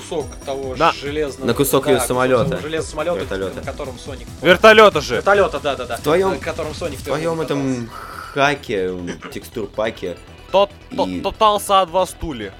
кусок 0.01 0.27
того 0.45 0.77
На- 0.77 0.93
железного... 0.93 1.47
на 1.47 1.55
кусок 1.55 1.85
да, 1.85 1.91
её 1.93 2.01
самолёта. 2.01 2.59
железного 2.61 2.91
самолета, 2.91 3.19
Вертолёта. 3.21 3.55
на 3.57 3.63
котором 3.63 3.99
Соник... 3.99 4.29
Вертолета 4.43 5.01
же. 5.01 5.17
Вертолета, 5.17 5.59
да-да-да. 5.61 5.97
В 5.97 6.01
твоем- 6.01 6.31
На 6.31 6.39
котором 6.39 6.75
Соник 6.75 6.99
В 6.99 7.05
твоем 7.05 7.41
этом 7.41 7.89
хаке, 8.35 8.89
м, 8.89 9.11
текстур 9.33 9.67
паке, 9.69 10.17
Тот, 10.53 10.71
И- 10.91 10.97
тот, 10.97 11.23
тотался 11.23 11.85
два 11.87 12.07
стуле. 12.07 12.53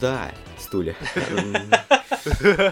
да, 0.00 0.30
стуле. 0.72 0.96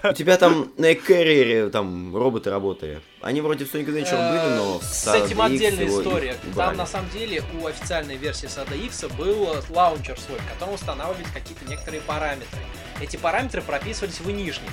У 0.02 0.12
тебя 0.14 0.36
там 0.38 0.72
на 0.78 0.92
Эккерриере 0.92 1.68
там 1.68 2.16
роботы 2.16 2.50
работали. 2.50 3.00
Они 3.20 3.40
вроде 3.40 3.64
в 3.66 3.74
Sonic 3.74 3.86
Adventure 3.86 4.30
были, 4.30 4.56
но 4.56 4.80
С 4.80 5.14
этим 5.14 5.42
отдельная 5.42 5.86
история. 5.86 6.36
Там 6.54 6.76
на 6.76 6.86
самом 6.86 7.10
деле 7.10 7.42
у 7.60 7.66
официальной 7.66 8.16
версии 8.16 8.46
Сада 8.46 8.74
X 8.74 9.04
был 9.18 9.48
лаунчер 9.68 10.18
свой, 10.18 10.38
в 10.38 10.52
котором 10.52 10.74
устанавливались 10.74 11.30
какие-то 11.34 11.64
некоторые 11.68 12.00
параметры. 12.00 12.58
Эти 13.00 13.16
параметры 13.16 13.60
прописывались 13.60 14.20
в 14.20 14.30
инишник. 14.30 14.70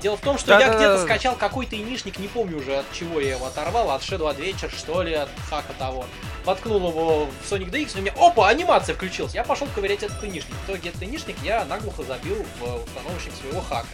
Дело 0.00 0.16
в 0.16 0.20
том, 0.20 0.38
что 0.38 0.52
я 0.52 0.60
Да-да-да. 0.60 0.78
где-то 0.78 1.02
скачал 1.02 1.36
какой-то 1.36 1.76
инишник, 1.76 2.18
не 2.18 2.28
помню 2.28 2.58
уже 2.58 2.78
от 2.78 2.86
чего 2.92 3.20
я 3.20 3.36
его 3.36 3.46
оторвал, 3.46 3.90
от 3.90 4.02
Shadow 4.02 4.34
Adventure, 4.34 4.74
что 4.74 5.02
ли, 5.02 5.12
от 5.12 5.28
хака 5.48 5.74
того. 5.78 6.06
Воткнул 6.44 6.88
его 6.88 7.26
в 7.26 7.52
Sonic 7.52 7.70
DX, 7.70 7.96
и 7.96 7.98
у 7.98 8.02
меня, 8.02 8.12
опа, 8.16 8.48
анимация 8.48 8.94
включилась. 8.94 9.34
Я 9.34 9.44
пошел 9.44 9.68
ковырять 9.74 10.02
этот 10.02 10.24
инишник. 10.24 10.54
В 10.66 10.70
итоге 10.70 10.88
этот 10.88 11.02
инишник 11.02 11.36
я 11.42 11.64
наглухо 11.66 12.02
забил 12.02 12.36
в 12.58 12.84
установочник 12.84 13.32
своего 13.40 13.60
хака. 13.60 13.88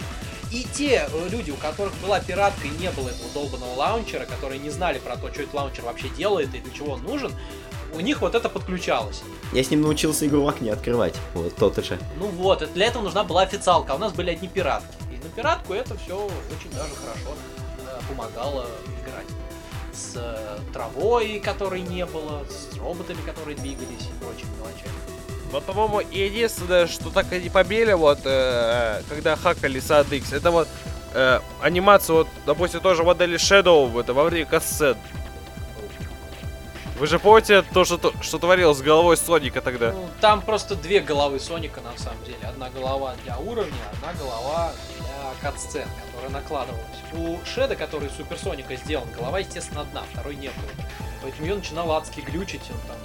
И 0.52 0.64
те 0.74 1.08
э, 1.12 1.28
люди, 1.28 1.50
у 1.50 1.56
которых 1.56 1.92
была 2.00 2.20
пиратка 2.20 2.68
и 2.68 2.70
не 2.70 2.88
было 2.92 3.08
этого 3.08 3.28
долбанного 3.34 3.74
лаунчера, 3.74 4.26
которые 4.26 4.60
не 4.60 4.70
знали 4.70 4.98
про 5.00 5.16
то, 5.16 5.32
что 5.32 5.42
этот 5.42 5.54
лаунчер 5.54 5.84
вообще 5.84 6.08
делает 6.10 6.54
и 6.54 6.60
для 6.60 6.72
чего 6.72 6.92
он 6.92 7.02
нужен, 7.02 7.32
у 7.92 8.00
них 8.00 8.20
вот 8.20 8.34
это 8.34 8.48
подключалось. 8.48 9.22
Я 9.52 9.64
с 9.64 9.70
ним 9.70 9.82
научился 9.82 10.26
игру 10.26 10.42
в 10.42 10.48
окне 10.48 10.72
открывать. 10.72 11.14
Вот 11.34 11.56
тот 11.56 11.84
же. 11.84 11.98
Ну 12.18 12.26
вот, 12.28 12.72
для 12.74 12.86
этого 12.86 13.02
нужна 13.02 13.24
была 13.24 13.42
официалка, 13.42 13.94
а 13.94 13.96
у 13.96 13.98
нас 13.98 14.12
были 14.12 14.30
одни 14.30 14.48
пиратки. 14.48 14.86
Пиратку 15.36 15.74
это 15.74 15.96
все 15.98 16.16
очень 16.16 16.70
даже 16.70 16.94
хорошо 16.94 17.36
э, 17.78 18.00
помогало 18.08 18.66
играть. 19.02 19.26
С 19.92 20.14
э, 20.16 20.58
травой, 20.72 21.40
которой 21.40 21.82
не 21.82 22.06
было, 22.06 22.44
с 22.48 22.76
роботами, 22.78 23.20
которые 23.20 23.56
двигались 23.56 24.08
и 24.08 24.24
прочими 24.24 24.48
мелочами. 24.56 24.92
Вот, 25.52 25.64
по-моему, 25.64 26.00
единственное, 26.10 26.86
что 26.86 27.10
так 27.10 27.30
и 27.32 27.40
не 27.40 27.50
побили, 27.50 27.92
вот, 27.92 28.20
э, 28.24 29.02
когда 29.10 29.36
хакали 29.36 29.78
SADX, 29.78 30.34
это 30.34 30.50
вот 30.50 30.68
э, 31.12 31.40
анимация, 31.60 32.14
вот, 32.14 32.28
допустим, 32.46 32.80
тоже 32.80 33.04
модели 33.04 33.36
Shadow, 33.36 34.00
это 34.00 34.14
во 34.14 34.24
время 34.24 34.46
кассет. 34.46 34.96
Вы 36.98 37.06
же 37.06 37.18
помните 37.18 37.62
то, 37.62 37.84
что, 37.84 37.98
то- 37.98 38.14
что 38.22 38.38
творилось 38.38 38.78
с 38.78 38.82
головой 38.82 39.16
Соника 39.18 39.60
тогда? 39.60 39.92
Ну, 39.92 40.08
там 40.20 40.40
просто 40.40 40.76
две 40.76 41.00
головы 41.00 41.38
Соника 41.38 41.80
на 41.82 41.96
самом 41.98 42.22
деле. 42.24 42.38
Одна 42.42 42.70
голова 42.70 43.14
для 43.24 43.36
уровня, 43.38 43.74
одна 43.92 44.14
голова 44.14 44.72
для 44.98 45.34
катсцен, 45.42 45.86
которая 46.06 46.30
накладывалась. 46.30 46.82
У 47.12 47.38
Шеда, 47.44 47.76
который 47.76 48.08
из 48.08 48.16
Супер 48.16 48.38
Соника 48.38 48.76
сделан, 48.76 49.08
голова, 49.12 49.40
естественно, 49.40 49.82
одна, 49.82 50.04
второй 50.12 50.36
не 50.36 50.48
было. 50.48 50.86
Поэтому 51.22 51.46
ее 51.46 51.56
начинало 51.56 51.98
адски 51.98 52.20
глючить, 52.20 52.62
он 52.70 52.78
там 52.88 52.96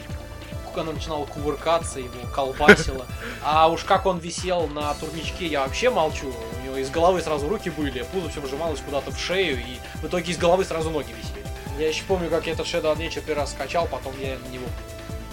она 0.74 0.94
начинала 0.94 1.26
кувыркаться, 1.26 2.00
его 2.00 2.14
колбасило. 2.34 3.06
А 3.44 3.68
уж 3.68 3.84
как 3.84 4.06
он 4.06 4.20
висел 4.20 4.68
на 4.68 4.94
турничке, 4.94 5.46
я 5.48 5.64
вообще 5.64 5.90
молчу. 5.90 6.34
У 6.62 6.66
него 6.66 6.78
из 6.78 6.90
головы 6.90 7.22
сразу 7.22 7.50
руки 7.50 7.70
были, 7.70 8.04
пузо 8.14 8.30
все 8.30 8.40
вжималось 8.40 8.80
куда-то 8.80 9.12
в 9.12 9.20
шею, 9.20 9.60
и 9.60 9.80
в 9.96 10.06
итоге 10.08 10.32
из 10.32 10.38
головы 10.38 10.64
сразу 10.64 10.90
ноги 10.90 11.12
висели. 11.12 11.41
Я 11.82 11.88
еще 11.88 12.04
помню, 12.04 12.30
как 12.30 12.46
я 12.46 12.54
этот 12.54 12.68
Shadow 12.68 12.96
Adventure 12.96 13.24
первый 13.26 13.40
раз 13.40 13.54
скачал, 13.54 13.88
потом 13.88 14.14
я 14.20 14.38
на 14.38 14.48
него 14.50 14.68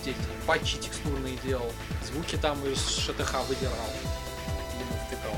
эти 0.00 0.16
патчи 0.46 0.78
текстурные 0.78 1.36
делал, 1.44 1.70
звуки 2.06 2.36
там 2.36 2.56
из 2.64 2.78
ШТХ 2.88 3.46
выдирал, 3.46 3.74
ему 4.80 4.96
втыкал. 5.06 5.36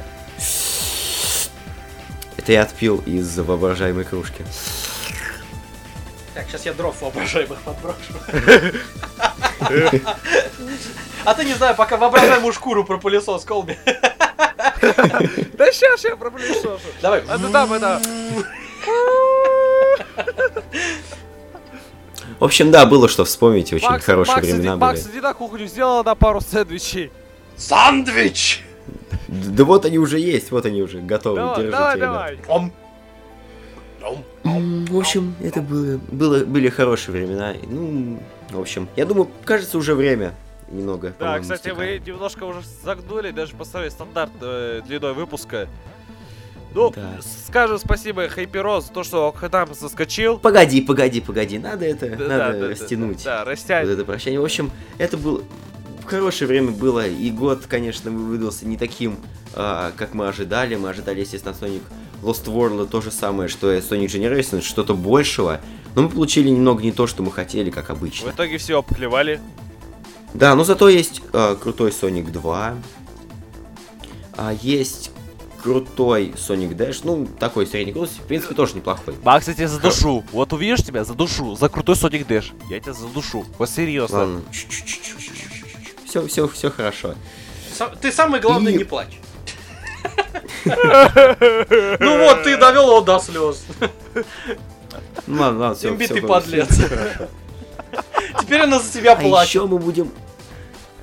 Это 2.36 2.52
я 2.52 2.62
отпил 2.62 2.98
из 3.06 3.36
воображаемой 3.36 4.04
кружки. 4.04 4.44
Так, 6.32 6.46
сейчас 6.46 6.64
я 6.64 6.74
дров 6.74 7.02
воображаемых 7.02 7.61
подброшу. 7.62 7.98
А 11.24 11.34
ты 11.34 11.44
не 11.44 11.54
знаю, 11.54 11.74
пока 11.74 11.96
воображаемую 11.96 12.52
шкуру 12.52 12.84
про 12.84 12.98
пылесос 12.98 13.44
Колби. 13.44 13.76
Да 13.84 15.72
сейчас 15.72 16.04
я 16.04 16.14
проблешу. 16.14 16.78
Давай. 17.02 17.24
А 17.26 17.36
ты 17.36 17.48
там 17.48 17.72
это... 17.72 18.00
В 22.38 22.44
общем, 22.44 22.70
да, 22.70 22.86
было 22.86 23.09
что 23.09 23.24
вспомнить. 23.24 23.72
Очень 23.72 23.88
Макс, 23.88 24.05
хорошие 24.05 24.36
Макс, 24.36 24.46
времена 24.46 24.72
иди, 24.72 24.80
Макс, 24.80 25.03
были. 25.03 25.12
иди 25.12 25.20
на 25.20 25.34
кухню, 25.34 25.66
сделала 25.66 26.03
на 26.03 26.14
пару 26.14 26.40
сэндвичей. 26.40 27.11
Сандвич! 27.57 28.64
Да 29.28 29.64
вот 29.64 29.84
они 29.84 29.98
уже 29.98 30.18
есть, 30.18 30.51
вот 30.51 30.64
они 30.66 30.82
уже 30.82 31.01
готовы. 31.01 31.36
Давай, 31.36 31.57
Держите, 31.57 31.70
давай, 31.76 31.98
давай. 31.98 32.38
Ом. 32.48 32.72
Ом. 34.03 34.24
М, 34.44 34.84
В 34.86 34.98
общем, 34.98 35.34
это 35.42 35.61
было, 35.61 35.98
было, 36.11 36.44
были 36.44 36.68
хорошие 36.68 37.12
времена. 37.12 37.55
Ну, 37.68 38.20
в 38.51 38.61
общем, 38.61 38.88
я 38.96 39.05
думаю, 39.05 39.28
кажется, 39.44 39.76
уже 39.76 39.94
время 39.94 40.34
немного. 40.70 41.12
Да, 41.18 41.38
кстати, 41.38 41.68
вы 41.68 41.72
истекает. 41.72 42.07
немножко 42.07 42.44
уже 42.44 42.61
загнули, 42.82 43.30
даже 43.30 43.55
поставили 43.55 43.90
стандарт 43.90 44.30
э, 44.40 44.80
длиной 44.86 45.12
выпуска. 45.12 45.68
Ну, 46.74 46.92
Да. 46.94 47.18
скажем 47.48 47.78
спасибо 47.78 48.28
за 48.80 48.92
то, 48.92 49.02
что 49.02 49.32
к 49.32 49.50
нам 49.50 49.74
заскочил. 49.74 50.38
Погоди, 50.38 50.80
погоди, 50.80 51.20
погоди, 51.20 51.58
надо 51.58 51.84
это, 51.84 52.10
Да, 52.10 52.16
надо 52.26 52.52
да, 52.52 52.52
да, 52.52 52.68
растянуть. 52.68 53.24
Да, 53.24 53.38
да, 53.38 53.44
растянь. 53.44 53.86
Вот 53.86 53.92
это 53.92 54.04
прощание. 54.04 54.40
В 54.40 54.44
общем, 54.44 54.70
это 54.98 55.16
было 55.16 55.42
хорошее 56.06 56.48
время 56.48 56.70
было, 56.72 57.06
и 57.06 57.30
год, 57.30 57.66
конечно, 57.68 58.10
выдался 58.10 58.66
не 58.66 58.76
таким, 58.76 59.16
а, 59.54 59.92
как 59.96 60.14
мы 60.14 60.28
ожидали. 60.28 60.76
Мы 60.76 60.88
ожидали, 60.90 61.20
естественно, 61.20 61.54
Sonic 61.60 61.82
Lost 62.22 62.44
World 62.46 62.88
то 62.88 63.00
же 63.00 63.10
самое, 63.10 63.48
что 63.48 63.72
и 63.72 63.78
Sonic 63.80 64.06
Generations, 64.06 64.62
что-то 64.62 64.94
большего. 64.94 65.60
Но 65.94 66.02
мы 66.02 66.08
получили 66.08 66.48
немного 66.50 66.82
не 66.82 66.92
то, 66.92 67.06
что 67.06 67.22
мы 67.22 67.32
хотели, 67.32 67.70
как 67.70 67.86
В 67.86 67.90
обычно. 67.90 68.30
итоге 68.30 68.58
все 68.58 68.78
обклевали. 68.78 69.40
Да, 70.34 70.54
но 70.54 70.62
зато 70.64 70.88
есть 70.88 71.22
а, 71.32 71.56
крутой 71.56 71.90
Sonic 71.90 72.30
2. 72.30 72.74
А 74.36 74.52
есть 74.62 75.10
крутой 75.62 76.34
Sonic 76.36 76.74
Dash. 76.76 77.00
Ну, 77.04 77.26
такой 77.38 77.66
средний 77.66 77.92
крутости, 77.92 78.20
в 78.20 78.24
принципе, 78.24 78.54
тоже 78.54 78.74
неплохой. 78.76 79.14
Макс, 79.22 79.48
я 79.48 79.54
тебя 79.54 79.68
задушу. 79.68 80.24
Вот 80.32 80.52
увидишь 80.52 80.82
тебя, 80.84 81.04
задушу. 81.04 81.54
За 81.56 81.68
крутой 81.68 81.94
Sonic 81.96 82.26
Dash. 82.26 82.52
Я 82.68 82.80
тебя 82.80 82.92
задушу. 82.92 83.44
Вот 83.58 83.68
серьезно. 83.70 84.18
Ладно. 84.18 84.42
Все, 86.06 86.26
все, 86.26 86.48
все 86.48 86.70
хорошо. 86.70 87.14
Ты 88.00 88.11
самое 88.12 88.42
главное 88.42 88.72
И- 88.72 88.78
не 88.78 88.84
плачь. 88.84 89.18
Ну 90.64 92.18
вот, 92.24 92.42
ты 92.42 92.56
довел 92.58 92.88
его 92.88 93.00
до 93.00 93.18
слез. 93.18 93.64
Ну 95.26 95.40
ладно, 95.40 95.58
ладно, 95.61 95.74
все, 95.74 95.96
ты 95.96 96.20
подлец. 96.22 96.68
Теперь 98.40 98.61
она 98.62 98.78
за 98.78 98.92
тебя 98.92 99.12
А 99.12 99.16
плачет. 99.16 99.48
еще 99.48 99.66
мы 99.66 99.78
будем, 99.78 100.11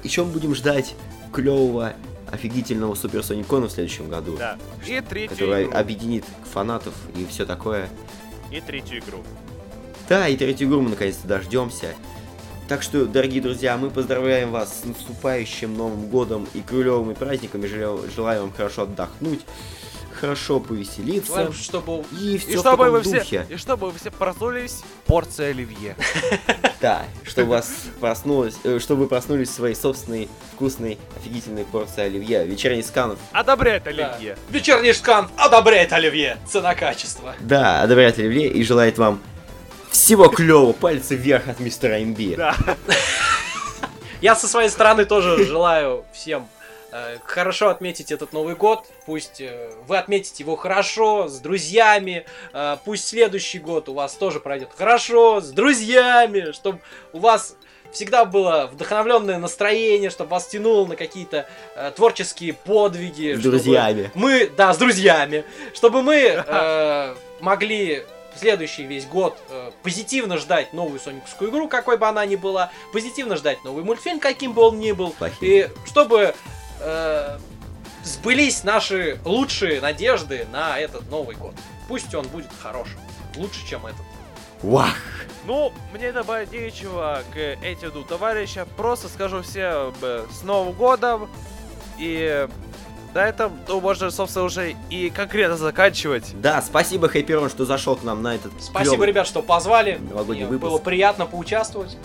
еще 0.04 0.24
мы 0.24 0.32
будем 0.32 0.56
ждать 0.56 0.96
клевого, 1.34 1.94
офигительного 2.32 2.96
Супер 2.96 3.24
Соникона 3.24 3.68
в 3.68 3.72
следующем 3.72 4.10
году, 4.10 4.36
Да. 4.38 4.58
И 4.86 5.02
третью 5.02 5.38
который 5.38 5.64
игру. 5.66 5.78
объединит 5.78 6.26
фанатов 6.54 6.94
и 7.16 7.26
все 7.26 7.46
такое. 7.46 7.90
И 8.52 8.62
третью 8.62 9.00
игру. 9.00 9.24
Да, 10.10 10.28
и 10.28 10.38
третью 10.38 10.68
игру 10.68 10.82
мы 10.82 10.90
наконец-то 10.92 11.28
дождемся. 11.28 11.94
Так 12.68 12.82
что, 12.84 13.06
дорогие 13.06 13.42
друзья, 13.42 13.78
мы 13.78 13.90
поздравляем 13.90 14.52
вас 14.52 14.82
с 14.82 14.86
наступающим 14.86 15.76
Новым 15.78 16.10
Годом 16.10 16.48
и 16.54 16.60
клевыми 16.62 17.14
праздниками. 17.14 17.66
Желаю, 17.66 18.02
желаю 18.14 18.42
вам 18.42 18.52
хорошо 18.52 18.84
отдохнуть, 18.84 19.42
хорошо 20.18 20.60
повеселиться. 20.60 21.28
Желаем, 21.34 21.54
чтобы 21.54 22.04
И 22.20 22.36
И 22.36 22.38
все 22.38 22.58
в 22.58 22.60
чтобы 22.60 22.78
таком 22.78 22.92
вы 22.92 23.02
духе. 23.02 23.22
все, 23.24 23.46
и 23.50 23.58
чтобы 23.58 23.92
вы 23.92 23.98
все 23.98 24.12
проснулись, 24.12 24.82
порция 25.06 25.52
оливье. 25.52 25.96
Да, 26.80 27.06
чтобы 27.24 27.50
вас 27.50 27.72
проснулось, 28.00 28.56
э, 28.64 28.78
чтобы 28.80 29.04
вы 29.04 29.08
проснулись 29.08 29.50
в 29.50 29.54
своей 29.54 29.74
собственной 29.74 30.30
вкусной, 30.54 31.00
офигительной 31.18 31.66
порции 31.66 32.04
оливье. 32.04 32.46
Вечерний 32.46 32.84
сканов. 32.84 33.18
Одобряет 33.32 33.88
оливье. 33.88 34.38
Вечерний 34.50 34.94
шкан 34.94 35.28
одобряет 35.38 35.92
Оливье. 35.92 36.38
Цена-качество. 36.48 37.34
Да, 37.40 37.82
одобряет 37.82 38.20
оливье 38.20 38.48
и 38.50 38.64
желает 38.64 39.00
вам 39.00 39.20
всего 39.90 40.28
клевого. 40.28 40.74
Пальцы 40.74 41.16
вверх 41.16 41.48
от 41.48 41.60
мистера 41.60 41.98
МБ. 41.98 42.38
Да. 42.38 42.56
Я 44.22 44.36
со 44.36 44.48
своей 44.48 44.70
стороны 44.70 45.06
тоже 45.06 45.46
желаю 45.46 46.06
всем 46.14 46.48
хорошо 47.24 47.70
отметить 47.70 48.12
этот 48.12 48.34
Новый 48.34 48.56
год. 48.56 48.86
Пусть 49.06 49.42
э, 49.42 49.72
вы 49.88 49.98
отметите 49.98 50.44
его 50.44 50.56
хорошо, 50.56 51.28
с 51.28 51.40
друзьями. 51.40 52.26
Э, 52.54 52.78
пусть 52.84 53.08
следующий 53.08 53.60
год 53.60 53.90
у 53.90 53.94
вас 53.94 54.14
тоже 54.14 54.40
пройдет 54.40 54.70
хорошо, 54.76 55.42
с 55.42 55.52
друзьями. 55.52 56.52
Чтобы 56.52 56.80
у 57.14 57.20
вас 57.20 57.56
всегда 57.92 58.26
было 58.26 58.70
вдохновленное 58.72 59.38
настроение, 59.38 60.10
чтобы 60.10 60.32
вас 60.32 60.48
тянуло 60.48 60.86
на 60.86 60.96
какие-то 60.96 61.48
э, 61.76 61.92
творческие 61.96 62.54
подвиги. 62.54 63.34
С 63.34 63.42
друзьями. 63.42 64.12
Мы, 64.14 64.50
да, 64.56 64.74
с 64.74 64.78
друзьями. 64.78 65.44
Чтобы 65.74 66.02
мы 66.02 66.16
э, 66.16 67.16
могли 67.40 68.04
следующий 68.38 68.84
весь 68.84 69.06
год 69.06 69.38
э, 69.50 69.72
позитивно 69.84 70.38
ждать 70.38 70.74
новую 70.74 71.00
сониковскую 71.00 71.50
игру, 71.50 71.68
какой 71.68 71.98
бы 71.98 72.08
она 72.08 72.26
ни 72.26 72.36
была, 72.36 72.72
позитивно 72.94 73.36
ждать 73.36 73.64
новый 73.64 73.84
мультфильм, 73.84 74.20
каким 74.20 74.54
бы 74.54 74.62
он 74.62 74.80
ни 74.80 74.92
был, 74.92 75.12
Плохим. 75.12 75.38
и 75.42 75.70
чтобы 75.86 76.36
э, 76.80 77.38
сбылись 78.04 78.64
наши 78.64 79.20
лучшие 79.26 79.82
надежды 79.82 80.48
на 80.52 80.80
этот 80.80 81.10
Новый 81.10 81.36
год. 81.36 81.54
Пусть 81.88 82.14
он 82.16 82.28
будет 82.28 82.50
хорошим, 82.62 83.00
лучше, 83.36 83.66
чем 83.68 83.86
этот. 83.86 84.02
Вах! 84.62 84.96
Ну, 85.46 85.72
мне 85.94 86.12
добавить 86.12 86.52
нечего 86.52 87.22
к 87.34 87.38
этим 87.38 87.92
двум 87.92 88.04
товарищам. 88.06 88.68
Просто 88.76 89.08
скажу 89.08 89.42
всем 89.44 89.94
э, 90.02 90.26
с 90.32 90.44
Новым 90.44 90.74
годом. 90.74 91.30
И 92.00 92.48
на 93.14 93.20
этом, 93.26 93.58
ну, 93.68 93.80
можно, 93.80 94.10
собственно, 94.12 94.46
уже 94.46 94.76
и 94.90 95.10
конкретно 95.10 95.58
заканчивать. 95.58 96.32
Да, 96.42 96.62
спасибо, 96.62 97.08
Хайперон, 97.08 97.50
что 97.50 97.66
зашел 97.66 97.96
к 97.96 98.04
нам 98.04 98.22
на 98.22 98.36
этот 98.36 98.52
Спасибо, 98.60 98.96
клёвый- 98.96 99.08
ребят, 99.08 99.28
что 99.28 99.42
позвали. 99.42 100.00
Новогодний 100.10 100.44
Мне 100.46 100.54
выпуск. 100.54 100.70
Было 100.72 100.80
приятно 100.80 101.26
поучаствовать. 101.26 101.98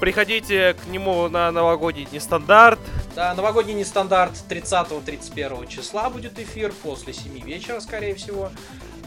Приходите 0.00 0.74
к 0.82 0.86
нему 0.86 1.28
на 1.28 1.52
новогодний 1.52 2.08
нестандарт. 2.10 2.78
Да, 3.14 3.34
новогодний 3.34 3.74
нестандарт 3.74 4.32
30-31 4.48 5.66
числа 5.68 6.08
будет 6.08 6.38
эфир, 6.38 6.72
после 6.82 7.12
7 7.12 7.38
вечера, 7.40 7.80
скорее 7.80 8.14
всего. 8.14 8.50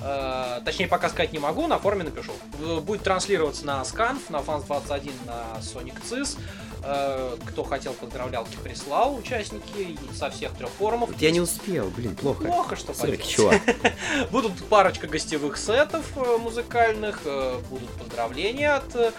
Э, 0.03 0.59
точнее, 0.63 0.87
пока 0.87 1.09
сказать 1.09 1.33
не 1.33 1.39
могу, 1.39 1.65
на 1.65 1.79
форуме 1.79 2.03
напишу. 2.03 2.33
В- 2.59 2.81
Будет 2.81 3.01
транслироваться 3.03 3.65
на 3.65 3.83
Сканф, 3.85 4.29
на 4.29 4.37
Fans21, 4.37 5.11
на 5.25 5.59
Sonic 5.61 5.95
CIS. 6.07 6.37
Э, 6.85 7.37
кто 7.47 7.63
хотел, 7.63 7.93
поздравлялки 7.93 8.55
прислал, 8.57 9.15
участники 9.15 9.97
со 10.13 10.29
всех 10.29 10.51
трех 10.51 10.69
форумов. 10.71 11.09
Вот 11.09 11.21
я 11.21 11.31
не 11.31 11.39
успел, 11.41 11.87
блин, 11.95 12.15
плохо. 12.15 12.43
Плохо, 12.43 12.75
что 12.75 12.93
поделать. 12.93 13.27
чувак. 13.27 13.61
Будут 14.31 14.53
парочка 14.65 15.07
гостевых 15.07 15.57
сетов 15.57 16.05
э, 16.17 16.37
музыкальных, 16.37 17.21
э, 17.25 17.57
будут 17.69 17.89
поздравления 17.91 18.73
от 18.75 19.13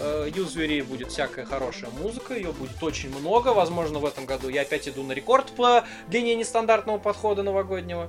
э, 0.00 0.24
э, 0.26 0.30
Юзвери 0.34 0.80
будет 0.82 1.10
всякая 1.10 1.44
хорошая 1.44 1.90
музыка, 1.90 2.34
ее 2.34 2.52
будет 2.52 2.82
очень 2.82 3.10
много. 3.16 3.48
Возможно, 3.48 3.98
в 3.98 4.04
этом 4.04 4.26
году 4.26 4.48
я 4.48 4.62
опять 4.62 4.88
иду 4.88 5.02
на 5.02 5.12
рекорд 5.12 5.46
по 5.52 5.84
длине 6.08 6.34
нестандартного 6.34 6.98
подхода 6.98 7.42
новогоднего. 7.42 8.08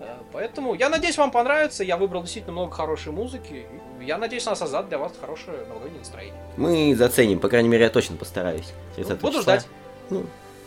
Э, 0.00 0.14
Поэтому 0.32 0.74
я 0.74 0.88
надеюсь, 0.88 1.16
вам 1.18 1.30
понравится. 1.30 1.84
Я 1.84 1.96
выбрал 1.96 2.22
действительно 2.22 2.52
много 2.52 2.72
хорошей 2.74 3.12
музыки. 3.12 3.66
Я 4.00 4.18
надеюсь, 4.18 4.46
она 4.46 4.56
создаст 4.56 4.88
для 4.88 4.98
вас 4.98 5.12
хорошее 5.20 5.58
новогоднее 5.68 6.00
настроение. 6.00 6.40
Мы 6.56 6.94
заценим, 6.96 7.38
по 7.38 7.48
крайней 7.48 7.68
мере, 7.68 7.84
я 7.84 7.90
точно 7.90 8.16
постараюсь. 8.16 8.72
30 8.96 9.20
Буду 9.20 9.40
ждать. 9.42 9.66
Ну, 10.10 10.24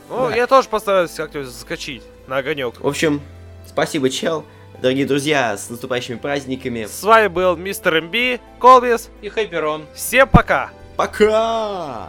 Ну, 0.10 0.30
Да. 0.30 0.36
я 0.36 0.48
тоже 0.48 0.68
постараюсь 0.70 1.12
как-то 1.12 1.44
заскочить 1.44 2.04
на 2.28 2.38
огонек. 2.38 2.80
в 2.80 2.88
общем, 2.88 3.22
спасибо, 3.68 4.10
чел. 4.10 4.44
Дорогие 4.82 5.06
друзья, 5.06 5.58
с 5.58 5.70
наступающими 5.70 6.16
праздниками. 6.16 6.86
С 6.86 7.04
вами 7.04 7.28
был 7.28 7.58
мистер 7.58 8.02
МБ, 8.02 8.42
Колбис. 8.60 9.10
И 9.22 9.28
Хайперон. 9.28 9.86
Всем 9.94 10.28
пока! 10.30 10.70
Пока! 10.96 12.08